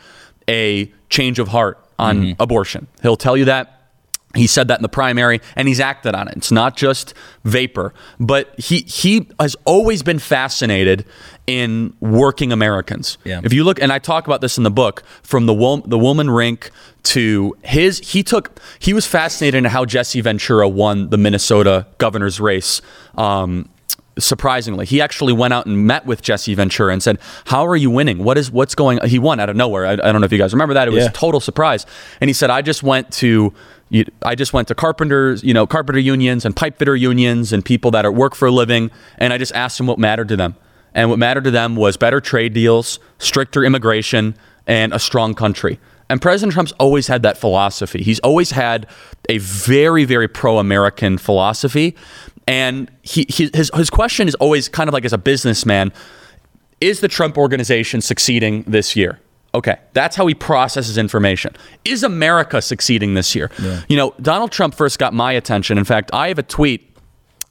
a 0.48 0.92
change 1.08 1.38
of 1.38 1.48
heart 1.48 1.78
on 1.98 2.20
mm-hmm. 2.20 2.42
abortion. 2.42 2.86
He'll 3.02 3.16
tell 3.16 3.36
you 3.36 3.46
that. 3.46 3.77
He 4.38 4.46
said 4.46 4.68
that 4.68 4.78
in 4.78 4.82
the 4.82 4.88
primary, 4.88 5.40
and 5.56 5.68
he's 5.68 5.80
acted 5.80 6.14
on 6.14 6.28
it. 6.28 6.36
It's 6.36 6.52
not 6.52 6.76
just 6.76 7.14
vapor, 7.44 7.92
but 8.18 8.54
he 8.58 8.78
he 8.80 9.28
has 9.38 9.56
always 9.64 10.02
been 10.02 10.18
fascinated 10.18 11.04
in 11.46 11.94
working 12.00 12.52
Americans. 12.52 13.16
Yeah. 13.24 13.40
If 13.42 13.52
you 13.52 13.64
look, 13.64 13.80
and 13.80 13.92
I 13.92 13.98
talk 13.98 14.26
about 14.26 14.40
this 14.40 14.58
in 14.58 14.64
the 14.64 14.70
book, 14.70 15.02
from 15.22 15.46
the 15.46 15.54
wom- 15.54 15.82
the 15.86 15.98
Wollman 15.98 16.30
Rink 16.30 16.70
to 17.04 17.56
his, 17.62 17.98
he 18.00 18.22
took 18.22 18.60
he 18.78 18.92
was 18.92 19.06
fascinated 19.06 19.58
in 19.58 19.64
how 19.64 19.84
Jesse 19.84 20.20
Ventura 20.20 20.68
won 20.68 21.10
the 21.10 21.16
Minnesota 21.16 21.86
governor's 21.98 22.38
race. 22.38 22.80
Um, 23.16 23.68
surprisingly 24.18 24.84
he 24.86 25.00
actually 25.00 25.32
went 25.32 25.52
out 25.54 25.66
and 25.66 25.86
met 25.86 26.04
with 26.06 26.22
jesse 26.22 26.54
ventura 26.54 26.92
and 26.92 27.02
said 27.02 27.18
how 27.46 27.66
are 27.66 27.76
you 27.76 27.90
winning 27.90 28.18
what 28.24 28.36
is 28.38 28.50
what's 28.50 28.74
going 28.74 28.98
he 29.06 29.18
won 29.18 29.38
out 29.40 29.48
of 29.48 29.56
nowhere 29.56 29.86
i, 29.86 29.92
I 29.92 29.96
don't 29.96 30.20
know 30.20 30.24
if 30.24 30.32
you 30.32 30.38
guys 30.38 30.52
remember 30.52 30.74
that 30.74 30.88
it 30.88 30.90
was 30.92 31.04
Yeah. 31.04 31.10
a 31.10 31.12
total 31.12 31.40
surprise 31.40 31.86
and 32.20 32.28
he 32.28 32.34
said 32.34 32.50
i 32.50 32.62
just 32.62 32.82
went 32.82 33.10
to 33.14 33.52
you- 33.90 34.04
i 34.22 34.34
just 34.34 34.52
went 34.52 34.68
to 34.68 34.74
carpenters 34.74 35.42
you 35.44 35.54
know 35.54 35.66
carpenter 35.66 36.00
unions 36.00 36.44
and 36.44 36.54
pipe 36.56 36.78
fitter 36.78 36.96
unions 36.96 37.52
and 37.52 37.64
people 37.64 37.90
that 37.92 38.04
are 38.04 38.12
work 38.12 38.34
for 38.34 38.46
a 38.48 38.50
living 38.52 38.90
and 39.18 39.32
i 39.32 39.38
just 39.38 39.52
asked 39.54 39.78
them 39.78 39.86
what 39.86 39.98
mattered 39.98 40.28
to 40.28 40.36
them 40.36 40.56
and 40.94 41.10
what 41.10 41.18
mattered 41.18 41.44
to 41.44 41.50
them 41.50 41.76
was 41.76 41.96
better 41.96 42.20
trade 42.20 42.52
deals 42.54 42.98
stricter 43.18 43.64
immigration 43.64 44.34
and 44.66 44.92
a 44.92 44.98
strong 44.98 45.34
country 45.34 45.78
and 46.10 46.22
President 46.22 46.54
Trump's 46.54 46.72
always 46.80 47.06
had 47.08 47.22
that 47.24 47.36
philosophy. 47.36 48.02
He's 48.02 48.18
always 48.20 48.52
had 48.52 48.86
a 49.28 49.36
very, 49.36 50.06
very 50.06 50.26
pro 50.26 50.56
American 50.56 51.18
philosophy. 51.18 51.94
And 52.48 52.90
he, 53.02 53.26
he, 53.28 53.50
his, 53.52 53.70
his 53.74 53.90
question 53.90 54.26
is 54.26 54.34
always 54.36 54.68
kind 54.68 54.88
of 54.88 54.94
like 54.94 55.04
as 55.04 55.12
a 55.12 55.18
businessman 55.18 55.92
is 56.80 57.00
the 57.00 57.08
Trump 57.08 57.36
organization 57.36 58.00
succeeding 58.00 58.62
this 58.62 58.96
year? 58.96 59.20
Okay, 59.54 59.78
that's 59.92 60.14
how 60.14 60.26
he 60.26 60.34
processes 60.34 60.98
information. 60.98 61.54
Is 61.84 62.02
America 62.02 62.62
succeeding 62.62 63.14
this 63.14 63.34
year? 63.34 63.50
You 63.88 63.96
know, 63.96 64.14
Donald 64.20 64.52
Trump 64.52 64.74
first 64.74 64.98
got 64.98 65.14
my 65.14 65.32
attention. 65.32 65.78
In 65.78 65.84
fact, 65.84 66.10
I 66.12 66.28
have 66.28 66.38
a 66.38 66.42
tweet. 66.42 66.96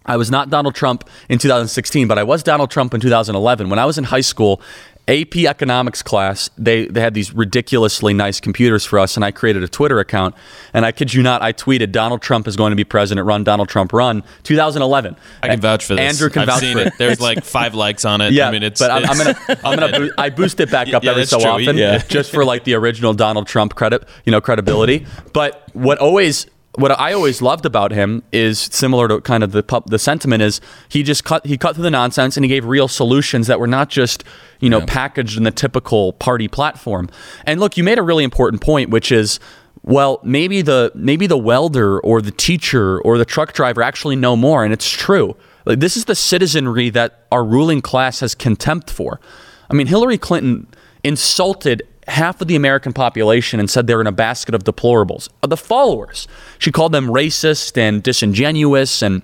I 0.06 0.16
was 0.16 0.32
not 0.32 0.50
Donald 0.50 0.74
Trump 0.74 1.10
in 1.28 1.38
2016, 1.38 2.08
but 2.08 2.18
I 2.18 2.24
was 2.24 2.44
Donald 2.44 2.72
Trump 2.72 2.94
in 2.94 3.02
2011. 3.02 3.70
When 3.70 3.80
I 3.80 3.86
was 3.86 3.98
in 3.98 4.06
high 4.06 4.22
school, 4.22 4.62
AP 5.08 5.38
economics 5.38 6.04
class, 6.04 6.50
they, 6.58 6.86
they 6.86 7.00
had 7.00 7.14
these 7.14 7.34
ridiculously 7.34 8.14
nice 8.14 8.40
computers 8.42 8.84
for 8.86 9.00
us, 9.00 9.16
and 9.16 9.24
I 9.24 9.32
created 9.32 9.64
a 9.64 9.68
Twitter 9.68 10.00
account. 10.00 10.36
And 10.74 10.86
I 10.86 10.92
kid 10.92 11.14
you 11.14 11.24
not, 11.24 11.42
I 11.42 11.54
tweeted, 11.54 11.92
Donald 11.94 12.22
Trump 12.22 12.48
is 12.48 12.56
going 12.58 12.72
to 12.72 12.76
be 12.76 12.84
president, 12.84 13.26
run 13.26 13.44
Donald 13.46 13.70
Trump, 13.70 13.94
run, 13.94 14.24
2011. 14.44 15.16
I 15.44 15.48
can 15.48 15.62
vouch 15.62 15.86
for 15.86 15.96
this. 15.96 16.14
Andrew 16.14 16.30
can 16.30 16.42
I've 16.42 16.48
vouch 16.50 16.60
seen 16.60 16.74
for 16.78 16.84
it. 16.84 16.94
There's 16.98 17.22
like 17.22 17.44
five 17.46 17.74
likes 17.74 18.04
on 18.06 18.20
it. 18.22 18.34
yeah, 18.34 18.50
I 18.50 18.52
mean, 18.52 18.64
it's. 18.64 18.80
but 18.82 18.92
I'm, 18.92 19.06
I'm 19.06 19.18
gonna, 19.18 19.36
I'm 19.64 19.80
gonna, 19.80 19.98
boo- 20.00 20.12
I 20.18 20.30
boost 20.30 20.60
it 20.60 20.70
back 20.72 20.94
up 20.94 21.04
Yeah, 21.04 21.12
every 21.12 21.26
so 21.26 21.40
true. 21.40 21.50
often, 21.52 21.78
Yeah. 21.78 22.00
just 22.00 22.32
for 22.32 22.44
like 22.44 22.66
the 22.66 22.74
original 22.74 23.14
Donald 23.14 23.48
Trump 23.48 23.76
credit, 23.76 24.08
you 24.26 24.32
know, 24.32 24.42
credibility. 24.42 25.06
But 25.34 25.64
what 25.74 26.00
always, 26.00 26.48
what 26.78 26.98
I 27.00 27.12
always 27.14 27.42
loved 27.42 27.66
about 27.66 27.92
him 27.92 28.24
is 28.32 28.60
similar 28.60 29.08
to 29.08 29.20
kind 29.20 29.44
of 29.44 29.52
the 29.52 29.64
pub, 29.64 29.90
the 29.90 29.98
sentiment 29.98 30.44
is 30.44 30.62
he 30.90 31.02
just 31.02 31.24
cut, 31.24 31.46
he 31.46 31.58
cut 31.58 31.74
through 31.74 31.84
the 31.84 31.92
nonsense 31.92 32.38
and 32.38 32.44
he 32.44 32.48
gave 32.48 32.66
real 32.66 32.88
solutions 32.88 33.48
that 33.48 33.60
were 33.60 33.68
not 33.68 33.90
just, 33.90 34.24
you 34.60 34.70
know, 34.70 34.86
packaged 34.86 35.38
in 35.38 35.44
the 35.44 35.52
typical 35.52 36.14
party 36.14 36.48
platform. 36.48 37.10
And 37.46 37.60
look, 37.60 37.78
you 37.78 37.84
made 37.84 37.98
a 37.98 38.04
really 38.04 38.24
important 38.24 38.62
point, 38.62 38.90
which 38.90 39.12
is. 39.12 39.40
Well, 39.84 40.20
maybe 40.22 40.62
the 40.62 40.92
maybe 40.96 41.28
the 41.28 41.38
welder 41.38 41.98
or 42.02 42.22
the 42.22 42.32
teacher 42.32 43.00
or 43.02 43.18
the 43.18 43.24
truck 43.24 43.54
driver 43.54 43.82
actually 43.82 44.18
know 44.18 44.36
more, 44.36 44.66
and 44.66 44.74
it's 44.74 44.90
true. 44.90 45.38
Like, 45.66 45.80
this 45.80 45.96
is 45.96 46.06
the 46.06 46.16
citizenry 46.16 46.90
that 46.90 47.26
our 47.32 47.46
ruling 47.46 47.82
class 47.82 48.20
has 48.20 48.36
contempt 48.36 48.90
for. 48.90 49.22
I 49.70 49.76
mean, 49.76 49.88
Hillary 49.88 50.18
Clinton 50.18 50.68
insulted 51.06 51.84
half 52.08 52.42
of 52.42 52.48
the 52.48 52.56
American 52.56 52.94
population 52.94 53.60
and 53.60 53.70
said 53.70 53.88
they're 53.88 54.02
in 54.02 54.08
a 54.08 54.12
basket 54.12 54.56
of 54.56 54.64
deplorables. 54.64 55.30
Uh, 55.44 55.48
The 55.48 55.58
followers. 55.58 56.28
She 56.60 56.72
called 56.72 56.92
them 56.92 57.08
racist 57.08 57.78
and 57.78 58.02
disingenuous 58.02 59.02
and 59.02 59.22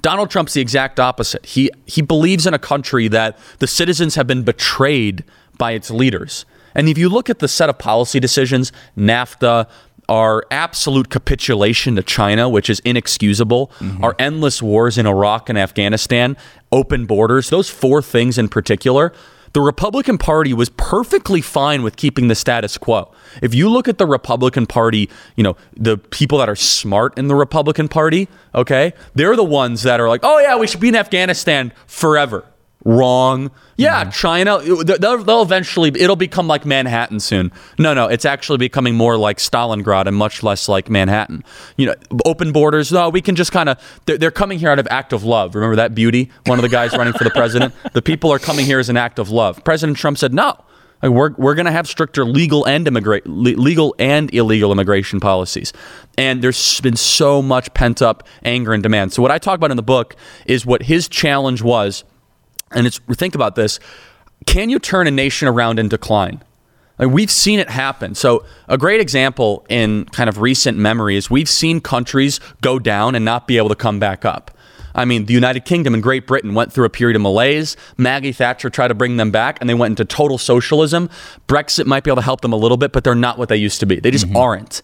Donald 0.00 0.28
Trump's 0.30 0.54
the 0.54 0.60
exact 0.60 0.98
opposite. 0.98 1.46
He 1.46 1.70
he 1.86 2.02
believes 2.02 2.46
in 2.46 2.54
a 2.54 2.58
country 2.58 3.06
that 3.08 3.38
the 3.60 3.66
citizens 3.68 4.16
have 4.16 4.26
been 4.26 4.42
betrayed 4.42 5.22
by 5.56 5.72
its 5.72 5.88
leaders. 5.90 6.44
And 6.74 6.88
if 6.88 6.98
you 6.98 7.08
look 7.08 7.30
at 7.30 7.38
the 7.38 7.48
set 7.48 7.68
of 7.68 7.78
policy 7.78 8.18
decisions, 8.18 8.72
NAFTA, 8.96 9.68
our 10.08 10.44
absolute 10.50 11.10
capitulation 11.10 11.94
to 11.96 12.02
China, 12.02 12.48
which 12.48 12.68
is 12.68 12.80
inexcusable, 12.80 13.70
our 14.02 14.16
endless 14.18 14.60
wars 14.62 14.98
in 14.98 15.06
Iraq 15.06 15.48
and 15.48 15.56
Afghanistan, 15.58 16.36
open 16.72 17.06
borders, 17.06 17.50
those 17.50 17.70
four 17.70 18.02
things 18.02 18.38
in 18.38 18.48
particular, 18.48 19.12
the 19.52 19.60
Republican 19.60 20.18
Party 20.18 20.54
was 20.54 20.68
perfectly 20.70 21.40
fine 21.40 21.82
with 21.82 21.96
keeping 21.96 22.28
the 22.28 22.34
status 22.34 22.78
quo. 22.78 23.12
If 23.42 23.54
you 23.54 23.68
look 23.68 23.88
at 23.88 23.98
the 23.98 24.06
Republican 24.06 24.66
Party, 24.66 25.10
you 25.36 25.44
know, 25.44 25.56
the 25.76 25.98
people 25.98 26.38
that 26.38 26.48
are 26.48 26.56
smart 26.56 27.18
in 27.18 27.28
the 27.28 27.34
Republican 27.34 27.88
Party, 27.88 28.28
okay, 28.54 28.94
they're 29.14 29.36
the 29.36 29.44
ones 29.44 29.82
that 29.82 30.00
are 30.00 30.08
like, 30.08 30.20
oh, 30.22 30.38
yeah, 30.38 30.56
we 30.56 30.66
should 30.66 30.80
be 30.80 30.88
in 30.88 30.96
Afghanistan 30.96 31.72
forever. 31.86 32.46
Wrong. 32.84 33.50
Yeah, 33.76 34.02
mm-hmm. 34.02 34.10
China, 34.10 34.58
they'll, 34.84 35.22
they'll 35.22 35.42
eventually, 35.42 35.92
it'll 35.94 36.16
become 36.16 36.48
like 36.48 36.66
Manhattan 36.66 37.20
soon. 37.20 37.52
No, 37.78 37.94
no, 37.94 38.08
it's 38.08 38.24
actually 38.24 38.58
becoming 38.58 38.94
more 38.94 39.16
like 39.16 39.38
Stalingrad 39.38 40.06
and 40.06 40.16
much 40.16 40.42
less 40.42 40.68
like 40.68 40.90
Manhattan. 40.90 41.44
You 41.76 41.86
know, 41.86 41.94
open 42.24 42.52
borders, 42.52 42.90
no, 42.90 43.08
we 43.08 43.22
can 43.22 43.36
just 43.36 43.52
kind 43.52 43.68
of, 43.68 44.00
they're, 44.06 44.18
they're 44.18 44.30
coming 44.30 44.58
here 44.58 44.70
out 44.70 44.78
of 44.78 44.88
act 44.90 45.12
of 45.12 45.22
love. 45.24 45.54
Remember 45.54 45.76
that 45.76 45.94
beauty? 45.94 46.30
One 46.46 46.58
of 46.58 46.62
the 46.62 46.68
guys 46.68 46.92
running 46.92 47.12
for 47.12 47.24
the 47.24 47.30
president? 47.30 47.74
The 47.92 48.02
people 48.02 48.32
are 48.32 48.38
coming 48.38 48.66
here 48.66 48.78
as 48.78 48.88
an 48.88 48.96
act 48.96 49.18
of 49.18 49.30
love. 49.30 49.62
President 49.64 49.96
Trump 49.96 50.18
said, 50.18 50.34
no. 50.34 50.56
Like 51.02 51.10
we're 51.10 51.32
we're 51.32 51.54
going 51.56 51.66
to 51.66 51.72
have 51.72 51.88
stricter 51.88 52.24
legal 52.24 52.64
and 52.64 52.86
immigrate 52.86 53.26
legal 53.26 53.92
and 53.98 54.32
illegal 54.32 54.70
immigration 54.70 55.18
policies, 55.18 55.72
and 56.16 56.42
there's 56.42 56.80
been 56.80 56.94
so 56.94 57.42
much 57.42 57.74
pent 57.74 58.00
up 58.00 58.22
anger 58.44 58.72
and 58.72 58.84
demand. 58.84 59.12
So 59.12 59.20
what 59.20 59.32
I 59.32 59.38
talk 59.38 59.56
about 59.56 59.72
in 59.72 59.76
the 59.76 59.82
book 59.82 60.14
is 60.46 60.64
what 60.64 60.82
his 60.82 61.08
challenge 61.08 61.60
was, 61.60 62.04
and 62.74 62.86
it's 62.86 62.98
think 63.12 63.34
about 63.34 63.54
this: 63.54 63.80
can 64.46 64.70
you 64.70 64.78
turn 64.78 65.06
a 65.06 65.10
nation 65.10 65.48
around 65.48 65.78
in 65.78 65.88
decline? 65.88 66.42
Like 66.98 67.10
we've 67.10 67.30
seen 67.30 67.58
it 67.58 67.70
happen. 67.70 68.14
So 68.14 68.44
a 68.68 68.78
great 68.78 69.00
example 69.00 69.64
in 69.68 70.04
kind 70.06 70.28
of 70.28 70.38
recent 70.38 70.78
memory 70.78 71.16
is 71.16 71.30
we've 71.30 71.48
seen 71.48 71.80
countries 71.80 72.38
go 72.60 72.78
down 72.78 73.14
and 73.14 73.24
not 73.24 73.46
be 73.46 73.56
able 73.56 73.70
to 73.70 73.74
come 73.74 73.98
back 73.98 74.24
up. 74.24 74.50
I 74.94 75.04
mean, 75.04 75.24
the 75.24 75.32
United 75.32 75.64
Kingdom 75.64 75.94
and 75.94 76.02
Great 76.02 76.26
Britain 76.26 76.54
went 76.54 76.72
through 76.72 76.84
a 76.84 76.90
period 76.90 77.16
of 77.16 77.22
malaise. 77.22 77.76
Maggie 77.96 78.32
Thatcher 78.32 78.68
tried 78.68 78.88
to 78.88 78.94
bring 78.94 79.16
them 79.16 79.30
back, 79.30 79.58
and 79.60 79.68
they 79.68 79.74
went 79.74 79.92
into 79.92 80.04
total 80.04 80.36
socialism. 80.36 81.08
Brexit 81.48 81.86
might 81.86 82.04
be 82.04 82.10
able 82.10 82.16
to 82.16 82.24
help 82.24 82.42
them 82.42 82.52
a 82.52 82.56
little 82.56 82.76
bit, 82.76 82.92
but 82.92 83.02
they're 83.02 83.14
not 83.14 83.38
what 83.38 83.48
they 83.48 83.56
used 83.56 83.80
to 83.80 83.86
be. 83.86 84.00
They 84.00 84.10
just 84.10 84.26
mm-hmm. 84.26 84.36
aren't. 84.36 84.82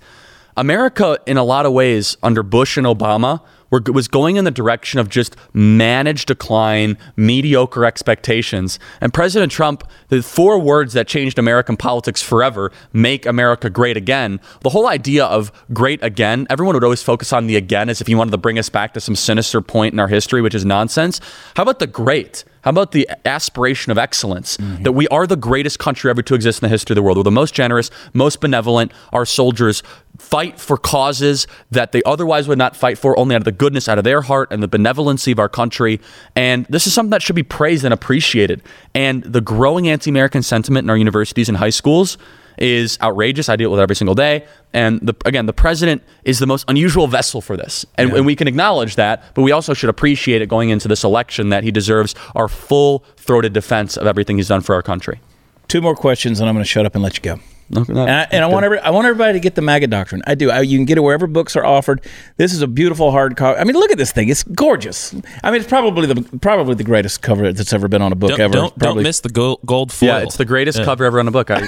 America, 0.56 1.18
in 1.26 1.36
a 1.36 1.44
lot 1.44 1.66
of 1.66 1.72
ways, 1.72 2.16
under 2.22 2.42
Bush 2.42 2.76
and 2.76 2.86
Obama, 2.86 3.42
were, 3.70 3.82
was 3.92 4.08
going 4.08 4.36
in 4.36 4.44
the 4.44 4.50
direction 4.50 5.00
of 5.00 5.08
just 5.08 5.36
managed 5.52 6.28
decline, 6.28 6.96
mediocre 7.16 7.84
expectations. 7.84 8.78
And 9.00 9.12
President 9.12 9.52
Trump, 9.52 9.84
the 10.08 10.22
four 10.22 10.58
words 10.58 10.92
that 10.94 11.06
changed 11.06 11.38
American 11.38 11.76
politics 11.76 12.22
forever 12.22 12.72
make 12.92 13.26
America 13.26 13.70
great 13.70 13.96
again. 13.96 14.40
The 14.62 14.70
whole 14.70 14.88
idea 14.88 15.24
of 15.24 15.52
great 15.72 16.02
again, 16.02 16.46
everyone 16.50 16.74
would 16.74 16.84
always 16.84 17.02
focus 17.02 17.32
on 17.32 17.46
the 17.46 17.56
again 17.56 17.88
as 17.88 18.00
if 18.00 18.06
he 18.06 18.14
wanted 18.14 18.30
to 18.32 18.38
bring 18.38 18.58
us 18.58 18.68
back 18.68 18.94
to 18.94 19.00
some 19.00 19.14
sinister 19.14 19.60
point 19.60 19.92
in 19.92 20.00
our 20.00 20.08
history, 20.08 20.42
which 20.42 20.54
is 20.54 20.64
nonsense. 20.64 21.20
How 21.56 21.62
about 21.62 21.78
the 21.78 21.86
great? 21.86 22.44
How 22.62 22.70
about 22.70 22.92
the 22.92 23.08
aspiration 23.24 23.92
of 23.92 23.98
excellence 23.98 24.56
mm-hmm. 24.56 24.82
that 24.82 24.92
we 24.92 25.08
are 25.08 25.26
the 25.26 25.36
greatest 25.36 25.78
country 25.78 26.10
ever 26.10 26.22
to 26.22 26.34
exist 26.34 26.62
in 26.62 26.66
the 26.66 26.70
history 26.70 26.92
of 26.92 26.96
the 26.96 27.02
world? 27.02 27.16
We're 27.16 27.22
the 27.22 27.30
most 27.30 27.54
generous, 27.54 27.90
most 28.12 28.40
benevolent. 28.40 28.92
Our 29.12 29.24
soldiers 29.24 29.82
fight 30.18 30.60
for 30.60 30.76
causes 30.76 31.46
that 31.70 31.92
they 31.92 32.02
otherwise 32.04 32.48
would 32.48 32.58
not 32.58 32.76
fight 32.76 32.98
for, 32.98 33.18
only 33.18 33.34
out 33.34 33.40
of 33.40 33.44
the 33.44 33.52
goodness 33.52 33.88
out 33.88 33.98
of 33.98 34.04
their 34.04 34.22
heart 34.22 34.48
and 34.50 34.62
the 34.62 34.68
benevolency 34.68 35.32
of 35.32 35.38
our 35.38 35.48
country. 35.48 36.00
And 36.36 36.66
this 36.66 36.86
is 36.86 36.92
something 36.92 37.10
that 37.10 37.22
should 37.22 37.36
be 37.36 37.42
praised 37.42 37.84
and 37.84 37.94
appreciated. 37.94 38.62
And 38.94 39.22
the 39.22 39.40
growing 39.40 39.88
anti 39.88 40.10
American 40.10 40.42
sentiment 40.42 40.84
in 40.84 40.90
our 40.90 40.96
universities 40.96 41.48
and 41.48 41.56
high 41.58 41.70
schools 41.70 42.18
is 42.58 42.98
outrageous. 43.00 43.48
I 43.48 43.56
deal 43.56 43.70
with 43.70 43.80
it 43.80 43.82
every 43.82 43.96
single 43.96 44.14
day. 44.14 44.44
And 44.72 45.00
the, 45.00 45.14
again, 45.24 45.46
the 45.46 45.52
president 45.52 46.02
is 46.24 46.40
the 46.40 46.46
most 46.46 46.64
unusual 46.68 47.06
vessel 47.06 47.40
for 47.40 47.56
this. 47.56 47.86
And, 47.96 48.12
and 48.12 48.26
we 48.26 48.36
can 48.36 48.48
acknowledge 48.48 48.96
that, 48.96 49.22
but 49.34 49.42
we 49.42 49.52
also 49.52 49.74
should 49.74 49.88
appreciate 49.88 50.42
it 50.42 50.48
going 50.48 50.70
into 50.70 50.88
this 50.88 51.04
election 51.04 51.50
that 51.50 51.64
he 51.64 51.70
deserves 51.70 52.14
our 52.34 52.48
full 52.48 53.04
throated 53.16 53.52
defense 53.52 53.96
of 53.96 54.06
everything 54.06 54.36
he's 54.36 54.48
done 54.48 54.60
for 54.60 54.74
our 54.74 54.82
country. 54.82 55.20
Two 55.68 55.80
more 55.80 55.94
questions, 55.94 56.40
and 56.40 56.48
I'm 56.48 56.54
going 56.54 56.64
to 56.64 56.68
shut 56.68 56.84
up 56.84 56.94
and 56.94 57.04
let 57.04 57.16
you 57.16 57.22
go. 57.22 57.40
Okay, 57.76 57.92
And 57.92 58.00
I, 58.10 58.26
and 58.30 58.42
I 58.44 58.48
want 58.48 58.64
every, 58.64 58.78
I 58.78 58.90
want 58.90 59.06
everybody 59.06 59.34
to 59.34 59.40
get 59.40 59.54
the 59.54 59.60
MAGA 59.60 59.88
doctrine. 59.88 60.22
I 60.26 60.34
do. 60.34 60.50
I, 60.50 60.60
you 60.62 60.78
can 60.78 60.86
get 60.86 60.96
it 60.96 61.02
wherever 61.02 61.26
books 61.26 61.54
are 61.54 61.64
offered. 61.66 62.00
This 62.38 62.54
is 62.54 62.62
a 62.62 62.66
beautiful 62.66 63.10
hard 63.10 63.36
cover. 63.36 63.58
I 63.58 63.64
mean, 63.64 63.74
look 63.76 63.90
at 63.90 63.98
this 63.98 64.10
thing. 64.10 64.30
It's 64.30 64.42
gorgeous. 64.42 65.14
I 65.44 65.50
mean, 65.50 65.60
it's 65.60 65.68
probably 65.68 66.06
the 66.06 66.38
probably 66.38 66.76
the 66.76 66.84
greatest 66.84 67.20
cover 67.20 67.52
that's 67.52 67.72
ever 67.74 67.86
been 67.88 68.00
on 68.00 68.10
a 68.12 68.16
book 68.16 68.30
Don't, 68.30 68.40
ever. 68.40 68.52
don't, 68.54 68.62
don't 68.70 68.78
Probably- 68.78 69.02
miss 69.02 69.20
the 69.20 69.28
gold, 69.28 69.60
gold 69.66 69.92
foil. 69.92 70.08
Yeah, 70.08 70.18
it's 70.20 70.36
the 70.38 70.44
greatest 70.46 70.82
cover 70.82 71.04
ever 71.04 71.20
on 71.20 71.28
a 71.28 71.30
book. 71.30 71.50
I, 71.50 71.60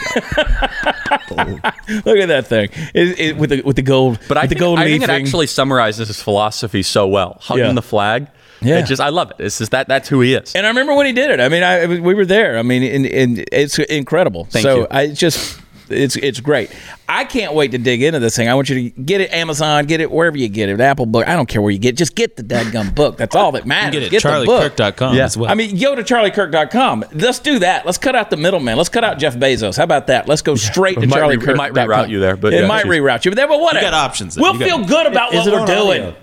Look 1.31 2.17
at 2.19 2.27
that 2.29 2.47
thing 2.47 2.71
it, 2.95 3.19
it, 3.21 3.37
with 3.37 3.51
the 3.51 3.63
with 3.63 3.77
the 3.77 3.83
gold. 3.83 4.19
but 4.29 4.37
I 4.37 4.43
with 4.43 4.51
think, 4.51 4.59
the 4.59 4.65
gold 4.65 4.79
I 4.79 4.85
think 4.85 5.03
it 5.03 5.09
leafing. 5.09 5.23
actually 5.27 5.47
summarizes 5.47 6.09
his 6.09 6.21
philosophy 6.23 6.83
so 6.83 7.07
well. 7.07 7.39
Hugging 7.41 7.67
Yeah. 7.67 7.73
the 7.73 7.83
flag. 7.83 8.29
Yeah. 8.63 8.79
It 8.81 8.87
just 8.87 9.01
I 9.01 9.09
love 9.09 9.31
it. 9.31 9.37
It's 9.45 9.59
just 9.59 9.71
that 9.71 9.89
that's 9.89 10.09
who 10.09 10.21
he 10.21 10.35
is. 10.35 10.55
And 10.55 10.67
I 10.67 10.69
remember 10.69 10.95
when 10.95 11.07
he 11.07 11.13
did 11.13 11.31
it. 11.31 11.41
I 11.41 11.49
mean, 11.49 11.63
I 11.63 11.87
we 11.87 12.15
were 12.15 12.27
there. 12.27 12.59
I 12.59 12.63
mean, 12.63 12.83
and, 12.83 13.07
and 13.07 13.45
it's 13.53 13.79
incredible. 13.79 14.45
Thank 14.47 14.63
so 14.65 14.81
you. 14.81 14.87
I 14.91 15.09
just. 15.09 15.60
It's 15.91 16.17
it's 16.17 16.41
great. 16.41 16.71
I 17.09 17.25
can't 17.25 17.55
wait 17.55 17.73
to 17.73 17.79
dig 17.79 18.03
into 18.03 18.19
this 18.21 18.37
thing. 18.37 18.49
I 18.49 18.55
want 18.55 18.69
you 18.71 18.91
to 18.91 19.03
get 19.03 19.21
it 19.21 19.33
Amazon, 19.33 19.87
get 19.87 20.01
it 20.01 20.11
wherever 20.11 20.37
you 20.37 20.49
get 20.49 20.69
it, 20.69 20.81
Apple 20.81 21.07
Book. 21.07 21.27
I 21.29 21.35
don't 21.35 21.49
care 21.49 21.61
where 21.61 21.71
you 21.73 21.79
get. 21.79 21.91
it. 21.91 21.97
Just 21.99 22.15
get 22.15 22.37
the 22.37 22.43
dadgum 22.43 22.95
book. 22.95 23.17
That's 23.17 23.35
all 23.35 23.53
that 23.53 23.65
You 23.65 23.69
matters. 23.69 24.01
can 24.01 24.11
get 24.11 24.25
it 24.25 24.41
the 24.41 24.45
book. 24.47 24.73
charliekirk.com 24.77 25.17
Yeah. 25.17 25.25
as 25.25 25.37
well. 25.37 25.51
I 25.51 25.55
mean, 25.55 25.77
go 25.79 25.95
to 25.95 26.03
charliekirk.com. 26.03 27.05
Let's 27.13 27.39
do 27.41 27.59
that. 27.61 27.85
Let's 27.85 27.99
cut 27.99 28.15
out 28.15 28.31
the 28.31 28.37
middleman. 28.37 28.77
Let's 28.77 28.89
cut 28.89 29.05
out 29.05 29.19
Jeff 29.19 29.35
Bezos. 29.37 29.77
How 29.77 29.85
about 29.85 30.07
that? 30.07 30.29
Let's 30.29 30.43
go 30.43 30.55
straight 30.55 30.97
to 30.97 31.03
It 31.03 31.09
might 31.09 31.21
re- 31.27 31.35
it 31.53 31.57
might 31.57 31.73
reroute 31.73 32.09
you 32.09 32.21
there, 32.21 32.37
but 32.37 32.53
it 32.53 32.61
yeah, 32.63 32.67
might 32.67 32.85
geez. 32.85 32.93
reroute 32.93 33.25
you. 33.25 33.31
But, 33.33 33.37
that, 33.37 33.49
but 33.49 33.61
whatever. 33.61 33.85
You 33.87 33.91
got 33.91 33.95
options 34.07 34.35
then. 34.37 34.43
We'll 34.43 34.53
got- 34.59 34.69
feel 34.69 34.85
good 34.85 35.07
about 35.07 35.35
Is 35.35 35.47
what 35.47 35.61
we're 35.61 35.67
doing. 35.67 36.03
audio? 36.03 36.15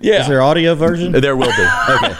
Yeah. 0.00 0.22
Is 0.22 0.28
there 0.28 0.42
audio 0.42 0.74
version? 0.74 1.12
There 1.12 1.36
will 1.36 1.46
be. 1.46 1.66
Okay. 1.90 2.14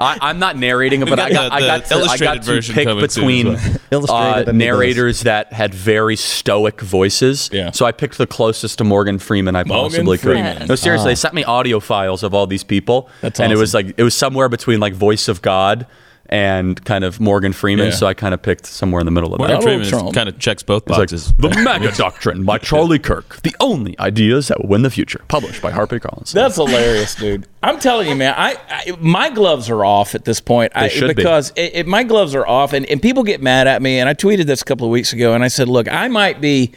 I, 0.00 0.16
I'm 0.22 0.38
not 0.38 0.56
narrating 0.56 1.02
it, 1.02 1.08
but 1.08 1.18
I 1.18 1.28
got 1.30 1.50
got, 1.50 1.50
the- 1.50 1.54
I 1.54 1.60
the 1.60 1.66
got 1.66 1.84
to, 1.86 1.94
I 2.10 2.16
got 2.18 2.34
to 2.34 2.40
version 2.42 2.74
pick 2.74 2.86
between 3.00 3.48
well. 3.48 3.56
uh, 3.64 3.78
Illustrated, 3.90 4.12
I 4.12 4.38
need 4.38 4.46
those. 4.46 4.54
narrators 4.54 5.20
that 5.22 5.52
had 5.52 5.74
very 5.74 6.14
stoic 6.14 6.80
voices. 6.80 7.50
Yeah. 7.52 7.72
So 7.72 7.84
I 7.84 7.90
picked 7.92 8.16
the 8.18 8.26
closest 8.26 8.78
to 8.78 8.84
Morgan 8.84 9.18
Freeman 9.18 9.56
I 9.56 9.64
Morgan 9.64 9.90
possibly 9.90 10.18
could. 10.18 10.32
Freeman. 10.34 10.68
No, 10.68 10.74
seriously, 10.76 11.10
they 11.10 11.14
sent 11.16 11.34
me 11.34 11.42
audio 11.42 11.80
files 11.80 12.22
of 12.22 12.32
all 12.32 12.46
these 12.46 12.62
people, 12.64 13.08
That's 13.22 13.40
and 13.40 13.52
it 13.52 13.56
was 13.56 13.74
like 13.74 13.94
it 13.96 14.02
was 14.04 14.14
somewhere 14.14 14.48
between 14.48 14.78
like 14.78 14.94
Voice 14.94 15.26
of 15.26 15.42
God 15.42 15.86
and 16.30 16.84
kind 16.84 17.04
of 17.04 17.20
Morgan 17.20 17.52
Freeman. 17.52 17.86
Yeah. 17.86 17.92
So 17.94 18.06
I 18.06 18.14
kind 18.14 18.34
of 18.34 18.42
picked 18.42 18.66
somewhere 18.66 19.00
in 19.00 19.06
the 19.06 19.10
middle 19.10 19.32
of 19.34 19.38
Morgan 19.38 19.56
that. 19.56 19.60
Donald 19.62 19.80
Freeman 19.86 19.88
Trump. 19.88 20.14
kind 20.14 20.28
of 20.28 20.38
checks 20.38 20.62
both 20.62 20.82
It's 20.82 20.90
like 20.90 20.98
boxes. 21.10 21.32
the 21.38 21.48
MAGA 21.62 21.92
Doctrine 21.96 22.44
by 22.44 22.58
Charlie 22.58 22.98
Kirk, 22.98 23.40
the 23.42 23.54
only 23.60 23.98
ideas 23.98 24.48
that 24.48 24.60
will 24.60 24.68
win 24.68 24.82
the 24.82 24.90
future, 24.90 25.20
published 25.28 25.62
by 25.62 25.70
Harper 25.70 25.98
Collins. 25.98 26.32
That's 26.32 26.56
hilarious, 26.56 27.14
dude. 27.14 27.46
I'm 27.62 27.78
telling 27.80 28.08
you, 28.08 28.14
man. 28.14 28.34
I, 28.36 28.56
I 28.68 28.96
my 29.00 29.30
gloves 29.30 29.68
are 29.70 29.84
off 29.84 30.14
at 30.14 30.24
this 30.24 30.40
point. 30.40 30.72
I, 30.74 30.88
should 30.88 31.08
be. 31.08 31.14
because 31.14 31.50
it, 31.56 31.74
it- 31.74 31.86
my 31.86 32.04
gloves 32.04 32.34
are 32.34 32.46
off, 32.46 32.72
and, 32.72 32.84
and 32.86 33.00
people 33.00 33.22
get 33.22 33.40
mad 33.42 33.66
at 33.66 33.80
me. 33.82 33.98
And 33.98 34.08
I 34.08 34.14
tweeted 34.14 34.44
this 34.46 34.62
a 34.62 34.64
couple 34.64 34.86
of 34.86 34.90
weeks 34.90 35.12
ago, 35.12 35.32
and 35.34 35.42
I 35.42 35.48
said, 35.48 35.68
"Look, 35.68 35.88
I 35.88 36.08
might 36.08 36.40
be 36.40 36.72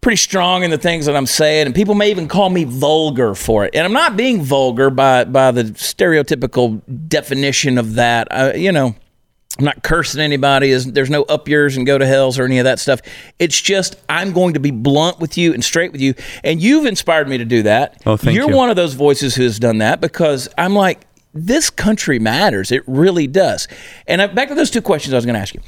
pretty 0.00 0.16
strong 0.16 0.62
in 0.62 0.70
the 0.70 0.78
things 0.78 1.06
that 1.06 1.16
I'm 1.16 1.26
saying, 1.26 1.66
and 1.66 1.74
people 1.74 1.94
may 1.94 2.10
even 2.10 2.28
call 2.28 2.50
me 2.50 2.64
vulgar 2.64 3.34
for 3.34 3.64
it. 3.64 3.74
And 3.74 3.84
I'm 3.84 3.92
not 3.92 4.16
being 4.16 4.42
vulgar 4.42 4.90
by 4.90 5.24
by 5.24 5.50
the 5.50 5.64
stereotypical 5.64 6.80
definition 7.08 7.78
of 7.78 7.94
that. 7.94 8.28
I, 8.32 8.54
you 8.54 8.72
know." 8.72 8.94
I'm 9.58 9.64
not 9.64 9.82
cursing 9.82 10.20
anybody. 10.20 10.72
There's 10.72 11.10
no 11.10 11.24
up 11.24 11.48
yours 11.48 11.76
and 11.76 11.84
go 11.84 11.98
to 11.98 12.06
hells 12.06 12.38
or 12.38 12.44
any 12.44 12.58
of 12.58 12.64
that 12.64 12.78
stuff. 12.78 13.00
It's 13.40 13.60
just 13.60 13.96
I'm 14.08 14.32
going 14.32 14.54
to 14.54 14.60
be 14.60 14.70
blunt 14.70 15.18
with 15.18 15.36
you 15.36 15.52
and 15.52 15.64
straight 15.64 15.90
with 15.90 16.00
you, 16.00 16.14
and 16.44 16.62
you've 16.62 16.86
inspired 16.86 17.28
me 17.28 17.38
to 17.38 17.44
do 17.44 17.64
that. 17.64 18.00
Oh, 18.06 18.16
thank 18.16 18.36
You're 18.36 18.50
you. 18.50 18.56
one 18.56 18.70
of 18.70 18.76
those 18.76 18.94
voices 18.94 19.34
who 19.34 19.42
has 19.42 19.58
done 19.58 19.78
that 19.78 20.00
because 20.00 20.48
I'm 20.56 20.74
like, 20.74 21.07
this 21.46 21.70
country 21.70 22.18
matters. 22.18 22.72
It 22.72 22.82
really 22.86 23.26
does. 23.26 23.68
And 24.06 24.22
I, 24.22 24.26
back 24.26 24.48
to 24.48 24.54
those 24.54 24.70
two 24.70 24.82
questions 24.82 25.14
I 25.14 25.16
was 25.16 25.24
going 25.24 25.34
to 25.34 25.40
ask 25.40 25.54
you. 25.54 25.60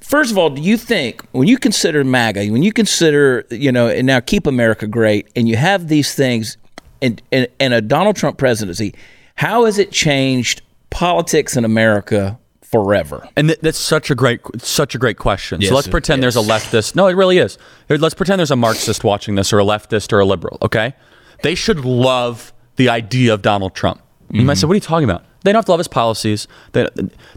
First 0.00 0.30
of 0.30 0.38
all, 0.38 0.50
do 0.50 0.62
you 0.62 0.76
think 0.76 1.22
when 1.32 1.48
you 1.48 1.58
consider 1.58 2.04
MAGA, 2.04 2.46
when 2.48 2.62
you 2.62 2.72
consider, 2.72 3.44
you 3.50 3.72
know, 3.72 3.88
and 3.88 4.06
now 4.06 4.20
keep 4.20 4.46
America 4.46 4.86
great, 4.86 5.28
and 5.36 5.48
you 5.48 5.56
have 5.56 5.88
these 5.88 6.14
things, 6.14 6.56
and 7.02 7.20
and, 7.30 7.48
and 7.60 7.74
a 7.74 7.80
Donald 7.80 8.16
Trump 8.16 8.38
presidency, 8.38 8.94
how 9.34 9.66
has 9.66 9.78
it 9.78 9.90
changed 9.90 10.62
politics 10.90 11.56
in 11.56 11.64
America 11.64 12.38
forever? 12.62 13.28
And 13.36 13.48
th- 13.48 13.60
that's 13.60 13.78
such 13.78 14.10
a 14.10 14.14
great, 14.14 14.40
such 14.58 14.94
a 14.94 14.98
great 14.98 15.18
question. 15.18 15.60
Yes, 15.60 15.70
so 15.70 15.74
let's 15.74 15.88
it 15.88 15.90
pretend 15.90 16.22
there's 16.22 16.36
a 16.36 16.40
leftist. 16.40 16.94
No, 16.94 17.08
it 17.08 17.14
really 17.14 17.38
is. 17.38 17.58
Let's 17.88 18.14
pretend 18.14 18.38
there's 18.38 18.50
a 18.50 18.56
Marxist 18.56 19.04
watching 19.04 19.34
this, 19.34 19.52
or 19.52 19.58
a 19.58 19.64
leftist, 19.64 20.12
or 20.12 20.20
a 20.20 20.24
liberal. 20.24 20.58
Okay, 20.62 20.94
they 21.42 21.54
should 21.54 21.80
love 21.80 22.52
the 22.76 22.88
idea 22.88 23.34
of 23.34 23.42
Donald 23.42 23.74
Trump. 23.74 24.00
You 24.30 24.42
might 24.42 24.52
mm-hmm. 24.52 24.60
say, 24.60 24.66
"What 24.66 24.72
are 24.72 24.76
you 24.76 24.80
talking 24.80 25.08
about?" 25.08 25.24
They 25.42 25.52
don't 25.52 25.58
have 25.58 25.64
to 25.66 25.72
love 25.72 25.80
his 25.80 25.88
policies. 25.88 26.48
They, 26.72 26.86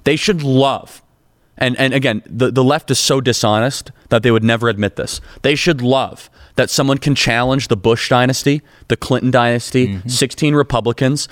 they 0.03 0.15
should 0.15 0.43
love. 0.43 1.01
And 1.57 1.77
and 1.79 1.93
again, 1.93 2.23
the, 2.25 2.51
the 2.51 2.63
left 2.63 2.91
is 2.91 2.99
so 2.99 3.21
dishonest 3.21 3.91
that 4.09 4.23
they 4.23 4.31
would 4.31 4.43
never 4.43 4.67
admit 4.67 4.95
this. 4.95 5.21
They 5.41 5.55
should 5.55 5.81
love 5.81 6.29
that 6.55 6.69
someone 6.69 6.97
can 6.97 7.15
challenge 7.15 7.67
the 7.67 7.77
Bush 7.77 8.09
dynasty, 8.09 8.61
the 8.87 8.97
Clinton 8.97 9.31
dynasty, 9.31 9.87
mm-hmm. 9.87 10.09
16 10.09 10.55
Republicans, 10.55 11.29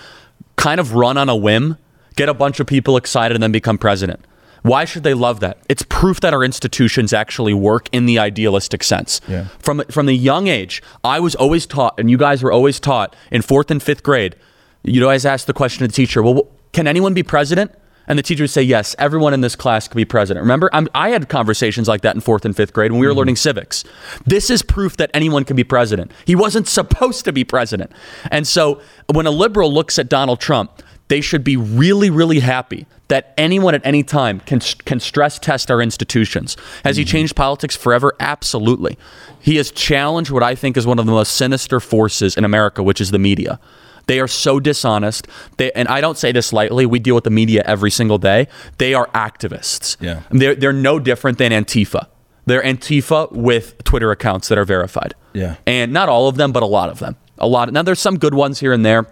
kind 0.55 0.79
of 0.79 0.93
run 0.93 1.17
on 1.17 1.29
a 1.29 1.35
whim, 1.35 1.77
get 2.15 2.29
a 2.29 2.33
bunch 2.33 2.59
of 2.59 2.67
people 2.67 2.95
excited, 2.95 3.35
and 3.35 3.43
then 3.43 3.51
become 3.51 3.77
president. 3.77 4.25
Why 4.61 4.85
should 4.85 5.03
they 5.03 5.13
love 5.13 5.39
that? 5.39 5.57
It's 5.69 5.83
proof 5.83 6.19
that 6.19 6.33
our 6.33 6.43
institutions 6.43 7.13
actually 7.13 7.53
work 7.53 7.89
in 7.91 8.05
the 8.05 8.19
idealistic 8.19 8.83
sense. 8.83 9.21
Yeah. 9.27 9.45
From 9.59 9.83
from 9.89 10.05
the 10.05 10.13
young 10.13 10.47
age, 10.47 10.83
I 11.03 11.19
was 11.19 11.35
always 11.35 11.65
taught, 11.65 11.99
and 11.99 12.09
you 12.09 12.17
guys 12.17 12.43
were 12.43 12.51
always 12.51 12.79
taught 12.79 13.15
in 13.31 13.41
fourth 13.41 13.71
and 13.71 13.81
fifth 13.81 14.03
grade. 14.03 14.35
You'd 14.83 15.03
always 15.03 15.25
ask 15.25 15.45
the 15.45 15.53
question 15.53 15.79
to 15.79 15.87
the 15.87 15.93
teacher, 15.93 16.23
"Well, 16.23 16.47
can 16.73 16.87
anyone 16.87 17.13
be 17.13 17.23
president?" 17.23 17.71
And 18.07 18.17
the 18.17 18.23
teacher 18.23 18.43
would 18.43 18.49
say, 18.49 18.63
"Yes, 18.63 18.95
everyone 18.97 19.33
in 19.33 19.41
this 19.41 19.55
class 19.55 19.87
could 19.87 19.97
be 19.97 20.05
president." 20.05 20.43
Remember, 20.43 20.69
I'm, 20.73 20.87
I 20.95 21.09
had 21.09 21.29
conversations 21.29 21.87
like 21.87 22.01
that 22.01 22.15
in 22.15 22.21
fourth 22.21 22.43
and 22.43 22.55
fifth 22.55 22.73
grade 22.73 22.91
when 22.91 22.99
we 22.99 23.05
were 23.05 23.11
mm-hmm. 23.11 23.19
learning 23.19 23.35
civics. 23.35 23.83
This 24.25 24.49
is 24.49 24.63
proof 24.63 24.97
that 24.97 25.11
anyone 25.13 25.43
can 25.45 25.55
be 25.55 25.63
president. 25.63 26.11
He 26.25 26.35
wasn't 26.35 26.67
supposed 26.67 27.25
to 27.25 27.31
be 27.31 27.43
president, 27.43 27.91
and 28.31 28.47
so 28.47 28.81
when 29.13 29.27
a 29.27 29.31
liberal 29.31 29.71
looks 29.71 29.99
at 29.99 30.09
Donald 30.09 30.39
Trump, 30.39 30.81
they 31.09 31.21
should 31.21 31.43
be 31.43 31.57
really, 31.57 32.09
really 32.09 32.39
happy 32.39 32.85
that 33.09 33.33
anyone 33.37 33.75
at 33.75 33.85
any 33.85 34.03
time 34.03 34.39
can 34.39 34.59
can 34.59 34.99
stress 34.99 35.37
test 35.37 35.69
our 35.69 35.81
institutions. 35.81 36.55
Has 36.85 36.97
he 36.97 37.03
mm-hmm. 37.03 37.11
changed 37.11 37.35
politics 37.35 37.75
forever? 37.75 38.15
Absolutely. 38.19 38.97
He 39.39 39.57
has 39.57 39.71
challenged 39.71 40.31
what 40.31 40.43
I 40.43 40.55
think 40.55 40.77
is 40.77 40.87
one 40.87 40.99
of 40.99 41.05
the 41.05 41.11
most 41.11 41.35
sinister 41.35 41.79
forces 41.79 42.37
in 42.37 42.45
America, 42.45 42.81
which 42.81 43.01
is 43.01 43.11
the 43.11 43.19
media. 43.19 43.59
They 44.09 44.19
are 44.19 44.27
so 44.27 44.59
dishonest. 44.59 45.27
They, 45.57 45.71
and 45.73 45.87
I 45.87 46.01
don't 46.01 46.17
say 46.17 46.31
this 46.31 46.51
lightly. 46.51 46.87
We 46.87 46.97
deal 46.97 47.13
with 47.13 47.25
the 47.25 47.29
media 47.29 47.61
every 47.67 47.91
single 47.91 48.17
day. 48.17 48.47
They 48.79 48.95
are 48.95 49.05
activists. 49.09 49.97
Yeah. 49.99 50.23
They're, 50.31 50.55
they're 50.55 50.73
no 50.73 50.97
different 50.97 51.37
than 51.37 51.51
Antifa. 51.51 52.07
They're 52.47 52.63
Antifa 52.63 53.31
with 53.31 53.83
Twitter 53.83 54.09
accounts 54.09 54.47
that 54.47 54.57
are 54.57 54.65
verified. 54.65 55.13
Yeah. 55.33 55.57
And 55.67 55.93
not 55.93 56.09
all 56.09 56.27
of 56.27 56.37
them, 56.37 56.51
but 56.51 56.63
a 56.63 56.65
lot 56.65 56.89
of 56.89 56.97
them. 56.97 57.17
A 57.37 57.45
lot. 57.45 57.67
Of, 57.67 57.75
Now 57.75 57.83
there's 57.83 57.99
some 57.99 58.17
good 58.17 58.33
ones 58.33 58.59
here 58.59 58.73
and 58.73 58.83
there. 58.83 59.05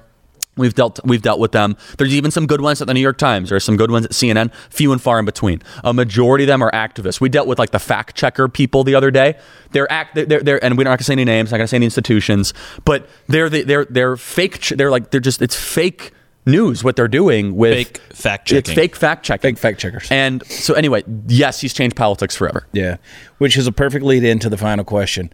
We've 0.57 0.73
dealt 0.73 0.99
we've 1.05 1.21
dealt 1.21 1.39
with 1.39 1.51
them. 1.51 1.77
There's 1.97 2.13
even 2.13 2.31
some 2.31 2.47
good 2.47 2.61
ones 2.61 2.81
at 2.81 2.87
the 2.87 2.93
New 2.93 2.99
York 3.01 3.17
Times. 3.17 3.49
There's 3.49 3.63
some 3.63 3.77
good 3.77 3.91
ones 3.91 4.05
at 4.05 4.11
CNN. 4.11 4.53
Few 4.69 4.91
and 4.91 5.01
far 5.01 5.19
in 5.19 5.25
between. 5.25 5.61
A 5.83 5.93
majority 5.93 6.43
of 6.45 6.47
them 6.47 6.61
are 6.61 6.71
activists. 6.71 7.21
We 7.21 7.29
dealt 7.29 7.47
with 7.47 7.59
like 7.59 7.71
the 7.71 7.79
fact 7.79 8.15
checker 8.15 8.47
people 8.47 8.83
the 8.83 8.95
other 8.95 9.11
day. 9.11 9.37
They're 9.71 9.91
act. 9.91 10.15
They're, 10.15 10.25
they're 10.41 10.63
and 10.63 10.77
we're 10.77 10.83
not 10.85 10.97
gonna 10.97 11.03
say 11.03 11.13
any 11.13 11.25
names. 11.25 11.51
Not 11.51 11.57
gonna 11.57 11.67
say 11.67 11.77
any 11.77 11.85
institutions. 11.85 12.53
But 12.85 13.07
they're 13.27 13.49
the, 13.49 13.63
they're 13.63 13.85
they're 13.85 14.17
fake. 14.17 14.59
ch- 14.59 14.69
They're 14.75 14.91
like 14.91 15.11
they're 15.11 15.19
just 15.21 15.41
it's 15.41 15.55
fake 15.55 16.11
news 16.45 16.81
what 16.81 16.95
they're 16.95 17.09
doing 17.09 17.55
with 17.57 17.73
Fake 17.73 17.97
fact 18.13 18.47
checking. 18.47 18.57
It's 18.59 18.69
checking. 18.69 18.81
fake 18.83 18.95
fact 18.95 19.25
checking. 19.25 19.49
Fake 19.55 19.57
fact 19.59 19.79
checkers. 19.79 20.07
And 20.09 20.45
so 20.47 20.73
anyway, 20.75 21.03
yes, 21.27 21.59
he's 21.59 21.73
changed 21.73 21.97
politics 21.97 22.35
forever. 22.37 22.65
Yeah, 22.71 22.97
which 23.37 23.57
is 23.57 23.67
a 23.67 23.71
perfect 23.73 24.05
lead 24.05 24.23
into 24.23 24.49
the 24.49 24.57
final 24.57 24.85
question. 24.85 25.31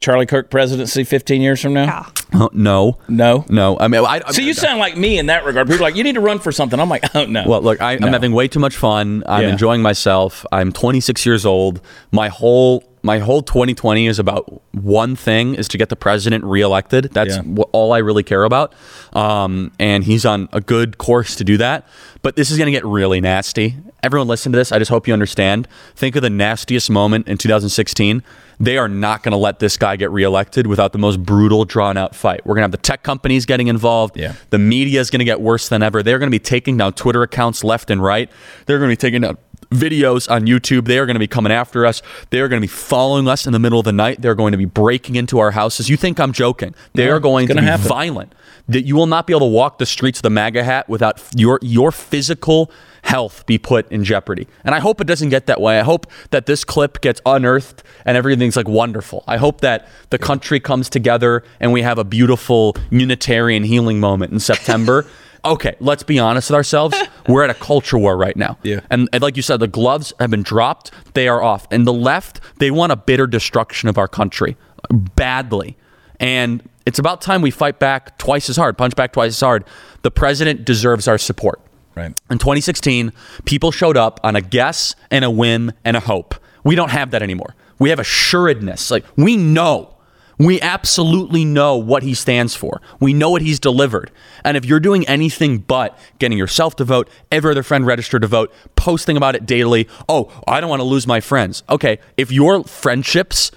Charlie 0.00 0.26
Kirk 0.26 0.50
presidency 0.50 1.04
15 1.04 1.40
years 1.40 1.60
from 1.60 1.72
now? 1.74 1.84
Yeah. 1.84 2.06
Uh, 2.44 2.48
no, 2.52 2.98
No. 3.08 3.46
no. 3.48 3.78
I 3.80 3.88
mean, 3.88 4.04
I, 4.04 4.20
I 4.26 4.32
So 4.32 4.42
you 4.42 4.52
sound 4.52 4.78
like 4.78 4.96
me 4.96 5.18
in 5.18 5.26
that 5.26 5.44
regard. 5.44 5.66
People 5.68 5.80
are 5.84 5.88
like, 5.88 5.96
you 5.96 6.04
need 6.04 6.16
to 6.16 6.20
run 6.20 6.38
for 6.38 6.52
something. 6.52 6.78
I'm 6.78 6.88
like, 6.90 7.04
oh 7.14 7.24
no. 7.24 7.44
Well, 7.46 7.62
look, 7.62 7.80
I, 7.80 7.96
No. 7.96 8.06
I'm 8.06 8.12
having 8.12 8.32
way 8.32 8.46
too 8.48 8.58
much 8.60 8.76
fun. 8.76 9.22
I'm 9.26 9.44
Yeah. 9.44 9.48
enjoying 9.50 9.80
myself. 9.82 10.44
I'm 10.52 10.72
26 10.72 11.24
years 11.24 11.46
old. 11.46 11.80
My 12.12 12.28
whole 12.28 12.84
my 13.02 13.20
whole 13.20 13.40
2020 13.40 14.08
is 14.08 14.18
about 14.18 14.60
one 14.74 15.14
thing: 15.14 15.54
is 15.54 15.68
to 15.68 15.78
get 15.78 15.90
the 15.90 15.96
president 15.96 16.42
reelected. 16.44 17.04
That's 17.12 17.36
Yeah. 17.36 17.42
wh- 17.42 17.60
all 17.72 17.92
I 17.92 17.98
really 17.98 18.24
care 18.24 18.42
about. 18.42 18.74
Um, 19.12 19.70
and 19.78 20.02
he's 20.02 20.26
on 20.26 20.48
a 20.52 20.60
good 20.60 20.98
course 20.98 21.36
to 21.36 21.44
do 21.44 21.56
that. 21.58 21.86
But 22.22 22.34
this 22.34 22.50
is 22.50 22.58
going 22.58 22.66
to 22.66 22.72
get 22.72 22.84
really 22.84 23.20
nasty. 23.20 23.76
Everyone, 24.06 24.28
listen 24.28 24.52
to 24.52 24.56
this. 24.56 24.70
I 24.70 24.78
just 24.78 24.88
hope 24.88 25.08
you 25.08 25.12
understand. 25.12 25.66
Think 25.96 26.14
of 26.14 26.22
the 26.22 26.30
nastiest 26.30 26.88
moment 26.90 27.26
in 27.26 27.38
2016. 27.38 28.22
They 28.60 28.78
are 28.78 28.88
not 28.88 29.24
going 29.24 29.32
to 29.32 29.36
let 29.36 29.58
this 29.58 29.76
guy 29.76 29.96
get 29.96 30.12
reelected 30.12 30.68
without 30.68 30.92
the 30.92 30.98
most 30.98 31.24
brutal, 31.24 31.64
drawn 31.64 31.96
out 31.96 32.14
fight. 32.14 32.46
We're 32.46 32.54
going 32.54 32.60
to 32.60 32.66
have 32.66 32.70
the 32.70 32.76
tech 32.76 33.02
companies 33.02 33.46
getting 33.46 33.66
involved. 33.66 34.16
Yeah. 34.16 34.34
The 34.50 34.60
media 34.60 35.00
is 35.00 35.10
going 35.10 35.18
to 35.18 35.24
get 35.24 35.40
worse 35.40 35.68
than 35.68 35.82
ever. 35.82 36.04
They're 36.04 36.20
going 36.20 36.30
to 36.30 36.34
be 36.34 36.38
taking 36.38 36.76
down 36.76 36.92
Twitter 36.92 37.24
accounts 37.24 37.64
left 37.64 37.90
and 37.90 38.00
right. 38.00 38.30
They're 38.66 38.78
going 38.78 38.90
to 38.90 38.92
be 38.92 38.96
taking 38.96 39.22
down 39.22 39.38
videos 39.70 40.30
on 40.30 40.46
YouTube. 40.46 40.86
They 40.86 40.98
are 40.98 41.06
going 41.06 41.14
to 41.14 41.20
be 41.20 41.26
coming 41.26 41.52
after 41.52 41.84
us. 41.86 42.02
They 42.30 42.40
are 42.40 42.48
going 42.48 42.60
to 42.60 42.64
be 42.64 42.70
following 42.72 43.28
us 43.28 43.46
in 43.46 43.52
the 43.52 43.58
middle 43.58 43.78
of 43.78 43.84
the 43.84 43.92
night. 43.92 44.22
They're 44.22 44.34
going 44.34 44.52
to 44.52 44.58
be 44.58 44.64
breaking 44.64 45.16
into 45.16 45.38
our 45.38 45.50
houses. 45.52 45.88
You 45.88 45.96
think 45.96 46.18
I'm 46.20 46.32
joking? 46.32 46.74
They 46.94 47.06
No, 47.06 47.12
are 47.12 47.20
going 47.20 47.48
to 47.48 47.54
be 47.54 47.60
happen. 47.62 47.86
violent. 47.88 48.34
That 48.68 48.82
you 48.82 48.96
will 48.96 49.06
not 49.06 49.26
be 49.28 49.32
able 49.32 49.40
to 49.46 49.52
walk 49.52 49.78
the 49.78 49.86
streets 49.86 50.18
of 50.18 50.22
the 50.24 50.30
MAGA 50.30 50.64
hat 50.64 50.88
without 50.88 51.22
your 51.36 51.60
your 51.62 51.92
physical 51.92 52.70
health 53.04 53.46
be 53.46 53.58
put 53.58 53.88
in 53.92 54.02
jeopardy. 54.02 54.48
And 54.64 54.74
I 54.74 54.80
hope 54.80 55.00
it 55.00 55.06
doesn't 55.06 55.28
get 55.28 55.46
that 55.46 55.60
way. 55.60 55.78
I 55.78 55.84
hope 55.84 56.08
that 56.30 56.46
this 56.46 56.64
clip 56.64 57.00
gets 57.00 57.20
unearthed 57.24 57.84
and 58.04 58.16
everything's 58.16 58.56
like 58.56 58.66
wonderful. 58.66 59.22
I 59.28 59.36
hope 59.36 59.60
that 59.60 59.86
the 60.10 60.18
country 60.18 60.58
comes 60.58 60.88
together 60.90 61.44
and 61.60 61.72
we 61.72 61.82
have 61.82 61.98
a 61.98 62.04
beautiful 62.04 62.74
Unitarian 62.90 63.62
healing 63.62 64.00
moment 64.00 64.32
in 64.32 64.40
September. 64.40 65.06
okay, 65.52 65.76
let's 65.80 66.02
be 66.02 66.18
honest 66.18 66.50
with 66.50 66.56
ourselves. 66.56 66.96
We're 67.28 67.44
at 67.44 67.50
a 67.50 67.54
culture 67.54 67.98
war 67.98 68.16
right 68.16 68.36
now. 68.36 68.58
Yeah. 68.62 68.80
And, 68.90 69.08
and 69.12 69.22
like 69.22 69.36
you 69.36 69.42
said, 69.42 69.60
the 69.60 69.68
gloves 69.68 70.12
have 70.20 70.30
been 70.30 70.42
dropped. 70.42 70.90
They 71.14 71.28
are 71.28 71.42
off. 71.42 71.66
And 71.70 71.86
the 71.86 71.92
left, 71.92 72.40
they 72.58 72.70
want 72.70 72.92
a 72.92 72.96
bitter 72.96 73.26
destruction 73.26 73.88
of 73.88 73.98
our 73.98 74.08
country 74.08 74.56
badly. 74.90 75.76
And 76.20 76.68
it's 76.86 76.98
about 76.98 77.20
time 77.20 77.42
we 77.42 77.50
fight 77.50 77.78
back 77.78 78.18
twice 78.18 78.48
as 78.48 78.56
hard, 78.56 78.78
punch 78.78 78.94
back 78.94 79.12
twice 79.12 79.30
as 79.30 79.40
hard. 79.40 79.64
The 80.02 80.10
president 80.10 80.64
deserves 80.64 81.08
our 81.08 81.18
support. 81.18 81.60
Right. 81.94 82.18
In 82.30 82.38
2016, 82.38 83.12
people 83.44 83.72
showed 83.72 83.96
up 83.96 84.20
on 84.22 84.36
a 84.36 84.40
guess 84.40 84.94
and 85.10 85.24
a 85.24 85.30
whim 85.30 85.72
and 85.84 85.96
a 85.96 86.00
hope. 86.00 86.34
We 86.62 86.74
don't 86.74 86.90
have 86.90 87.10
that 87.12 87.22
anymore. 87.22 87.54
We 87.78 87.90
have 87.90 87.98
assuredness. 87.98 88.90
Like, 88.90 89.04
we 89.16 89.36
know. 89.36 89.95
We 90.38 90.60
absolutely 90.60 91.44
know 91.44 91.76
what 91.76 92.02
he 92.02 92.12
stands 92.14 92.54
for. 92.54 92.82
We 93.00 93.14
know 93.14 93.30
what 93.30 93.42
he's 93.42 93.58
delivered. 93.58 94.10
And 94.44 94.56
if 94.56 94.64
you're 94.64 94.80
doing 94.80 95.06
anything 95.08 95.58
but 95.58 95.98
getting 96.18 96.36
yourself 96.36 96.76
to 96.76 96.84
vote, 96.84 97.08
every 97.32 97.52
other 97.52 97.62
friend 97.62 97.86
registered 97.86 98.22
to 98.22 98.28
vote, 98.28 98.52
posting 98.76 99.16
about 99.16 99.34
it 99.34 99.46
daily, 99.46 99.88
oh, 100.08 100.30
I 100.46 100.60
don't 100.60 100.68
want 100.68 100.80
to 100.80 100.84
lose 100.84 101.06
my 101.06 101.20
friends. 101.20 101.62
Okay, 101.70 101.98
if 102.16 102.30
your 102.30 102.64
friendships 102.64 103.50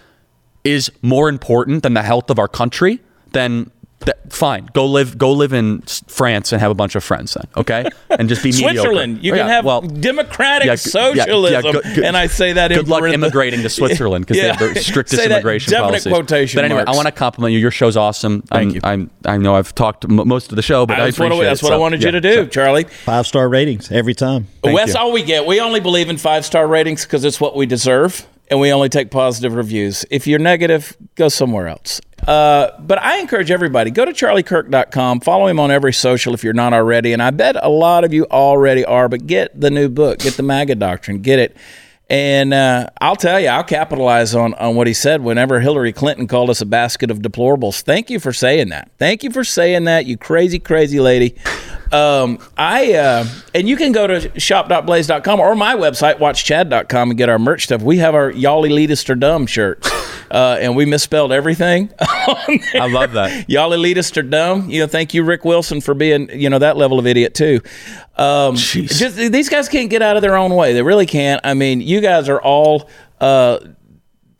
is 0.63 0.91
more 1.01 1.27
important 1.27 1.83
than 1.83 1.93
the 1.93 2.03
health 2.03 2.29
of 2.29 2.39
our 2.39 2.47
country, 2.47 3.01
then 3.31 3.71
th- 4.05 4.17
fine. 4.29 4.69
Go 4.73 4.85
live 4.85 5.17
go 5.17 5.31
live 5.31 5.53
in 5.53 5.81
France 6.07 6.51
and 6.51 6.61
have 6.61 6.71
a 6.71 6.75
bunch 6.75 6.95
of 6.95 7.03
friends 7.03 7.33
then, 7.33 7.45
okay? 7.57 7.85
And 8.09 8.29
just 8.29 8.43
be 8.43 8.51
mediocre. 8.51 8.77
Switzerland. 8.79 9.23
You 9.23 9.33
Oh, 9.33 9.37
can 9.37 9.47
yeah, 9.47 9.53
have 9.53 9.65
well, 9.65 9.81
democratic 9.81 10.67
yeah, 10.67 10.75
g- 10.75 10.89
yeah, 10.93 11.11
yeah, 11.13 11.23
socialism. 11.25 11.71
good- 11.71 11.83
good- 11.95 12.03
and 12.05 12.15
I 12.17 12.27
say 12.27 12.53
that 12.53 12.71
in 12.71 12.77
Good 12.79 12.87
luck 12.87 12.99
parenth- 13.01 13.13
immigrating 13.15 13.61
to 13.63 13.69
Switzerland 13.69 14.25
because 14.25 14.37
Yeah. 14.43 14.55
they 14.55 14.65
have 14.67 14.73
the 14.75 14.79
strictest 14.81 15.21
Say 15.21 15.25
immigration 15.29 15.71
definite 15.71 15.87
policies. 16.03 16.13
quotation 16.13 16.57
but 16.57 16.65
anyway, 16.65 16.79
marks. 16.83 16.91
I 16.93 16.95
want 16.95 17.07
to 17.07 17.11
compliment 17.11 17.53
you. 17.53 17.59
Your 17.59 17.71
show's 17.71 17.97
awesome. 17.97 18.41
Thank 18.43 18.69
I'm, 18.69 18.75
you. 18.75 18.81
I'm, 18.83 19.33
I 19.33 19.37
know 19.37 19.55
I've 19.55 19.73
talked 19.75 20.05
m- 20.05 20.27
most 20.27 20.51
of 20.51 20.55
the 20.55 20.61
show, 20.61 20.85
but 20.85 20.99
I 20.99 21.05
That's, 21.05 21.19
what, 21.19 21.25
appreciate 21.27 21.45
I, 21.45 21.49
that's 21.49 21.61
it. 21.61 21.65
what 21.65 21.73
I 21.73 21.77
wanted 21.77 22.01
you 22.01 22.07
yeah, 22.07 22.11
to 22.11 22.21
do, 22.21 22.33
so- 22.35 22.45
Charlie. 22.47 22.83
Five 22.85 23.27
star 23.27 23.47
ratings 23.49 23.91
every 23.91 24.13
time. 24.13 24.47
Well, 24.63 24.75
that's 24.75 24.93
you. 24.93 24.99
all 24.99 25.11
we 25.11 25.23
get. 25.23 25.45
We 25.45 25.59
only 25.59 25.79
believe 25.79 26.09
in 26.09 26.17
five 26.17 26.45
star 26.45 26.67
ratings 26.67 27.03
because 27.05 27.25
it's 27.25 27.39
what 27.41 27.55
we 27.55 27.65
deserve, 27.65 28.25
and 28.49 28.59
we 28.59 28.71
only 28.71 28.89
take 28.89 29.11
positive 29.11 29.53
reviews. 29.53 30.05
If 30.09 30.27
you're 30.27 30.39
negative, 30.39 30.97
go 31.15 31.29
somewhere 31.29 31.67
else. 31.67 32.01
Uh, 32.27 32.71
but 32.79 33.01
I 33.01 33.19
encourage 33.19 33.51
everybody 33.51 33.91
go 33.91 34.05
to 34.05 34.11
charliekirk.com, 34.11 35.21
follow 35.21 35.47
him 35.47 35.59
on 35.59 35.71
every 35.71 35.93
social 35.93 36.33
if 36.33 36.43
you're 36.43 36.53
not 36.53 36.73
already, 36.73 37.13
and 37.13 37.21
I 37.21 37.31
bet 37.31 37.55
a 37.63 37.69
lot 37.69 38.03
of 38.03 38.13
you 38.13 38.25
already 38.29 38.83
are. 38.85 39.07
But 39.07 39.27
get 39.27 39.59
the 39.59 39.71
new 39.71 39.89
book, 39.89 40.19
get 40.19 40.33
the 40.33 40.43
MAGA 40.43 40.75
Doctrine, 40.75 41.21
get 41.21 41.39
it. 41.39 41.55
And 42.09 42.55
uh, 42.55 42.89
I'll 42.99 43.15
tell 43.15 43.39
you, 43.39 43.49
I'll 43.49 43.63
capitalize 43.63 44.33
on, 44.33 44.55
on 44.55 44.75
what 44.75 44.87
he 44.87 44.93
said 44.93 45.21
whenever 45.21 45.59
Hillary 45.59 45.93
Clinton 45.93 46.27
called 46.27 46.49
us 46.49 46.59
a 46.59 46.65
basket 46.65 47.11
of 47.11 47.19
deplorables. 47.19 47.81
Thank 47.81 48.09
you 48.09 48.19
for 48.19 48.33
saying 48.33 48.69
that. 48.69 48.89
Thank 48.97 49.23
you 49.23 49.29
for 49.29 49.43
saying 49.43 49.83
that, 49.83 50.07
you 50.07 50.17
crazy, 50.17 50.57
crazy 50.57 50.99
lady. 50.99 51.35
Um, 51.91 52.39
I 52.57 52.93
uh, 52.93 53.25
and 53.55 53.67
you 53.67 53.75
can 53.75 53.91
go 53.91 54.05
to 54.07 54.39
shop.blaze.com 54.39 55.39
or 55.39 55.55
my 55.55 55.75
website, 55.75 56.19
watchchad.com, 56.19 57.09
and 57.09 57.17
get 57.17 57.29
our 57.29 57.39
merch 57.39 57.63
stuff. 57.63 57.81
We 57.81 57.97
have 57.97 58.15
our 58.15 58.31
Y'all 58.31 58.63
elitist 58.63 59.09
or 59.09 59.15
dumb 59.15 59.47
shirts, 59.47 59.89
uh, 60.29 60.57
and 60.61 60.75
we 60.75 60.85
misspelled 60.85 61.31
everything. 61.31 61.91
I 61.99 62.89
love 62.91 63.13
that. 63.13 63.49
Y'all 63.49 63.71
elitist 63.71 64.17
or 64.17 64.21
dumb. 64.21 64.69
You 64.69 64.81
know, 64.81 64.87
thank 64.87 65.13
you, 65.13 65.23
Rick 65.23 65.45
Wilson, 65.45 65.81
for 65.81 65.93
being 65.93 66.29
you 66.29 66.49
know 66.49 66.59
that 66.59 66.77
level 66.77 66.99
of 66.99 67.07
idiot 67.07 67.33
too. 67.33 67.61
Um, 68.17 68.55
just 68.55 69.15
these 69.15 69.49
guys 69.49 69.67
can't 69.67 69.89
get 69.89 70.01
out 70.01 70.15
of 70.15 70.21
their 70.21 70.37
own 70.37 70.53
way. 70.53 70.73
They 70.73 70.83
really 70.83 71.05
can't. 71.05 71.41
I 71.43 71.53
mean, 71.53 71.81
you 71.81 72.01
guys 72.01 72.29
are 72.29 72.41
all. 72.41 72.89
Uh, 73.19 73.59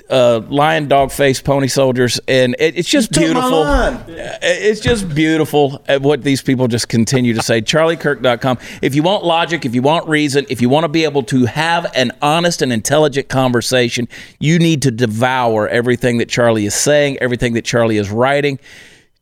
uh, 0.09 0.41
lion 0.49 0.87
dog 0.87 1.11
face 1.11 1.41
pony 1.41 1.67
soldiers 1.67 2.19
and 2.27 2.55
it, 2.59 2.77
it's 2.77 2.89
just 2.89 3.11
beautiful. 3.11 3.63
Uh, 3.63 4.03
it's 4.41 4.79
just 4.79 5.07
beautiful 5.13 5.81
at 5.87 6.01
what 6.01 6.23
these 6.23 6.41
people 6.41 6.67
just 6.67 6.89
continue 6.89 7.33
to 7.33 7.41
say. 7.41 7.61
Charliekirk.com 7.69 8.57
if 8.81 8.95
you 8.95 9.03
want 9.03 9.23
logic 9.23 9.65
if 9.65 9.75
you 9.75 9.81
want 9.81 10.07
reason 10.07 10.45
if 10.49 10.61
you 10.61 10.69
want 10.69 10.83
to 10.83 10.87
be 10.89 11.03
able 11.03 11.23
to 11.23 11.45
have 11.45 11.91
an 11.95 12.11
honest 12.21 12.61
and 12.61 12.73
intelligent 12.73 13.27
conversation 13.29 14.07
you 14.39 14.59
need 14.59 14.81
to 14.81 14.91
devour 14.91 15.67
everything 15.67 16.17
that 16.17 16.29
charlie 16.29 16.65
is 16.65 16.73
saying 16.73 17.17
everything 17.19 17.53
that 17.53 17.65
charlie 17.65 17.97
is 17.97 18.09
writing 18.09 18.59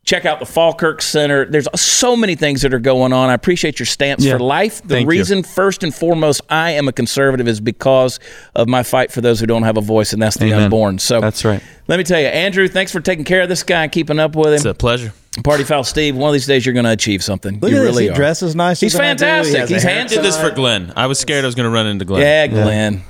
check 0.08 0.24
out 0.24 0.38
the 0.40 0.46
falkirk 0.46 1.02
center 1.02 1.44
there's 1.44 1.68
so 1.78 2.16
many 2.16 2.34
things 2.34 2.62
that 2.62 2.72
are 2.72 2.78
going 2.78 3.12
on 3.12 3.28
i 3.28 3.34
appreciate 3.34 3.78
your 3.78 3.84
stance 3.86 4.24
Yeah. 4.24 4.32
for 4.32 4.38
life 4.40 4.80
the 4.80 4.88
Thank 4.88 5.04
you. 5.04 5.08
reason 5.10 5.42
first 5.42 5.84
and 5.84 5.94
foremost 5.94 6.40
i 6.48 6.70
am 6.70 6.88
a 6.88 6.92
conservative 6.92 7.46
is 7.46 7.60
because 7.60 8.18
of 8.54 8.68
my 8.68 8.82
fight 8.82 9.12
for 9.12 9.20
those 9.20 9.38
who 9.38 9.44
don't 9.46 9.64
have 9.64 9.76
a 9.76 9.82
voice 9.82 10.14
and 10.14 10.22
that's 10.22 10.36
the 10.38 10.46
Amen. 10.46 10.62
unborn 10.62 10.98
so 10.98 11.20
That's 11.20 11.44
right. 11.44 11.62
let 11.88 11.98
me 11.98 12.04
tell 12.04 12.18
you 12.20 12.26
andrew 12.28 12.68
thanks 12.68 12.90
for 12.90 13.00
taking 13.00 13.26
care 13.26 13.42
of 13.42 13.50
this 13.50 13.62
guy 13.62 13.82
and 13.82 13.92
keeping 13.92 14.18
up 14.18 14.34
with 14.34 14.46
him 14.48 14.54
It's 14.54 14.64
a 14.64 14.72
pleasure. 14.72 15.12
Party 15.44 15.62
foul 15.62 15.84
Steve, 15.84 16.16
one 16.16 16.30
of 16.30 16.32
these 16.32 16.46
days 16.46 16.64
you're 16.66 16.72
going 16.72 16.86
to 16.86 16.90
achieve 16.90 17.22
something. 17.22 17.60
Look 17.60 17.70
you 17.70 17.76
at 17.76 17.80
this. 17.82 17.90
really 17.90 18.04
He 18.04 18.10
are. 18.10 18.14
dresses 18.14 18.56
nicer 18.56 18.86
He's 18.86 18.94
than 18.94 19.02
I 19.02 19.14
do. 19.14 19.24
He 19.24 19.30
fantastic. 19.30 19.68
He's 19.68 19.82
haircut. 19.84 19.92
handsome. 19.98 20.16
Did 20.16 20.24
this 20.24 20.40
for 20.40 20.50
Glenn. 20.50 20.92
I 20.96 21.06
was 21.06 21.20
scared 21.20 21.44
I 21.44 21.46
was 21.46 21.54
going 21.54 21.64
to 21.68 21.70
run 21.70 21.86
into 21.86 22.04
Glenn. 22.04 22.22
Yeah, 22.22 22.46
Glenn. 22.48 23.02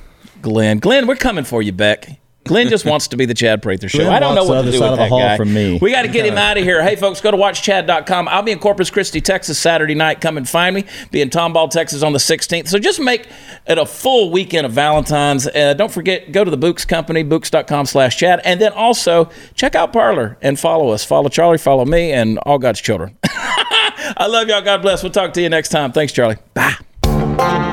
Glenn. 0.43 0.79
Glenn, 0.79 1.07
we're 1.07 1.15
coming 1.17 1.45
for 1.45 1.63
you, 1.63 1.73
Beck. 1.73 2.21
Glenn 2.45 2.69
just 2.69 2.87
wants 2.87 3.09
to 3.09 3.17
be 3.19 3.27
the 3.27 3.35
Chad 3.35 3.63
Prather 3.63 3.91
show. 3.91 3.99
Glenn 3.99 4.13
I 4.13 4.19
don't 4.21 4.35
know 4.35 4.45
what 4.45 4.55
to 4.55 4.59
other 4.61 4.71
do 4.71 4.79
side 4.79 4.91
with 4.91 4.93
of 4.93 4.97
the 4.99 5.03
that 5.05 5.09
hall 5.11 5.21
guy. 5.21 5.37
from 5.37 5.53
me. 5.53 5.79
We 5.83 5.91
got 5.91 6.03
to 6.03 6.09
get 6.09 6.25
him 6.25 6.39
out 6.39 6.57
of 6.57 6.65
here. 6.65 6.83
Hey, 6.83 6.97
folks, 6.97 7.21
go 7.21 7.31
to 7.31 7.37
watchchad.com. 7.37 8.27
I'll 8.29 8.43
be 8.43 8.53
in 8.53 8.59
Corpus 8.59 8.89
Christi, 8.91 9.21
Texas, 9.21 9.59
Saturday 9.59 9.95
night. 9.95 10.23
Come 10.23 10.39
and 10.39 10.49
find 10.49 10.75
me. 10.75 10.85
Be 11.11 11.21
in 11.21 11.29
Tomball, 11.29 11.69
Texas 11.71 12.03
on 12.03 12.13
the 12.15 12.19
16th. 12.19 12.69
So 12.69 12.79
just 12.79 13.01
make 13.01 13.29
it 13.67 13.77
a 13.77 13.85
full 13.85 14.31
weekend 14.31 14.65
of 14.65 14.73
Valentine's. 14.73 15.47
Uh, 15.47 15.75
don't 15.75 15.93
forget, 15.93 16.33
go 16.33 16.43
to 16.43 16.51
the 16.51 16.57
Bouqs 16.57 16.89
Company, 16.89 17.23
bouqs.com 17.23 17.85
slash 17.85 18.17
Chad. 18.17 18.41
And 18.45 18.59
then 18.61 18.73
also 18.73 19.29
check 19.55 19.75
out 19.75 19.93
Parler 19.93 20.39
and 20.41 20.59
follow 20.59 20.89
us. 20.89 21.05
Follow 21.05 21.29
Charlie, 21.29 21.59
follow 21.59 21.85
me, 21.85 22.13
and 22.13 22.39
all 22.47 22.59
God's 22.59 22.81
children. 22.81 23.17
I 23.25 24.27
love 24.27 24.49
y'all. 24.49 24.63
God 24.63 24.81
bless. 24.81 25.03
We'll 25.03 25.13
talk 25.13 25.35
to 25.35 25.43
you 25.43 25.51
next 25.51 25.69
time. 25.69 25.93
Thanks, 25.93 26.15
Charlie. 26.15 26.39
Bye. 26.55 27.68